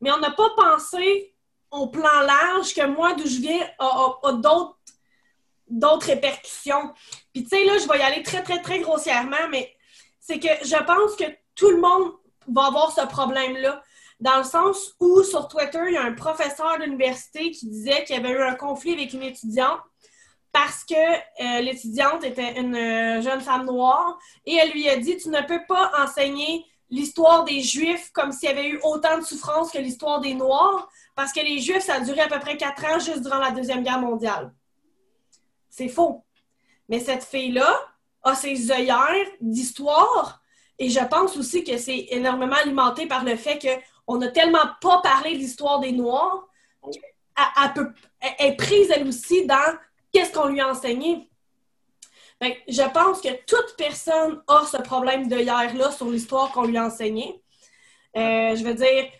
mais 0.00 0.10
on 0.10 0.16
n'a 0.20 0.30
pas 0.30 0.48
pensé 0.56 1.34
au 1.70 1.88
plan 1.88 2.22
large 2.22 2.72
que 2.72 2.86
moi, 2.86 3.12
d'où 3.12 3.26
je 3.26 3.42
viens, 3.42 3.60
a, 3.78 4.32
d'autres 4.32 4.78
d'autres 5.68 6.06
répercussions. 6.06 6.94
Puis 7.34 7.42
tu 7.42 7.50
sais, 7.50 7.64
là, 7.66 7.76
je 7.76 7.86
vais 7.86 7.98
y 7.98 8.02
aller 8.02 8.22
très, 8.22 8.42
très, 8.42 8.62
très 8.62 8.78
grossièrement, 8.78 9.48
mais 9.50 9.70
c'est 10.18 10.38
que 10.38 10.48
je 10.62 10.82
pense 10.82 11.14
que 11.14 11.24
tout 11.54 11.68
le 11.68 11.76
monde 11.76 12.12
va 12.48 12.68
avoir 12.68 12.90
ce 12.90 13.06
problème-là. 13.06 13.82
Dans 14.18 14.38
le 14.38 14.44
sens 14.44 14.94
où, 14.98 15.22
sur 15.22 15.46
Twitter, 15.46 15.82
il 15.88 15.92
y 15.92 15.98
a 15.98 16.02
un 16.04 16.14
professeur 16.14 16.78
d'université 16.78 17.50
qui 17.50 17.68
disait 17.68 18.02
qu'il 18.04 18.16
y 18.16 18.18
avait 18.18 18.32
eu 18.32 18.42
un 18.42 18.54
conflit 18.54 18.94
avec 18.94 19.12
une 19.12 19.24
étudiante 19.24 19.80
parce 20.52 20.84
que 20.84 20.94
euh, 20.94 21.60
l'étudiante 21.60 22.24
était 22.24 22.58
une 22.58 22.74
euh, 22.74 23.20
jeune 23.20 23.42
femme 23.42 23.66
noire 23.66 24.18
et 24.46 24.54
elle 24.56 24.70
lui 24.70 24.88
a 24.88 24.96
dit 24.96 25.18
Tu 25.18 25.28
ne 25.28 25.42
peux 25.42 25.60
pas 25.68 25.92
enseigner 26.02 26.64
l'histoire 26.90 27.44
des 27.44 27.60
Juifs 27.62 28.10
comme 28.12 28.32
s'il 28.32 28.48
y 28.48 28.52
avait 28.52 28.68
eu 28.68 28.80
autant 28.82 29.18
de 29.18 29.24
souffrance 29.24 29.70
que 29.70 29.78
l'histoire 29.78 30.20
des 30.20 30.34
Noirs 30.34 30.88
parce 31.14 31.32
que 31.32 31.40
les 31.40 31.58
Juifs, 31.58 31.84
ça 31.84 31.94
a 31.94 32.00
duré 32.00 32.20
à 32.20 32.28
peu 32.28 32.38
près 32.40 32.56
quatre 32.56 32.84
ans 32.84 32.98
juste 32.98 33.22
durant 33.22 33.38
la 33.38 33.50
Deuxième 33.50 33.82
Guerre 33.82 34.00
mondiale. 34.00 34.52
C'est 35.68 35.88
faux. 35.88 36.24
Mais 36.88 37.00
cette 37.00 37.24
fille-là 37.24 37.72
a 38.22 38.34
ses 38.34 38.70
œillères 38.70 39.26
d'histoire 39.40 40.42
et 40.78 40.88
je 40.88 41.04
pense 41.04 41.36
aussi 41.36 41.62
que 41.62 41.76
c'est 41.78 42.06
énormément 42.10 42.56
alimenté 42.56 43.06
par 43.06 43.24
le 43.24 43.36
fait 43.36 43.58
qu'on 44.06 44.16
n'a 44.16 44.28
tellement 44.28 44.66
pas 44.80 45.00
parlé 45.02 45.34
de 45.34 45.38
l'histoire 45.38 45.78
des 45.80 45.92
Noirs 45.92 46.48
qu'elle 47.74 47.94
est 48.38 48.56
prise 48.56 48.90
elle 48.94 49.06
aussi 49.06 49.46
dans 49.46 49.76
qu'est-ce 50.12 50.32
qu'on 50.32 50.48
lui 50.48 50.60
a 50.60 50.68
enseigné. 50.68 51.29
Je 52.40 52.92
pense 52.92 53.20
que 53.20 53.28
toute 53.44 53.76
personne 53.76 54.42
a 54.46 54.64
ce 54.64 54.78
problème 54.78 55.28
d'œillère-là 55.28 55.90
sur 55.90 56.08
l'histoire 56.08 56.50
qu'on 56.52 56.64
lui 56.64 56.78
a 56.78 56.86
enseignée. 56.86 57.42
Euh, 58.16 58.56
je 58.56 58.64
veux 58.64 58.74
dire, 58.74 59.10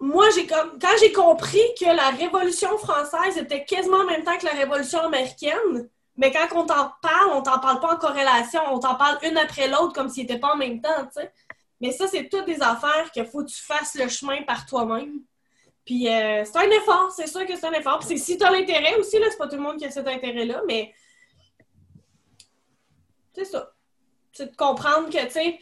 moi, 0.00 0.26
j'ai 0.34 0.46
comme, 0.46 0.78
quand 0.80 0.96
j'ai 1.00 1.12
compris 1.12 1.62
que 1.78 1.86
la 1.86 2.10
Révolution 2.10 2.76
française 2.78 3.38
était 3.38 3.64
quasiment 3.64 3.98
en 3.98 4.04
même 4.04 4.24
temps 4.24 4.36
que 4.36 4.44
la 4.44 4.52
Révolution 4.52 5.00
américaine, 5.00 5.88
mais 6.16 6.32
quand 6.32 6.46
on 6.52 6.66
t'en 6.66 6.92
parle, 7.00 7.30
on 7.32 7.42
t'en 7.42 7.58
parle 7.58 7.80
pas 7.80 7.94
en 7.94 7.96
corrélation, 7.96 8.60
on 8.70 8.78
t'en 8.78 8.96
parle 8.96 9.18
une 9.22 9.38
après 9.38 9.68
l'autre 9.68 9.92
comme 9.92 10.08
s'ils 10.08 10.24
n'étaient 10.24 10.38
pas 10.38 10.54
en 10.54 10.56
même 10.56 10.80
temps, 10.80 11.04
tu 11.06 11.20
sais. 11.20 11.32
Mais 11.80 11.92
ça, 11.92 12.06
c'est 12.08 12.28
toutes 12.28 12.46
des 12.46 12.62
affaires 12.62 13.10
qu'il 13.12 13.26
faut 13.26 13.42
que 13.44 13.50
tu 13.50 13.62
fasses 13.62 13.94
le 13.94 14.08
chemin 14.08 14.42
par 14.42 14.66
toi-même. 14.66 15.20
Puis 15.84 16.08
euh, 16.08 16.44
c'est 16.44 16.56
un 16.56 16.70
effort, 16.70 17.10
c'est 17.10 17.26
sûr 17.26 17.44
que 17.46 17.56
c'est 17.56 17.66
un 17.66 17.72
effort. 17.72 18.02
C'est 18.02 18.16
si 18.16 18.38
tu 18.38 18.44
as 18.44 18.50
l'intérêt 18.50 18.94
aussi, 18.96 19.18
là, 19.18 19.26
c'est 19.30 19.36
pas 19.36 19.48
tout 19.48 19.56
le 19.56 19.62
monde 19.62 19.76
qui 19.76 19.84
a 19.84 19.90
cet 19.90 20.08
intérêt-là, 20.08 20.62
mais 20.66 20.94
c'est 23.34 23.44
ça. 23.44 23.72
C'est 24.32 24.50
de 24.50 24.56
comprendre 24.56 25.08
que, 25.10 25.24
tu 25.24 25.30
sais, 25.30 25.58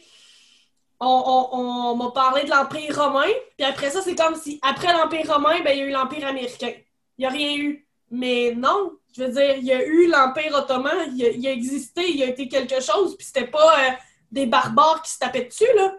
on, 0.99 1.49
on- 1.51 1.57
on 1.91 1.95
m'a 1.95 2.11
parlé 2.11 2.43
de 2.43 2.49
l'Empire 2.49 2.95
romain, 2.97 3.31
puis 3.57 3.65
après 3.65 3.89
ça, 3.91 4.01
c'est 4.01 4.15
comme 4.15 4.35
si, 4.35 4.59
après 4.61 4.93
l'Empire 4.93 5.31
romain, 5.33 5.61
ben, 5.63 5.71
il 5.71 5.79
y 5.79 5.81
a 5.81 5.85
eu 5.85 5.91
l'Empire 5.91 6.27
américain. 6.27 6.73
Il 7.17 7.21
n'y 7.21 7.25
a 7.25 7.29
rien 7.29 7.55
eu. 7.57 7.87
Mais 8.09 8.53
non, 8.55 8.93
je 9.15 9.23
veux 9.23 9.31
dire, 9.31 9.55
il 9.57 9.63
y 9.65 9.71
a 9.73 9.83
eu 9.85 10.07
l'Empire 10.07 10.53
ottoman, 10.55 11.15
il 11.15 11.25
a, 11.25 11.29
il 11.29 11.47
a 11.47 11.51
existé, 11.51 12.01
il 12.11 12.21
a 12.23 12.27
été 12.27 12.47
quelque 12.47 12.79
chose, 12.81 13.15
puis 13.17 13.25
c'était 13.25 13.47
pas 13.47 13.79
euh, 13.79 13.91
des 14.31 14.45
barbares 14.45 15.01
qui 15.01 15.11
se 15.11 15.19
tapaient 15.19 15.45
dessus, 15.45 15.65
là. 15.75 15.95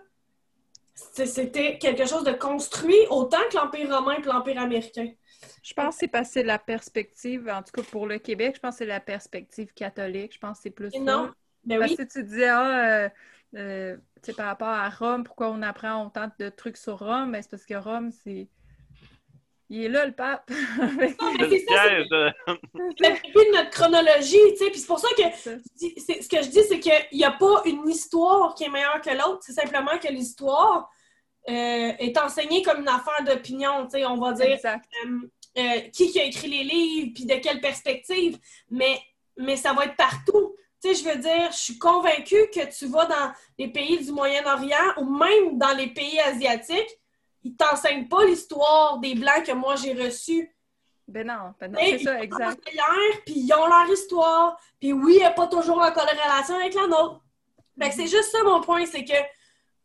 C'était 0.94 1.78
quelque 1.78 2.06
chose 2.06 2.24
de 2.24 2.32
construit 2.32 3.06
autant 3.10 3.38
que 3.50 3.56
l'Empire 3.56 3.90
romain 3.96 4.14
et 4.14 4.22
l'Empire 4.22 4.60
américain. 4.60 5.08
Je 5.62 5.74
pense 5.74 5.94
que 5.94 6.00
c'est 6.00 6.08
parce 6.08 6.28
que 6.28 6.34
c'est 6.34 6.42
la 6.44 6.58
perspective, 6.58 7.50
en 7.52 7.62
tout 7.62 7.72
cas 7.72 7.82
pour 7.90 8.06
le 8.06 8.18
Québec, 8.18 8.54
je 8.56 8.60
pense 8.60 8.74
que 8.74 8.78
c'est 8.78 8.86
la 8.86 9.00
perspective 9.00 9.72
catholique. 9.74 10.34
Je 10.34 10.38
pense 10.38 10.58
que 10.58 10.62
c'est 10.64 10.70
plus 10.70 10.94
Et 10.94 11.00
non, 11.00 11.30
ben 11.66 11.78
Parce 11.78 11.92
oui. 11.92 11.96
que 11.96 12.02
tu 12.02 12.22
disais, 12.22 12.48
ah, 12.48 13.04
euh, 13.04 13.08
euh, 13.56 13.96
tu 14.22 14.30
sais, 14.30 14.32
par 14.32 14.46
rapport 14.46 14.68
à 14.68 14.88
Rome, 14.90 15.24
pourquoi 15.24 15.50
on 15.50 15.62
apprend 15.62 16.06
autant 16.06 16.30
de 16.38 16.48
trucs 16.48 16.76
sur 16.76 16.98
Rome? 16.98 17.32
Ben, 17.32 17.42
c'est 17.42 17.50
parce 17.50 17.66
que 17.66 17.74
Rome, 17.74 18.10
c'est. 18.10 18.48
Il 19.70 19.82
est 19.82 19.88
là, 19.88 20.04
le 20.04 20.12
pape. 20.12 20.50
C'est 20.50 20.96
mais 20.96 21.08
ça, 21.08 21.24
c'est 21.88 22.04
de 23.00 23.56
notre 23.56 23.70
chronologie, 23.70 24.36
tu 24.50 24.56
sais, 24.58 24.70
puis 24.70 24.78
c'est 24.78 24.86
pour 24.86 24.98
ça 24.98 25.08
que 25.16 25.22
ce 25.22 26.28
que 26.28 26.42
je 26.42 26.50
dis, 26.50 26.62
c'est 26.68 26.78
qu'il 26.78 26.92
n'y 27.18 27.24
a 27.24 27.32
pas 27.32 27.62
une 27.64 27.88
histoire 27.88 28.54
qui 28.54 28.64
est 28.64 28.68
meilleure 28.68 29.00
que 29.00 29.10
l'autre. 29.10 29.40
C'est 29.40 29.54
simplement 29.54 29.98
que 29.98 30.08
l'histoire 30.08 30.90
euh, 31.48 31.92
est 31.98 32.16
enseignée 32.18 32.62
comme 32.62 32.80
une 32.80 32.88
affaire 32.88 33.22
d'opinion. 33.24 33.84
tu 33.84 33.98
sais, 33.98 34.06
On 34.06 34.16
va 34.16 34.32
dire 34.32 34.58
euh, 34.64 35.08
euh, 35.58 35.80
qui 35.92 36.18
a 36.18 36.24
écrit 36.24 36.48
les 36.48 36.64
livres, 36.64 37.12
puis 37.14 37.26
de 37.26 37.34
quelle 37.34 37.60
perspective. 37.60 38.38
Mais, 38.70 38.98
mais 39.36 39.56
ça 39.56 39.74
va 39.74 39.84
être 39.84 39.96
partout. 39.96 40.54
Tu 40.84 40.94
sais, 40.94 41.02
je 41.02 41.08
veux 41.08 41.16
dire, 41.16 41.50
je 41.50 41.56
suis 41.56 41.78
convaincue 41.78 42.50
que 42.52 42.66
tu 42.76 42.86
vas 42.88 43.06
dans 43.06 43.32
les 43.58 43.68
pays 43.68 44.04
du 44.04 44.12
Moyen-Orient 44.12 44.98
ou 44.98 45.16
même 45.16 45.56
dans 45.56 45.74
les 45.74 45.86
pays 45.86 46.20
asiatiques, 46.20 47.00
ils 47.42 47.56
t'enseignent 47.56 48.06
pas 48.06 48.22
l'histoire 48.26 48.98
des 48.98 49.14
Blancs 49.14 49.46
que 49.46 49.52
moi 49.52 49.76
j'ai 49.76 49.94
reçus. 49.94 50.54
Ben 51.08 51.26
non, 51.26 51.54
ben 51.58 51.72
non, 51.72 51.78
c'est 51.80 51.98
ça, 52.00 52.22
exact. 52.22 52.62
puis 53.24 53.34
ils 53.34 53.54
ont 53.54 53.66
leur 53.66 53.88
histoire. 53.90 54.58
Puis 54.78 54.92
oui, 54.92 55.14
il 55.14 55.18
n'y 55.20 55.24
a 55.24 55.30
pas 55.30 55.46
toujours 55.46 55.80
la 55.80 55.90
corrélation 55.90 56.56
avec 56.56 56.74
la 56.74 56.86
nôtre. 56.86 57.22
Fait 57.80 57.88
que 57.88 57.94
c'est 57.94 58.06
juste 58.06 58.30
ça 58.30 58.42
mon 58.44 58.60
point, 58.60 58.84
c'est 58.84 59.04
que 59.04 59.14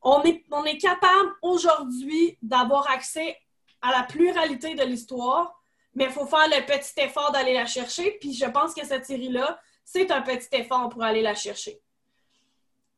on 0.02 0.22
est, 0.24 0.44
on 0.52 0.66
est 0.66 0.78
capable 0.78 1.32
aujourd'hui 1.42 2.38
d'avoir 2.42 2.90
accès 2.92 3.38
à 3.82 3.92
la 3.92 4.04
pluralité 4.04 4.76
de 4.76 4.84
l'histoire, 4.84 5.62
mais 5.96 6.06
il 6.06 6.12
faut 6.12 6.26
faire 6.26 6.48
le 6.48 6.66
petit 6.66 7.00
effort 7.02 7.32
d'aller 7.32 7.54
la 7.54 7.66
chercher. 7.66 8.18
Puis 8.20 8.34
je 8.34 8.46
pense 8.46 8.74
que 8.74 8.86
cette 8.86 9.06
série-là, 9.06 9.60
c'est 9.92 10.12
un 10.12 10.22
petit 10.22 10.48
effort 10.54 10.88
pour 10.90 11.04
aller 11.04 11.22
la 11.24 11.34
chercher. 11.34 11.80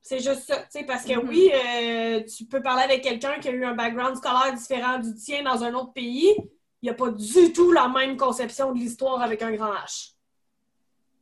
C'est 0.02 0.20
juste 0.20 0.44
ça, 0.48 0.58
tu 0.64 0.66
sais, 0.72 0.84
parce 0.84 1.06
que 1.06 1.14
Mhm. 1.14 1.30
oui, 1.30 1.52
euh, 1.54 2.22
tu 2.26 2.46
peux 2.46 2.62
parler 2.62 2.84
avec 2.84 3.02
quelqu'un 3.04 3.40
qui 3.40 3.48
a 3.48 3.52
eu 3.52 3.64
un 3.64 3.74
background 3.76 4.18
scolaire 4.18 4.54
différent 4.54 5.00
du 5.00 5.14
tien 5.16 5.44
dans 5.44 5.64
un 5.64 5.74
autre 5.74 5.94
pays. 5.94 6.36
Il 6.82 6.86
n'y 6.86 6.90
a 6.90 6.94
pas 6.94 7.10
du 7.10 7.54
tout 7.54 7.72
la 7.72 7.88
même 7.88 8.18
conception 8.18 8.74
de 8.74 8.80
l'histoire 8.80 9.22
avec 9.22 9.42
un 9.42 9.52
grand 9.54 9.72
H. 9.74 10.14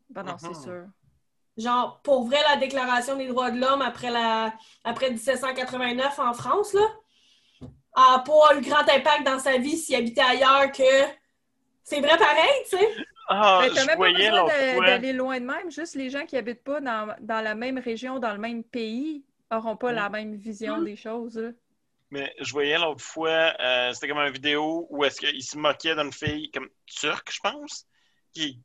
Ben 0.09 0.23
non, 0.23 0.37
c'est 0.39 0.47
Mhm. 0.49 0.63
sûr. 0.63 0.83
Genre, 1.57 1.99
pour 2.01 2.23
vrai, 2.25 2.39
la 2.49 2.55
Déclaration 2.55 3.15
des 3.17 3.27
droits 3.27 3.51
de 3.51 3.59
l'homme 3.59 3.81
après, 3.81 4.09
la... 4.09 4.53
après 4.83 5.11
1789 5.11 6.17
en 6.17 6.33
France, 6.33 6.73
là, 6.73 6.87
a 7.93 8.19
pas 8.25 8.55
eu 8.57 8.61
grand 8.61 8.87
impact 8.89 9.23
dans 9.25 9.39
sa 9.39 9.57
vie 9.57 9.77
s'il 9.77 9.95
habitait 9.95 10.21
ailleurs 10.21 10.71
que. 10.71 10.83
C'est 11.83 11.99
vrai 11.99 12.17
pareil, 12.17 12.63
tu 12.69 12.77
sais? 12.77 12.89
Ah, 13.31 13.59
Ben, 13.61 13.69
t'as 13.73 13.81
je 13.81 13.85
même 13.85 13.87
pas 13.87 13.95
voyais 13.95 14.31
d'aller 14.87 15.13
loin 15.13 15.39
de 15.39 15.45
même. 15.45 15.69
Juste 15.71 15.95
les 15.95 16.09
gens 16.09 16.25
qui 16.25 16.35
habitent 16.35 16.63
pas 16.63 16.81
dans, 16.81 17.15
dans 17.21 17.41
la 17.41 17.53
même 17.55 17.77
région, 17.77 18.17
dans 18.19 18.33
le 18.33 18.39
même 18.39 18.63
pays, 18.63 19.23
auront 19.51 19.77
pas 19.77 19.91
la 19.91 20.09
même 20.09 20.35
vision 20.35 20.77
Mm. 20.79 20.85
des 20.85 20.95
choses. 20.95 21.37
là. 21.37 21.49
Mais 22.11 22.33
je 22.39 22.51
voyais 22.51 22.77
l'autre 22.79 23.03
fois, 23.03 23.53
euh, 23.59 23.93
c'était 23.93 24.07
comme 24.07 24.17
une 24.17 24.33
vidéo 24.33 24.87
où 24.89 25.03
est-ce 25.05 25.19
qu'il 25.19 25.43
se 25.43 25.57
moquait 25.57 25.95
d'une 25.95 26.11
fille 26.11 26.49
comme 26.49 26.67
turque, 26.87 27.31
je 27.31 27.39
pense, 27.39 27.85
qui, 28.33 28.59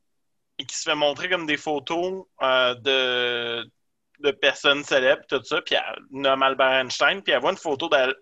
et 0.57 0.65
qui 0.65 0.75
se 0.75 0.89
fait 0.89 0.95
montrer 0.95 1.29
comme 1.29 1.45
des 1.45 1.57
photos 1.57 2.25
euh, 2.41 2.73
de, 2.75 3.69
de 4.21 4.31
personnes 4.31 4.83
célèbres, 4.83 5.21
tout 5.29 5.43
ça, 5.43 5.61
puis 5.61 5.75
elle 5.75 6.01
nomme 6.09 6.41
Albert 6.41 6.71
Einstein, 6.81 7.21
puis 7.21 7.33
elle 7.33 7.41
voit 7.41 7.51
une 7.51 7.57
photo 7.57 7.87
d'Al- 7.87 8.15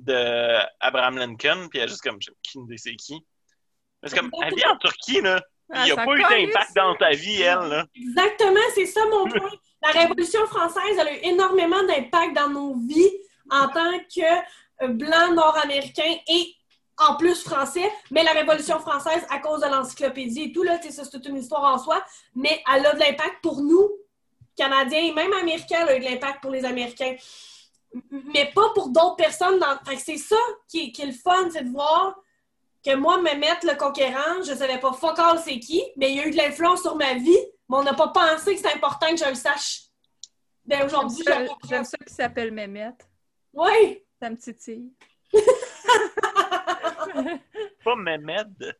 de 0.00 0.58
Abraham 0.80 1.16
Lincoln, 1.16 1.68
puis 1.70 1.78
elle 1.78 1.84
est 1.84 1.88
juste 1.88 2.02
comme, 2.02 2.18
qui 2.18 2.58
c'est 2.76 2.96
qui? 2.96 3.24
C'est 4.02 4.18
comme, 4.18 4.30
elle 4.44 4.54
vit 4.54 4.66
en 4.66 4.76
Turquie, 4.78 5.20
là. 5.20 5.40
Ah, 5.72 5.82
Il 5.82 5.84
n'y 5.84 5.92
a 5.92 5.94
ça 5.96 6.04
pas 6.04 6.16
eu 6.16 6.22
d'impact 6.22 6.76
dans 6.76 6.94
ta 6.94 7.10
vie, 7.10 7.42
elle, 7.42 7.68
là. 7.68 7.86
Exactement, 7.94 8.60
c'est 8.74 8.86
ça 8.86 9.00
mon 9.10 9.24
point. 9.28 9.50
La 9.82 10.00
Révolution 10.00 10.46
française 10.46 10.96
elle 10.98 11.08
a 11.08 11.12
eu 11.12 11.20
énormément 11.22 11.82
d'impact 11.84 12.34
dans 12.34 12.48
nos 12.48 12.74
vies 12.74 13.12
en 13.50 13.68
tant 13.68 13.98
que 14.14 14.84
euh, 14.84 14.88
blancs 14.88 15.34
nord-américains 15.34 16.16
et 16.28 16.54
en 16.98 17.16
plus 17.16 17.42
français. 17.42 17.90
Mais 18.10 18.22
la 18.24 18.32
Révolution 18.32 18.78
française, 18.78 19.26
à 19.30 19.38
cause 19.38 19.60
de 19.60 19.66
l'encyclopédie 19.66 20.44
et 20.44 20.52
tout, 20.52 20.62
là, 20.62 20.78
c'est 20.82 21.10
toute 21.10 21.26
une 21.26 21.36
histoire 21.36 21.74
en 21.74 21.78
soi, 21.78 22.02
mais 22.34 22.62
elle 22.72 22.86
a 22.86 22.94
de 22.94 23.00
l'impact 23.00 23.42
pour 23.42 23.60
nous, 23.60 23.88
Canadiens 24.56 25.02
et 25.02 25.12
même 25.12 25.32
Américains, 25.34 25.80
elle 25.82 25.88
a 25.88 25.96
eu 25.96 26.00
de 26.00 26.04
l'impact 26.04 26.40
pour 26.40 26.50
les 26.50 26.64
Américains. 26.64 27.14
Mais 28.34 28.50
pas 28.54 28.70
pour 28.74 28.88
d'autres 28.88 29.16
personnes. 29.16 29.58
Dans... 29.58 29.78
C'est 29.98 30.16
ça 30.16 30.36
qui 30.68 30.84
est, 30.84 30.92
qui 30.92 31.02
est 31.02 31.06
le 31.06 31.12
fun, 31.12 31.48
c'est 31.52 31.64
de 31.64 31.70
voir 31.70 32.16
que 32.86 32.94
moi, 32.94 33.18
me 33.18 33.34
mettre 33.34 33.66
le 33.66 33.76
conquérant, 33.76 34.42
je 34.46 34.54
savais 34.54 34.78
pas 34.78 34.92
fuck 34.92 35.18
all 35.18 35.38
c'est 35.38 35.58
qui, 35.58 35.82
mais 35.96 36.10
il 36.10 36.16
y 36.16 36.20
a 36.20 36.26
eu 36.26 36.30
de 36.30 36.36
l'influence 36.36 36.82
sur 36.82 36.94
ma 36.96 37.14
vie, 37.14 37.36
mais 37.68 37.76
on 37.78 37.82
n'a 37.82 37.94
pas 37.94 38.08
pensé 38.08 38.54
que 38.54 38.60
c'est 38.60 38.72
important 38.74 39.10
que 39.10 39.16
je 39.16 39.28
le 39.28 39.34
sache. 39.34 39.80
Ben 40.64 40.84
aujourd'hui, 40.84 41.24
je 41.26 41.68
J'aime 41.68 41.84
ça- 41.84 41.98
qui 42.06 42.14
s'appelle 42.14 42.52
Mémette. 42.52 43.08
Oui! 43.52 44.02
Ça 44.20 44.30
me 44.30 44.36
titille. 44.36 44.92
Pas 47.84 47.96
Mehmed, 47.96 48.76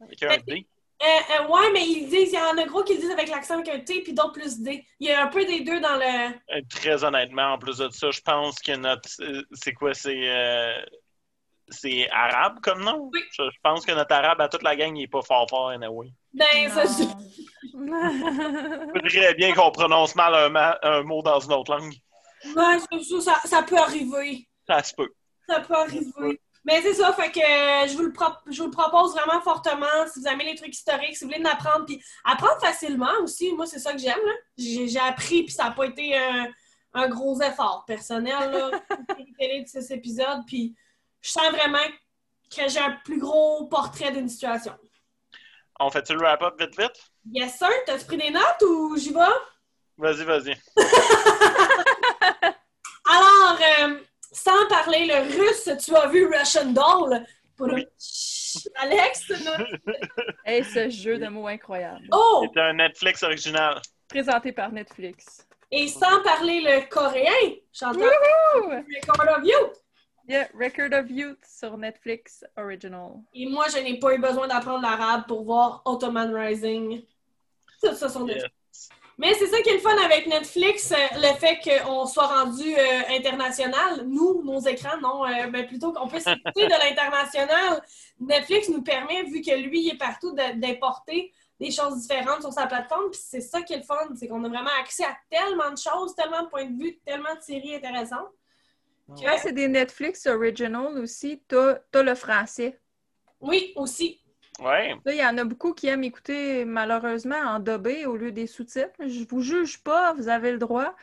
avec 0.00 0.22
un 0.22 0.36
D. 0.46 0.66
Euh, 1.02 1.06
euh, 1.06 1.48
ouais, 1.48 1.70
mais 1.72 1.84
ils 1.86 2.08
disent, 2.08 2.32
il 2.32 2.34
y 2.34 2.38
en 2.38 2.56
a 2.56 2.64
gros 2.66 2.82
qui 2.84 2.94
le 2.94 3.00
disent 3.00 3.10
avec 3.10 3.28
l'accent 3.28 3.54
avec 3.54 3.68
un 3.68 3.80
T, 3.80 4.02
puis 4.02 4.12
d'autres 4.14 4.32
plus 4.32 4.60
D. 4.60 4.86
Il 5.00 5.08
y 5.08 5.12
a 5.12 5.24
un 5.24 5.26
peu 5.26 5.44
des 5.44 5.60
deux 5.60 5.80
dans 5.80 5.96
le. 5.96 6.32
Euh, 6.56 6.60
Très 6.70 7.02
honnêtement, 7.04 7.54
en 7.54 7.58
plus 7.58 7.78
de 7.78 7.90
ça, 7.90 8.10
je 8.10 8.20
pense 8.20 8.58
que 8.60 8.76
notre. 8.76 9.08
C'est 9.52 9.72
quoi? 9.72 9.92
C'est. 9.92 10.14
Euh, 11.68 11.72
C'est 11.72 12.08
arabe 12.10 12.60
comme 12.62 12.82
nom? 12.82 13.10
Oui. 13.12 13.20
Je, 13.32 13.42
je 13.44 13.58
pense 13.62 13.84
que 13.84 13.92
notre 13.92 14.14
arabe 14.14 14.40
à 14.40 14.48
toute 14.48 14.62
la 14.62 14.76
gang, 14.76 14.96
il 14.96 15.02
est 15.04 15.08
pas 15.08 15.22
fort 15.22 15.48
fort, 15.48 15.70
anyway. 15.70 16.08
Ben, 16.32 16.68
ça, 16.70 16.84
je-. 16.86 17.04
Je 19.04 19.34
bien 19.36 19.54
qu'on 19.54 19.70
prononce 19.70 20.14
mal 20.14 20.34
un, 20.34 20.48
ma- 20.48 20.78
un 20.82 21.02
mot 21.02 21.22
dans 21.22 21.40
une 21.40 21.52
autre 21.52 21.72
langue. 21.76 21.94
Ouais, 22.56 22.78
ça, 22.78 23.20
ça, 23.20 23.48
ça 23.48 23.62
peut 23.62 23.78
arriver. 23.78 24.46
Ça 24.68 24.82
se 24.82 24.94
peut. 24.94 25.08
Ça 25.48 25.60
peut 25.60 25.74
arriver. 25.74 26.40
Mais 26.66 26.80
c'est 26.80 26.94
ça, 26.94 27.12
fait 27.12 27.30
que 27.30 27.40
euh, 27.40 27.86
je 27.88 27.94
vous, 27.94 28.04
le 28.04 28.12
pro- 28.12 28.32
je 28.50 28.58
vous 28.62 28.68
le 28.68 28.70
propose 28.70 29.12
vraiment 29.14 29.40
fortement. 29.42 30.06
Si 30.10 30.20
vous 30.20 30.26
aimez 30.26 30.44
les 30.44 30.54
trucs 30.54 30.74
historiques, 30.74 31.14
si 31.16 31.24
vous 31.24 31.30
voulez 31.30 31.44
en 31.46 31.50
apprendre, 31.50 31.84
puis 31.84 32.02
apprendre 32.24 32.58
facilement 32.60 33.10
aussi. 33.22 33.52
Moi, 33.52 33.66
c'est 33.66 33.78
ça 33.78 33.92
que 33.92 33.98
j'aime. 33.98 34.18
là. 34.24 34.32
J'ai 34.56 34.98
appris, 35.00 35.42
puis 35.42 35.52
ça 35.52 35.64
n'a 35.64 35.70
pas 35.72 35.84
été 35.84 36.16
un, 36.16 36.48
un 36.94 37.08
gros 37.08 37.38
effort 37.42 37.84
personnel. 37.86 38.50
Là, 38.50 38.70
de 39.18 39.66
ces 39.66 39.92
épisodes, 39.92 40.40
puis 40.46 40.74
je 41.24 41.30
sens 41.30 41.50
vraiment 41.52 41.78
que 42.54 42.68
j'ai 42.68 42.78
un 42.80 42.98
plus 43.04 43.18
gros 43.18 43.66
portrait 43.66 44.12
d'une 44.12 44.28
situation. 44.28 44.74
On 45.80 45.90
fait-tu 45.90 46.12
le 46.12 46.20
wrap-up 46.20 46.54
vite 46.60 46.78
vite? 46.78 47.10
Yes, 47.32 47.56
sir. 47.58 47.68
T'as-tu 47.86 48.04
pris 48.04 48.18
des 48.18 48.30
notes 48.30 48.62
ou 48.62 48.96
j'y 48.96 49.12
vais? 49.12 49.20
Vas-y, 49.96 50.24
vas-y. 50.24 50.54
Alors, 53.06 53.58
euh, 53.80 53.98
sans 54.32 54.66
parler 54.68 55.06
le 55.06 55.22
russe, 55.38 55.68
tu 55.84 55.94
as 55.96 56.06
vu 56.08 56.26
Russian 56.26 56.66
Doll? 56.72 57.24
Pour 57.56 57.68
Oui. 57.68 57.86
Alex, 58.76 59.28
notre- 59.44 59.66
Hey, 60.44 60.64
ce 60.64 60.90
jeu 60.90 61.18
de 61.18 61.26
mots 61.28 61.46
incroyable. 61.46 62.06
oh! 62.12 62.46
C'est 62.52 62.60
un 62.60 62.72
Netflix 62.74 63.22
original. 63.22 63.80
Présenté 64.08 64.52
par 64.52 64.70
Netflix. 64.72 65.46
Et 65.70 65.88
sans 65.88 66.22
parler 66.22 66.60
le 66.60 66.88
coréen, 66.88 67.32
Wouhou! 67.82 68.70
Record 68.70 69.38
of 69.38 69.44
You. 69.44 69.72
Yeah, 70.26 70.48
Record 70.54 70.94
of 70.94 71.10
Youth 71.10 71.44
sur 71.46 71.76
Netflix 71.76 72.44
Original. 72.56 73.20
Et 73.34 73.46
moi, 73.46 73.66
je 73.68 73.78
n'ai 73.78 73.98
pas 73.98 74.14
eu 74.14 74.18
besoin 74.18 74.48
d'apprendre 74.48 74.80
l'arabe 74.80 75.26
pour 75.26 75.44
voir 75.44 75.82
Ottoman 75.84 76.34
Rising. 76.34 77.02
Ça, 77.80 77.94
ça. 77.94 78.20
Netflix. 78.20 78.88
Mais 79.18 79.32
c'est 79.34 79.46
ça 79.46 79.60
qui 79.62 79.68
est 79.68 79.74
le 79.74 79.80
fun 79.80 79.96
avec 80.04 80.26
Netflix, 80.26 80.90
euh, 80.90 80.96
le 81.16 81.34
fait 81.36 81.60
qu'on 81.62 82.04
soit 82.06 82.26
rendu 82.26 82.74
euh, 82.74 83.02
international. 83.10 84.04
Nous, 84.06 84.42
nos 84.42 84.60
écrans, 84.60 84.98
non, 85.00 85.24
euh, 85.24 85.46
ben, 85.46 85.66
plutôt 85.66 85.92
qu'on 85.92 86.08
puisse 86.08 86.26
écouter 86.26 86.66
de 86.66 86.72
l'international. 86.72 87.80
Netflix 88.18 88.68
nous 88.70 88.82
permet, 88.82 89.22
vu 89.24 89.40
que 89.40 89.54
lui, 89.54 89.82
il 89.82 89.90
est 89.90 89.98
partout, 89.98 90.34
d'importer 90.34 91.32
des 91.60 91.70
choses 91.70 91.98
différentes 91.98 92.40
sur 92.40 92.52
sa 92.52 92.66
plateforme. 92.66 93.10
Puis 93.10 93.20
c'est 93.22 93.40
ça 93.40 93.62
qui 93.62 93.74
est 93.74 93.78
le 93.78 93.84
fun, 93.84 93.94
c'est 94.16 94.26
qu'on 94.26 94.42
a 94.42 94.48
vraiment 94.48 94.70
accès 94.80 95.04
à 95.04 95.16
tellement 95.30 95.70
de 95.70 95.78
choses, 95.78 96.16
tellement 96.16 96.42
de 96.42 96.48
points 96.48 96.64
de 96.64 96.76
vue, 96.76 96.98
tellement 97.06 97.34
de 97.36 97.40
séries 97.40 97.76
intéressantes. 97.76 98.32
Que- 99.08 99.26
Ah, 99.26 99.36
c'est 99.38 99.52
des 99.52 99.68
Netflix 99.68 100.26
Original 100.26 100.98
aussi. 100.98 101.42
T'as 101.48 101.74
t'as 101.90 102.02
le 102.02 102.14
français. 102.14 102.78
Oui, 103.40 103.72
aussi. 103.76 104.20
Ouais. 104.60 104.94
Là, 105.04 105.12
il 105.12 105.18
y 105.18 105.24
en 105.26 105.36
a 105.38 105.44
beaucoup 105.44 105.72
qui 105.74 105.88
aiment 105.88 106.04
écouter 106.04 106.64
malheureusement 106.64 107.36
en 107.36 107.58
dobé 107.58 108.06
au 108.06 108.16
lieu 108.16 108.30
des 108.32 108.46
sous-titres. 108.46 108.92
Je 109.00 109.24
vous 109.28 109.40
juge 109.40 109.82
pas, 109.82 110.12
vous 110.14 110.28
avez 110.28 110.52
le 110.52 110.58
droit. 110.58 110.94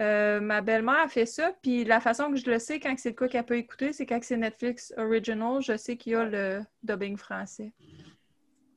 Euh, 0.00 0.40
ma 0.40 0.62
belle-mère 0.62 1.00
a 1.04 1.08
fait 1.08 1.26
ça, 1.26 1.52
puis 1.62 1.84
la 1.84 2.00
façon 2.00 2.30
que 2.30 2.36
je 2.36 2.48
le 2.50 2.58
sais 2.58 2.80
quand 2.80 2.94
c'est 2.98 3.10
le 3.10 3.14
cas 3.14 3.28
qu'elle 3.28 3.44
peut 3.44 3.56
écouter, 3.58 3.92
c'est 3.92 4.06
quand 4.06 4.18
c'est 4.22 4.36
Netflix 4.38 4.94
Original, 4.96 5.60
je 5.60 5.76
sais 5.76 5.96
qu'il 5.96 6.12
y 6.12 6.14
a 6.16 6.24
le 6.24 6.60
dubbing 6.82 7.16
français. 7.18 7.72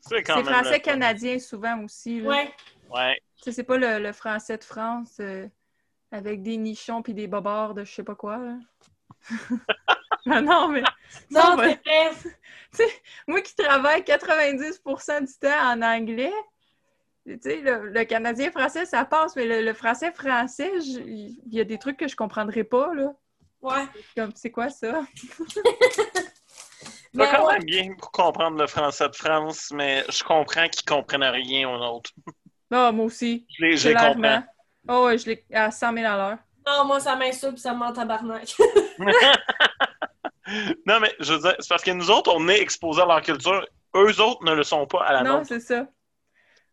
C'est 0.01 0.23
français 0.43 0.79
canadien 0.81 1.39
souvent 1.39 1.83
aussi. 1.83 2.19
là. 2.19 2.29
Ouais. 2.29 2.53
Tu 3.43 3.51
c'est 3.51 3.63
pas 3.63 3.77
le, 3.77 3.99
le 3.99 4.11
français 4.11 4.57
de 4.57 4.63
France 4.63 5.17
euh, 5.19 5.47
avec 6.15 6.41
des 6.41 6.57
nichons 6.57 7.01
puis 7.01 7.13
des 7.13 7.27
bobards 7.27 7.73
de 7.73 7.83
je 7.83 7.93
sais 7.93 8.03
pas 8.03 8.15
quoi. 8.15 8.37
là. 8.37 8.57
non, 10.25 10.41
non, 10.41 10.67
mais 10.69 10.81
Non, 11.31 11.55
c'est 11.57 11.79
vrai. 11.83 12.11
moi 13.27 13.41
qui 13.41 13.55
travaille 13.55 14.01
90% 14.01 15.25
du 15.25 15.33
temps 15.39 15.71
en 15.71 15.81
anglais, 15.81 16.33
tu 17.25 17.39
sais, 17.41 17.61
le, 17.61 17.89
le 17.89 18.03
canadien 18.03 18.51
français, 18.51 18.85
ça 18.85 19.03
passe, 19.05 19.35
mais 19.35 19.45
le, 19.45 19.61
le 19.61 19.73
français 19.73 20.11
français, 20.11 20.71
il 20.79 21.39
y 21.51 21.59
a 21.59 21.63
des 21.63 21.79
trucs 21.79 21.97
que 21.97 22.07
je 22.07 22.15
comprendrais 22.15 22.63
pas, 22.63 22.93
là. 22.93 23.13
Ouais. 23.61 23.85
Comme, 24.15 24.31
c'est 24.35 24.51
quoi 24.51 24.69
ça? 24.69 25.01
Mais 27.15 27.29
quand 27.31 27.51
même 27.51 27.63
bien 27.63 27.95
pour 27.97 28.11
comprendre 28.11 28.57
le 28.59 28.67
français 28.67 29.07
de 29.09 29.15
France, 29.15 29.71
mais 29.73 30.03
je 30.09 30.23
comprends 30.23 30.67
qu'ils 30.67 30.85
comprennent 30.85 31.23
rien 31.23 31.69
aux 31.69 31.95
autres. 31.95 32.11
Non, 32.69 32.91
moi 32.91 33.05
aussi. 33.05 33.45
Je 33.57 33.65
les, 33.65 33.77
je 33.77 33.87
les 33.89 33.95
clairement. 33.95 34.35
comprends. 34.41 34.54
Oh, 34.87 35.05
ouais, 35.05 35.17
je 35.17 35.25
l'ai 35.27 35.45
à 35.53 35.71
100 35.71 35.93
000 35.93 36.05
à 36.05 36.17
l'heure. 36.17 36.37
Non, 36.67 36.85
moi, 36.85 36.99
ça 36.99 37.15
m'insulte 37.15 37.57
ça 37.59 37.73
me 37.73 37.79
ment 37.79 37.93
tabarnak. 37.93 38.55
non, 40.85 40.99
mais 40.99 41.13
je 41.19 41.33
veux 41.33 41.39
dire, 41.39 41.55
c'est 41.59 41.69
parce 41.69 41.83
que 41.83 41.91
nous 41.91 42.09
autres, 42.11 42.31
on 42.35 42.47
est 42.47 42.59
exposés 42.59 43.01
à 43.01 43.05
leur 43.05 43.21
culture. 43.21 43.65
Eux 43.95 44.21
autres 44.21 44.43
ne 44.43 44.53
le 44.53 44.63
sont 44.63 44.85
pas 44.85 45.03
à 45.05 45.13
la 45.13 45.23
Non, 45.23 45.37
nôtre. 45.37 45.47
c'est 45.47 45.59
ça. 45.59 45.87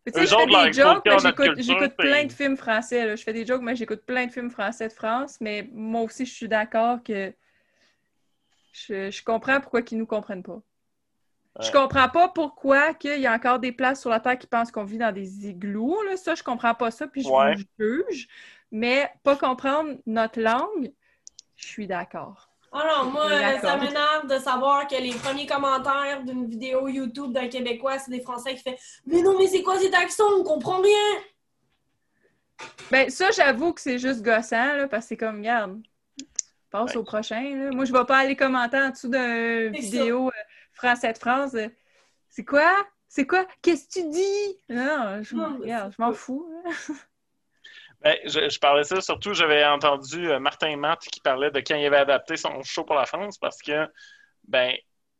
Tu 0.05 0.11
sais, 0.13 0.25
je 0.25 0.35
fais 0.35 0.45
des 0.45 0.73
jokes, 0.73 1.03
mais 1.05 1.19
j'écoute 1.19 1.95
plein 1.95 2.25
de 2.25 2.31
films 2.31 2.57
français. 2.57 3.05
là. 3.05 3.15
Je 3.15 3.23
fais 3.23 3.33
des 3.33 3.45
jokes, 3.45 3.61
mais 3.61 3.75
j'écoute 3.75 4.01
plein 4.05 4.25
de 4.25 4.31
films 4.31 4.51
français 4.51 4.89
de 4.89 4.93
France. 4.93 5.37
Mais 5.39 5.69
moi 5.71 6.01
aussi, 6.01 6.25
je 6.25 6.33
suis 6.33 6.47
d'accord 6.49 7.01
que 7.03 7.33
je, 8.73 9.09
je 9.09 9.23
comprends 9.23 9.61
pourquoi 9.61 9.81
ils 9.89 9.97
nous 9.97 10.05
comprennent 10.05 10.43
pas. 10.43 10.59
Je 11.61 11.71
comprends 11.71 12.09
pas 12.09 12.29
pourquoi 12.29 12.93
qu'il 12.95 13.19
y 13.19 13.27
a 13.27 13.33
encore 13.33 13.59
des 13.59 13.71
places 13.71 14.01
sur 14.01 14.09
la 14.09 14.19
Terre 14.19 14.39
qui 14.39 14.47
pensent 14.47 14.71
qu'on 14.71 14.83
vit 14.85 14.97
dans 14.97 15.11
des 15.11 15.47
igloos. 15.47 16.01
Là. 16.03 16.17
Ça, 16.17 16.33
je 16.33 16.41
comprends 16.41 16.73
pas 16.73 16.89
ça, 16.89 17.05
puis 17.07 17.21
je 17.21 17.29
Ouais. 17.29 17.55
vous 17.55 17.63
juge. 17.79 18.27
Mais 18.71 19.11
pas 19.23 19.35
comprendre 19.35 19.97
notre 20.07 20.41
langue, 20.41 20.91
je 21.55 21.65
suis 21.67 21.85
d'accord. 21.85 22.49
Oh 22.71 22.79
non, 22.79 23.11
moi, 23.11 23.25
euh, 23.25 23.59
ça 23.59 23.77
m'énerve 23.77 24.25
de 24.27 24.39
savoir 24.39 24.87
que 24.87 24.95
les 24.95 25.13
premiers 25.13 25.45
commentaires 25.45 26.23
d'une 26.23 26.47
vidéo 26.47 26.87
YouTube 26.87 27.31
d'un 27.31 27.47
Québécois, 27.47 27.99
c'est 27.99 28.09
des 28.09 28.21
Français 28.21 28.55
qui 28.55 28.63
font 28.63 28.75
Mais 29.05 29.21
non, 29.21 29.37
mais 29.37 29.45
c'est 29.45 29.61
quoi 29.61 29.77
cet 29.77 29.93
accent? 29.93 30.23
On 30.39 30.43
comprend 30.43 30.81
rien! 30.81 31.21
Ben, 32.91 33.09
ça, 33.11 33.29
j'avoue 33.29 33.73
que 33.73 33.81
c'est 33.81 33.99
juste 33.99 34.23
gossant, 34.23 34.75
là, 34.75 34.87
parce 34.87 35.05
que 35.05 35.09
c'est 35.09 35.17
comme, 35.17 35.37
regarde, 35.37 35.81
passe 36.71 36.91
Ouais. 36.91 36.97
au 36.97 37.03
prochain. 37.03 37.41
là. 37.55 37.69
Moi, 37.71 37.85
je 37.85 37.93
vais 37.93 38.05
pas 38.05 38.17
aller 38.17 38.35
commenter 38.35 38.77
en 38.77 38.89
dessous 38.89 39.09
d'une 39.09 39.71
vidéo 39.73 40.27
euh, 40.29 40.31
Français 40.73 41.13
de 41.13 41.17
France. 41.17 41.53
euh, 41.55 41.69
c'est 42.29 42.45
quoi? 42.45 42.87
C'est 43.07 43.27
quoi? 43.27 43.45
Qu'est-ce 43.61 43.87
que 43.87 44.01
tu 44.01 44.09
dis? 44.09 44.57
Non, 44.69 45.21
je, 45.21 45.35
regarde, 45.35 45.93
m'en 45.99 46.13
fous. 46.13 46.47
Ben, 48.01 48.17
je, 48.25 48.49
je 48.49 48.59
parlais 48.59 48.83
ça, 48.83 48.99
surtout, 49.01 49.33
j'avais 49.33 49.63
entendu 49.65 50.29
euh, 50.29 50.39
Martin 50.39 50.75
Matt 50.75 50.99
qui 51.01 51.21
parlait 51.21 51.51
de 51.51 51.59
quand 51.59 51.75
il 51.75 51.85
avait 51.85 51.97
adapté 51.97 52.35
son 52.35 52.61
show 52.63 52.83
pour 52.83 52.95
la 52.95 53.05
France 53.05 53.37
parce 53.37 53.61
que, 53.61 53.87
ben, 54.47 54.75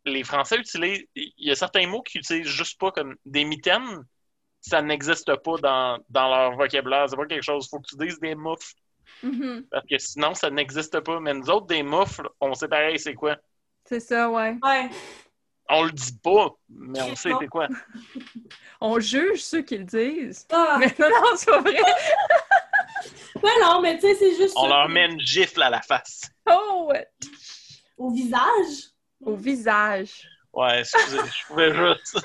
les 0.06 0.24
Français 0.24 0.58
utilisent, 0.58 1.06
il 1.16 1.32
y 1.38 1.52
a 1.52 1.56
certains 1.56 1.88
mots 1.88 2.02
qu'ils 2.02 2.20
utilisent 2.20 2.48
juste 2.48 2.78
pas 2.80 2.92
comme 2.92 3.16
des 3.26 3.46
mitaines, 3.46 4.04
ça 4.60 4.82
n'existe 4.82 5.34
pas 5.44 5.58
dans, 5.58 6.00
dans 6.10 6.30
leur 6.30 6.56
vocabulaire. 6.58 7.08
C'est 7.10 7.16
pas 7.16 7.26
quelque 7.26 7.44
chose, 7.44 7.70
faut 7.70 7.80
que 7.80 7.88
tu 7.88 7.96
dises 8.06 8.20
des 8.20 8.36
moufles 8.36 8.74
Mhm. 9.22 9.66
parce 9.72 9.86
que 9.90 9.98
sinon, 9.98 10.34
ça 10.34 10.50
n'existe 10.50 11.00
pas. 11.02 11.20
Mais 11.22 11.34
nous 11.34 11.50
autres, 11.50 11.68
des 11.68 11.84
moufles, 11.84 12.28
on 12.42 12.54
sait 12.54 12.68
pareil 12.68 13.00
c'est 13.00 13.14
quoi. 13.14 13.38
C'est 13.86 14.00
ça, 14.02 14.30
ouais. 14.30 14.58
Ouais. 14.62 14.90
On 15.70 15.84
le 15.84 15.92
dit 15.92 16.18
pas, 16.22 16.50
mais 16.70 17.02
on 17.02 17.16
sait 17.16 17.32
c'est 17.40 17.48
quoi. 17.48 17.68
On 18.82 19.00
juge 19.00 19.42
ceux 19.42 19.62
qui 19.62 19.78
le 19.78 19.86
disent. 19.86 20.46
Ah, 20.52 20.76
Mais 20.80 20.94
non, 21.00 21.10
non, 21.10 21.36
c'est 21.38 21.50
pas 21.50 21.62
vrai. 21.62 21.74
ben 23.42 23.50
non, 23.62 23.82
mais 23.82 23.96
tu 23.96 24.02
sais, 24.02 24.16
c'est 24.16 24.36
juste 24.36 24.54
On 24.58 24.64
ça. 24.64 24.68
leur 24.70 24.90
met 24.90 25.06
une 25.06 25.20
gifle 25.22 25.62
à 25.64 25.70
la 25.70 25.82
face. 25.82 26.24
Oh, 26.50 26.88
ouais. 26.90 27.08
Au 27.98 28.12
visage? 28.12 28.90
Au 29.26 29.36
visage. 29.36 30.28
Ouais, 30.52 30.82
excusez, 30.82 31.18
je 31.18 31.48
pouvais 31.48 31.74
juste. 31.74 32.20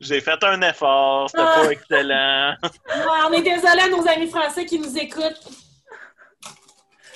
J'ai 0.00 0.20
fait 0.20 0.42
un 0.44 0.60
effort, 0.62 1.30
c'était 1.30 1.42
Ah. 1.42 1.62
pas 1.64 1.70
excellent. 1.72 2.56
Ouais, 2.62 3.20
on 3.28 3.32
est 3.32 3.42
désolé 3.42 3.80
à 3.80 3.88
nos 3.88 4.06
amis 4.06 4.28
français 4.28 4.66
qui 4.66 4.78
nous 4.78 4.96
écoutent. 4.98 5.40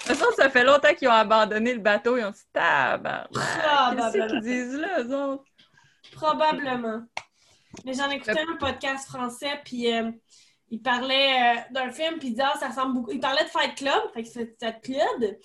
De 0.02 0.08
toute 0.08 0.16
façon, 0.16 0.30
ça 0.36 0.50
fait 0.50 0.64
longtemps 0.64 0.94
qu'ils 0.94 1.08
ont 1.08 1.12
abandonné 1.12 1.74
le 1.74 1.80
bateau. 1.80 2.16
Ils 2.16 2.24
ont 2.24 2.30
dit 2.30 2.40
tabarnak. 2.52 3.28
Qu'est-ce 3.32 4.26
qu'ils 4.28 4.40
disent 4.40 4.74
là, 4.74 5.02
eux 5.02 5.14
autres? 5.14 5.44
Probablement. 6.12 7.02
Mais 7.84 7.94
j'en 7.94 8.10
écoutais 8.10 8.40
un 8.40 8.56
podcast 8.56 9.08
français, 9.08 9.60
puis 9.64 9.92
euh, 9.92 10.10
il 10.70 10.82
parlait 10.82 11.56
euh, 11.56 11.60
d'un 11.70 11.90
film, 11.90 12.18
puis 12.18 12.28
il 12.28 12.30
disait, 12.32 12.44
ah, 12.46 12.58
ça 12.58 12.68
ressemble 12.68 12.94
beaucoup. 12.94 13.12
Il 13.12 13.20
parlait 13.20 13.44
de 13.44 13.48
Fight 13.48 13.76
Club, 13.76 14.12
fait 14.12 14.22
que 14.22 14.28
c'est 14.28 14.56
Fight 14.58 14.80
Club. 14.82 15.36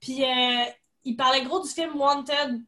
Puis 0.00 0.24
euh, 0.24 0.64
il 1.04 1.16
parlait 1.16 1.42
gros 1.42 1.60
du 1.60 1.68
film 1.68 1.96
Wanted. 1.96 2.62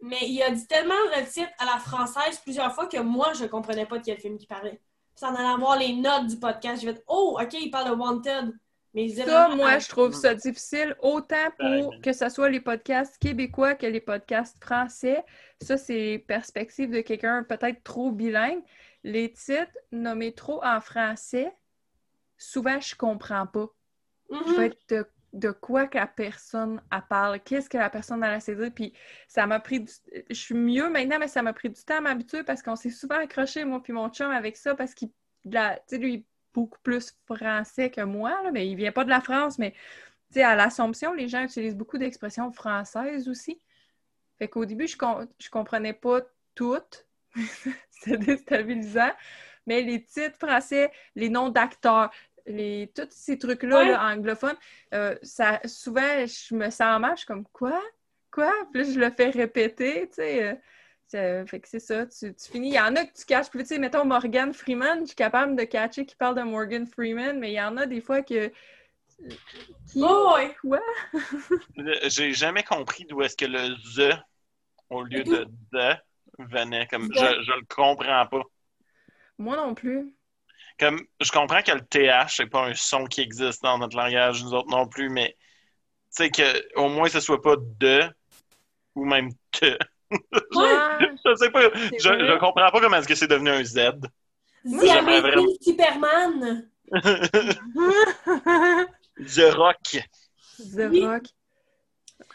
Mais 0.00 0.28
il 0.28 0.40
a 0.42 0.50
dit 0.50 0.66
tellement 0.68 0.94
le 1.16 1.26
titre 1.26 1.50
à 1.58 1.64
la 1.64 1.78
française 1.78 2.38
plusieurs 2.42 2.72
fois 2.72 2.86
que 2.86 2.98
moi, 2.98 3.32
je 3.32 3.46
comprenais 3.46 3.84
pas 3.84 3.98
de 3.98 4.04
quel 4.04 4.18
film 4.18 4.36
il 4.40 4.46
parlait. 4.46 4.80
Puis 5.16 5.26
en 5.26 5.34
allant 5.34 5.58
voir 5.58 5.76
les 5.76 5.92
notes 5.94 6.28
du 6.28 6.38
podcast, 6.38 6.80
j'ai 6.80 6.92
fait, 6.92 7.02
oh, 7.08 7.36
OK, 7.40 7.52
il 7.54 7.70
parle 7.70 7.90
de 7.90 7.94
Wanted. 7.94 8.54
Mais 8.98 9.08
Ça, 9.24 9.48
moi, 9.54 9.78
je 9.78 9.88
trouve 9.88 10.12
ça 10.14 10.34
difficile, 10.34 10.96
autant 11.00 11.50
pour 11.58 11.88
Ouais. 11.90 12.00
que 12.00 12.12
ce 12.12 12.28
soit 12.28 12.48
les 12.50 12.60
podcasts 12.60 13.16
québécois 13.18 13.74
que 13.74 13.86
les 13.86 14.00
podcasts 14.00 14.62
français. 14.62 15.24
Ça, 15.60 15.76
c'est 15.76 16.24
perspective 16.26 16.90
de 16.90 17.00
quelqu'un 17.00 17.44
peut-être 17.44 17.82
trop 17.84 18.10
bilingue. 18.10 18.62
Les 19.04 19.32
titres 19.32 19.72
nommés 19.92 20.32
trop 20.32 20.64
en 20.64 20.80
français, 20.80 21.52
souvent, 22.36 22.80
je 22.80 22.94
comprends 22.96 23.46
pas. 23.46 23.68
Je 24.30 24.52
vais 24.54 24.66
être 24.66 24.78
de, 24.90 25.06
de 25.32 25.50
quoi 25.50 25.86
que 25.86 25.96
la 25.96 26.06
personne 26.06 26.82
elle 26.92 27.02
parle, 27.08 27.40
qu'est-ce 27.40 27.70
que 27.70 27.78
la 27.78 27.90
personne 27.90 28.22
a 28.22 28.32
à 28.32 28.40
saisir. 28.40 28.70
Puis 28.74 28.92
ça 29.28 29.46
m'a 29.46 29.60
pris 29.60 29.80
du... 29.80 29.92
Je 30.28 30.34
suis 30.34 30.54
mieux 30.54 30.90
maintenant, 30.90 31.18
mais 31.18 31.28
ça 31.28 31.42
m'a 31.42 31.52
pris 31.52 31.70
du 31.70 31.82
temps 31.84 31.98
à 31.98 32.00
m'habituer 32.00 32.42
parce 32.42 32.62
qu'on 32.62 32.76
s'est 32.76 32.90
souvent 32.90 33.18
accroché, 33.18 33.64
moi 33.64 33.82
puis 33.82 33.92
mon 33.92 34.08
chum, 34.10 34.30
avec 34.30 34.56
ça 34.56 34.74
parce 34.74 34.92
qu'il, 34.94 35.10
la- 35.44 35.76
tu 35.88 35.96
sais, 35.96 35.98
lui, 35.98 36.26
beaucoup 36.54 36.78
plus 36.82 37.16
français 37.26 37.90
que 37.90 38.00
moi, 38.02 38.30
là, 38.42 38.50
mais 38.52 38.68
il 38.68 38.76
vient 38.76 38.92
pas 38.92 39.04
de 39.04 39.10
la 39.10 39.20
France, 39.20 39.58
mais 39.58 39.74
à 40.36 40.54
l'Assomption, 40.56 41.12
les 41.14 41.28
gens 41.28 41.42
utilisent 41.42 41.76
beaucoup 41.76 41.98
d'expressions 41.98 42.52
françaises 42.52 43.28
aussi. 43.28 43.60
Fait 44.38 44.48
qu'au 44.48 44.64
début, 44.64 44.86
je, 44.86 44.96
com- 44.96 45.26
je 45.38 45.50
comprenais 45.50 45.92
pas 45.94 46.20
toutes. 46.54 47.06
C'était 47.90 48.18
déstabilisant. 48.18 49.12
Mais 49.66 49.82
les 49.82 50.04
titres 50.04 50.38
français, 50.38 50.90
les 51.14 51.28
noms 51.28 51.50
d'acteurs, 51.50 52.10
les, 52.46 52.90
tous 52.94 53.08
ces 53.10 53.38
trucs-là 53.38 53.84
Ouais. 53.84 53.84
là, 53.84 54.02
anglophones, 54.12 54.56
euh, 54.94 55.16
ça, 55.22 55.60
souvent, 55.66 56.24
je 56.26 56.54
me 56.54 56.70
sens 56.70 57.00
mal, 57.00 57.12
je 57.12 57.18
suis 57.18 57.26
comme 57.26 57.46
quoi? 57.52 57.80
Quoi? 58.30 58.52
Puis 58.72 58.82
là, 58.82 58.90
je 58.92 59.00
le 59.00 59.10
fais 59.10 59.30
répéter, 59.30 60.08
tu 60.08 60.14
sais. 60.16 60.48
euh, 60.48 60.54
ça- 61.08 61.46
fait 61.46 61.60
que 61.60 61.68
c'est 61.68 61.80
ça, 61.80 62.06
tu, 62.06 62.34
tu 62.34 62.50
finis. 62.50 62.68
Il 62.68 62.74
y 62.74 62.80
en 62.80 62.94
a 62.96 63.04
que 63.04 63.12
tu 63.12 63.24
caches 63.24 63.50
plus, 63.50 63.62
tu 63.62 63.68
sais, 63.68 63.78
mettons 63.78 64.04
Morgan 64.04 64.52
Freeman, 64.52 65.00
je 65.00 65.06
suis 65.06 65.16
capable 65.16 65.56
de 65.56 65.64
catcher 65.64 66.06
qui 66.06 66.14
parle 66.16 66.36
de 66.36 66.42
Morgan 66.42 66.86
Freeman, 66.86 67.38
mais 67.38 67.50
il 67.50 67.54
y 67.54 67.60
en 67.60 67.76
a 67.76 67.86
des 67.86 68.00
fois 68.00 68.22
que. 68.22 68.52
Qui? 69.90 70.02
Oh, 70.02 70.34
ouais. 70.36 70.54
Quoi? 70.60 70.80
J'ai 72.04 72.32
jamais 72.32 72.62
compris 72.62 73.04
d'où 73.04 73.22
est-ce 73.22 73.36
que 73.36 73.46
le 73.46 73.74
the 73.96 74.16
au 74.90 75.02
lieu 75.02 75.24
de 75.24 75.46
the 75.72 75.98
venait. 76.38 76.86
Comme 76.86 77.12
je, 77.12 77.18
je 77.18 77.52
le 77.52 77.66
comprends 77.68 78.26
pas. 78.26 78.42
Moi 79.38 79.56
non 79.56 79.74
plus. 79.74 80.14
Comme 80.78 81.00
je 81.20 81.30
comprends 81.32 81.62
que 81.62 81.72
le 81.72 81.80
TH, 81.80 82.36
c'est 82.36 82.46
pas 82.46 82.66
un 82.68 82.74
son 82.74 83.04
qui 83.06 83.20
existe 83.20 83.62
dans 83.62 83.78
notre 83.78 83.96
langage, 83.96 84.42
nous 84.44 84.54
autres 84.54 84.70
non 84.70 84.86
plus, 84.86 85.08
mais 85.08 85.36
tu 86.16 86.24
sais 86.24 86.30
que 86.30 86.76
au 86.76 86.88
moins 86.88 87.08
ce 87.08 87.20
soit 87.20 87.42
pas 87.42 87.56
de 87.58 88.02
ou 88.94 89.04
même 89.04 89.30
te. 89.50 89.76
Je 90.10 91.34
sais 91.36 91.50
pas. 91.50 91.62
Je, 91.74 92.38
comprends 92.38 92.70
pas 92.70 92.80
comment 92.80 92.96
est-ce 92.96 93.08
que 93.08 93.14
c'est 93.14 93.26
devenu 93.28 93.50
un 93.50 93.64
Z. 93.64 93.78
J'aimerais 94.64 95.20
vraiment- 95.20 95.46
Superman. 95.60 96.68
The 99.18 99.52
rock. 99.54 99.98
The 100.58 100.88
Oui. 100.90 101.04
Rock. 101.06 101.24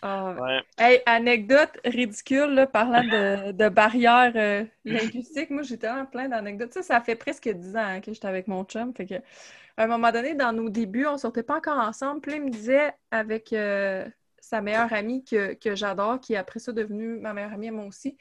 Ah, 0.01 0.35
Ouais. 0.39 0.59
Hey, 0.77 1.01
anecdote 1.05 1.79
ridicule, 1.85 2.53
là, 2.53 2.67
parlant 2.67 3.03
de, 3.03 3.51
de 3.51 3.69
barrières 3.69 4.33
euh, 4.35 4.65
linguistiques. 4.85 5.49
Moi, 5.49 5.63
j'ai 5.63 5.77
tellement 5.77 6.05
plein 6.05 6.27
d'anecdotes. 6.27 6.73
Ça, 6.73 6.81
ça 6.83 7.01
fait 7.01 7.15
presque 7.15 7.47
10 7.49 7.75
ans 7.75 7.79
hein, 7.79 8.01
que 8.01 8.13
j'étais 8.13 8.27
avec 8.27 8.47
mon 8.47 8.63
chum. 8.65 8.93
Fait 8.93 9.05
que, 9.05 9.15
à 9.15 9.83
un 9.83 9.87
moment 9.87 10.11
donné, 10.11 10.35
dans 10.35 10.51
nos 10.53 10.69
débuts, 10.69 11.05
on 11.07 11.17
sortait 11.17 11.43
pas 11.43 11.57
encore 11.57 11.79
ensemble. 11.79 12.21
Puis 12.21 12.33
il 12.35 12.41
me 12.43 12.49
disait 12.49 12.93
avec 13.11 13.53
euh, 13.53 14.05
sa 14.43 14.59
meilleure 14.59 14.91
amie 14.91 15.23
que, 15.23 15.53
que 15.53 15.73
j'adore, 15.73 16.19
qui 16.19 16.33
est 16.33 16.37
après 16.37 16.59
ça 16.59 16.73
devenue 16.73 17.17
ma 17.17 17.33
meilleure 17.33 17.53
amie, 17.53 17.71
moi 17.71 17.85
aussi, 17.85 18.17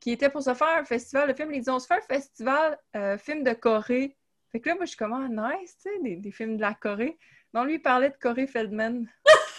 qui 0.00 0.10
était 0.10 0.30
pour 0.30 0.42
se 0.42 0.54
faire 0.54 0.78
un 0.78 0.84
festival 0.84 1.28
de 1.28 1.34
films. 1.34 1.52
Il 1.52 1.58
disait 1.58 1.70
On 1.70 1.78
se 1.78 1.86
fait 1.86 1.98
un 1.98 2.00
festival 2.00 2.78
euh, 2.96 3.18
film 3.18 3.42
de 3.44 3.52
Corée. 3.52 4.16
Fait 4.52 4.60
que 4.60 4.70
là, 4.70 4.74
moi, 4.74 4.86
je 4.86 4.90
suis 4.90 4.96
comme 4.96 5.12
Ah, 5.12 5.28
nice, 5.28 5.76
tu 5.82 5.90
sais, 5.90 5.98
des, 6.02 6.16
des 6.16 6.30
films 6.30 6.56
de 6.56 6.62
la 6.62 6.72
Corée. 6.72 7.18
Non, 7.52 7.64
lui, 7.64 7.74
il 7.74 7.82
parlait 7.82 8.08
de 8.08 8.16
Corey 8.18 8.46
Feldman. 8.46 9.06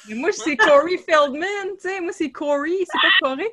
Mais 0.09 0.15
moi, 0.15 0.31
c'est 0.31 0.57
Corey 0.57 0.97
Feldman, 0.97 1.75
tu 1.79 1.87
sais. 1.87 2.01
Moi, 2.01 2.13
c'est 2.13 2.31
Corey, 2.31 2.77
c'est 2.79 2.99
pas 2.99 3.13
Corey. 3.21 3.51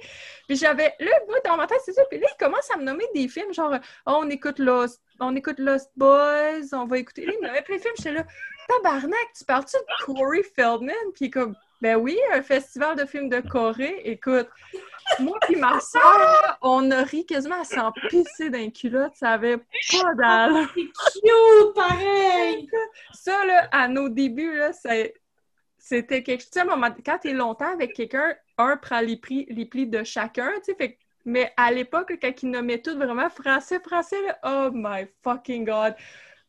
Puis 0.49 0.57
j'avais, 0.57 0.95
là, 1.01 1.13
moi, 1.29 1.39
dans 1.45 1.57
ma 1.59 1.67
tête, 1.67 1.81
c'est 1.85 1.93
ça. 1.93 2.03
Puis 2.11 2.19
là, 2.19 2.27
il 2.33 2.43
commence 2.43 2.71
à 2.71 2.79
me 2.79 2.85
nommer 2.85 3.05
des 3.15 3.29
films, 3.29 3.53
genre, 3.53 3.75
oh, 4.07 4.21
on 4.23 4.31
écoute 4.31 4.59
Lost, 4.59 5.03
on 5.21 5.37
écoute 5.37 5.59
Lost 5.59 5.91
Boys, 5.97 6.73
on 6.73 6.87
va 6.87 6.99
écouter. 6.99 7.25
Il 7.25 7.41
me 7.43 7.47
nommait 7.47 7.61
plein 7.61 7.77
de 7.77 7.83
films. 7.83 7.95
J'étais 7.99 8.13
là, 8.13 8.25
tabarnak, 8.69 9.33
tu 9.37 9.45
parles-tu 9.45 9.77
de 9.77 10.05
Corey 10.05 10.43
Feldman? 10.43 10.95
Puis 11.15 11.31
comme, 11.31 11.55
ben 11.85 11.97
oui, 11.97 12.19
un 12.33 12.41
festival 12.43 12.97
de 12.97 13.05
films 13.05 13.29
de 13.29 13.41
Corée. 13.41 14.01
Écoute, 14.05 14.49
moi 15.21 15.39
puis 15.43 15.57
ma 15.57 15.79
soeur, 15.81 16.59
on 16.63 16.91
a 16.91 17.03
ri 17.03 17.27
quasiment 17.27 17.61
à 17.61 17.65
s'en 17.65 17.93
pisser 18.09 18.49
d'un 18.49 18.71
culotte. 18.71 19.13
Ça 19.17 19.33
avait 19.33 19.59
pas 19.59 20.15
d'allure. 20.15 20.67
C'est 20.75 21.21
cute, 21.21 21.75
pareil. 21.75 22.67
Ça, 23.13 23.45
là, 23.45 23.69
à 23.71 23.87
nos 23.87 24.09
débuts, 24.09 24.57
là, 24.57 24.73
c'est- 24.73 25.13
c'était 25.77 26.23
quelque 26.23 26.41
chose. 26.41 26.53
Tu 26.55 26.61
sais, 26.63 27.03
quand 27.05 27.19
t'es 27.19 27.35
longtemps 27.35 27.75
avec 27.75 27.93
quelqu'un, 27.93 28.35
un 28.57 28.79
prend 28.79 29.01
les 29.01 29.19
plis, 29.19 29.45
les 29.51 29.67
plis 29.67 29.87
de 29.87 30.03
chacun, 30.05 30.53
tu 30.65 30.73
sais, 30.73 30.75
fait 30.75 30.99
Mais 31.27 31.53
à 31.59 31.71
l'époque, 31.71 32.15
quand 32.21 32.43
ils 32.43 32.51
nommaient 32.51 32.81
tout 32.81 32.97
vraiment 32.97 33.29
français, 33.29 33.79
français, 33.81 34.23
là, 34.23 34.39
oh 34.43 34.71
my 34.73 35.07
fucking 35.23 35.67
god! 35.67 35.95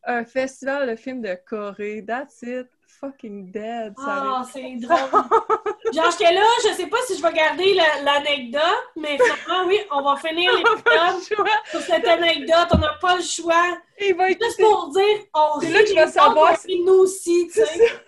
Un 0.05 0.23
festival 0.23 0.89
de 0.89 0.95
films 0.95 1.21
de 1.21 1.37
Corée, 1.45 2.05
that's 2.07 2.41
it. 2.41 2.67
Fucking 2.99 3.51
dead. 3.51 3.93
Ah, 3.97 4.41
avait- 4.41 4.51
c'est 4.51 4.75
drôle. 4.87 4.97
Genre, 5.93 6.11
j'étais 6.11 6.33
là, 6.33 6.43
je 6.63 6.73
sais 6.73 6.87
pas 6.87 6.97
si 7.07 7.17
je 7.17 7.21
vais 7.21 7.33
garder 7.33 7.73
la- 7.73 8.01
l'anecdote, 8.03 8.61
mais 8.95 9.17
finalement, 9.17 9.67
oui, 9.67 9.79
on 9.91 10.01
va 10.01 10.15
finir 10.15 10.51
l'épisode 10.57 11.21
sur 11.69 11.81
cette 11.81 12.07
anecdote. 12.07 12.67
On 12.73 12.77
n'a 12.77 12.93
pas 13.01 13.17
le 13.17 13.21
choix. 13.21 13.77
Il 13.99 14.15
va 14.15 14.27
Juste 14.29 14.59
pour 14.59 14.89
dire, 14.89 15.03
on 15.33 15.59
C'est 15.59 15.67
rit 15.67 15.73
là 15.73 15.79
que 15.83 15.87
je 15.89 15.93
vais 15.95 16.07
savoir 16.07 16.57
rit 16.65 16.81
nous 16.83 16.93
aussi, 16.93 17.47
tu 17.53 17.61
sais. 17.61 18.01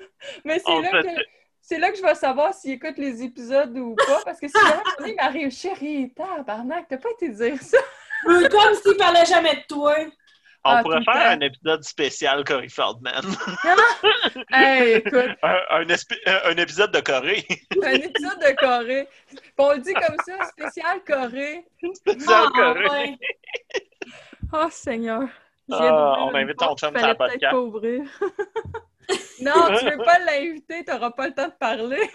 Mais 0.44 0.60
c'est 0.66 0.82
là 0.82 1.04
que 1.04 1.08
c'est 1.62 1.78
là 1.80 1.92
que 1.92 1.98
je 1.98 2.02
vais 2.02 2.16
savoir 2.16 2.54
s'il 2.54 2.72
écoute 2.72 2.98
les 2.98 3.22
épisodes 3.24 3.78
ou 3.78 3.94
pas. 3.96 4.22
Parce 4.24 4.40
que 4.40 4.48
si 4.48 4.54
jamais 4.58 5.12
il 5.12 5.16
m'arrive, 5.16 5.52
chérie, 5.52 6.12
tabarnak, 6.16 6.88
t'as 6.90 6.98
pas 6.98 7.10
été 7.12 7.28
dire 7.30 7.62
ça. 7.62 7.78
Comme 8.26 8.74
s'il 8.82 8.96
parlait 8.98 9.26
jamais 9.26 9.56
de 9.56 9.62
toi. 9.68 9.96
On 10.68 10.70
Ah, 10.70 10.82
pourrait 10.84 11.02
faire 11.04 11.32
un 11.32 11.40
épisode 11.40 11.82
spécial 11.84 12.44
Corey 12.44 12.68
Feldman. 12.68 13.24
Hey, 14.52 14.96
écoute, 14.96 15.30
un, 15.44 16.58
épisode 16.58 16.92
de 16.92 17.00
Corée. 17.00 17.46
un 17.84 17.94
épisode 17.94 18.40
de 18.40 18.56
Corée. 18.58 19.08
On 19.58 19.72
le 19.74 19.80
dit 19.80 19.94
comme 19.94 20.16
ça, 20.26 20.46
spécial 20.50 21.02
Corée. 21.06 21.66
spécial 21.94 22.44
Ah, 22.48 22.50
Corée. 22.54 22.90
ouais. 22.90 23.18
Oh, 24.54 24.68
Seigneur. 24.70 25.24
Ah, 25.72 26.16
on 26.26 26.36
invite 26.36 26.58
ton 26.58 26.76
chum 26.76 26.98
sur 26.98 27.08
la 27.08 27.16
podcast. 27.16 27.52
pas 27.52 27.60
ouvrir. 27.60 28.02
non, 29.42 29.54
tu 29.80 29.86
veux 29.86 29.98
pas 30.04 30.20
l'inviter, 30.20 30.84
t'auras 30.84 31.12
pas 31.12 31.28
le 31.28 31.34
temps 31.34 31.48
de 31.48 31.54
parler. 31.54 32.10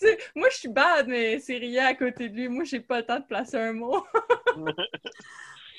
Tu 0.00 0.06
sais, 0.08 0.18
moi, 0.34 0.48
je 0.50 0.56
suis 0.56 0.68
bad, 0.68 1.06
mais 1.08 1.40
c'est 1.40 1.58
rien 1.58 1.86
à 1.86 1.94
côté 1.94 2.28
de 2.28 2.34
lui. 2.36 2.48
Moi, 2.48 2.64
j'ai 2.64 2.80
pas 2.80 2.98
le 2.98 3.06
temps 3.06 3.18
de 3.18 3.26
placer 3.26 3.56
un 3.58 3.72
mot. 3.72 4.04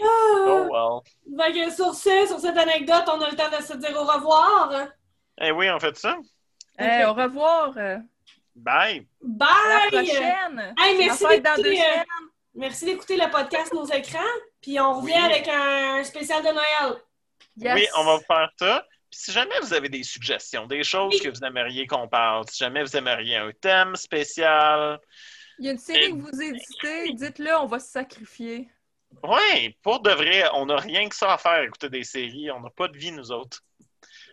Oh 0.01 0.67
Ah. 0.73 1.01
well. 1.35 1.43
Fait 1.53 1.53
que 1.53 1.71
sur 1.73 1.93
ce, 1.93 2.25
sur 2.27 2.39
cette 2.39 2.57
anecdote, 2.57 3.03
on 3.07 3.21
a 3.21 3.29
le 3.29 3.35
temps 3.35 3.49
de 3.49 3.63
se 3.63 3.73
dire 3.77 3.95
au 3.97 4.05
revoir. 4.05 4.87
Eh 5.41 5.51
oui, 5.51 5.69
on 5.69 5.79
fait 5.79 5.95
ça. 5.97 6.17
Eh, 6.79 7.03
au 7.05 7.13
revoir. 7.13 7.73
Bye. 8.55 9.07
Bye! 9.21 9.47
À 9.49 9.85
la 9.85 10.03
prochaine. 10.03 10.75
Hey, 10.79 10.97
merci 10.97 11.25
fête 11.25 11.43
dans 11.43 11.55
deux 11.55 11.63
d'écouter, 11.63 11.81
euh, 11.81 11.91
semaines. 11.91 12.29
Merci 12.55 12.85
d'écouter 12.85 13.17
le 13.17 13.29
podcast 13.29 13.73
Nos 13.73 13.85
écrans. 13.85 14.19
Puis 14.61 14.79
on 14.79 14.99
revient 15.01 15.13
Oui. 15.13 15.23
avec 15.33 15.47
un 15.47 16.03
spécial 16.03 16.41
de 16.43 16.49
Noël. 16.49 17.01
Yes. 17.57 17.73
Oui, 17.75 17.87
on 17.97 18.03
va 18.05 18.15
vous 18.17 18.23
faire 18.25 18.49
ça. 18.57 18.85
Puis 19.09 19.19
si 19.21 19.31
jamais 19.31 19.59
vous 19.61 19.73
avez 19.73 19.89
des 19.89 20.03
suggestions, 20.03 20.67
des 20.67 20.83
choses 20.83 21.13
Oui. 21.15 21.19
que 21.21 21.29
vous 21.29 21.43
aimeriez 21.45 21.87
qu'on 21.87 22.07
parle, 22.07 22.45
si 22.49 22.57
jamais 22.57 22.83
vous 22.83 22.95
aimeriez 22.95 23.37
un 23.37 23.51
thème 23.61 23.95
spécial, 23.95 24.99
Il 25.57 25.65
y 25.65 25.69
a 25.69 25.71
une 25.71 25.77
série 25.77 26.11
que 26.11 26.21
vous 26.21 26.41
éditez, 26.41 27.13
dites-le, 27.13 27.53
on 27.59 27.65
va 27.65 27.79
se 27.79 27.89
sacrifier. 27.91 28.69
Ouais, 29.23 29.75
pour 29.81 29.99
de 30.01 30.11
vrai, 30.11 30.43
on 30.53 30.67
n'a 30.67 30.77
rien 30.77 31.09
que 31.09 31.15
ça 31.15 31.33
à 31.33 31.37
faire, 31.37 31.63
écouter 31.63 31.89
des 31.89 32.03
séries. 32.03 32.49
On 32.51 32.59
n'a 32.61 32.69
pas 32.69 32.87
de 32.87 32.97
vie, 32.97 33.11
nous 33.11 33.31
autres. 33.31 33.61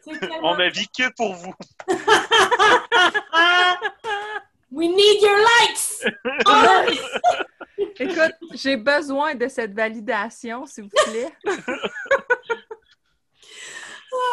Tellement- 0.05 0.39
On 0.43 0.57
ne 0.57 0.69
vit 0.71 0.89
que 0.89 1.11
pour 1.17 1.35
vous. 1.35 1.55
We 4.73 4.89
need 4.89 5.23
your 5.23 5.39
likes! 5.39 6.05
Écoute, 7.99 8.35
j'ai 8.55 8.77
besoin 8.77 9.35
de 9.35 9.49
cette 9.49 9.73
validation, 9.75 10.67
s'il 10.67 10.85
vous 10.85 10.91
plaît. 11.07 11.33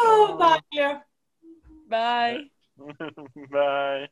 Oh, 0.06 0.36
bye. 0.38 1.00
Bye. 1.88 2.50
Bye. 3.50 4.08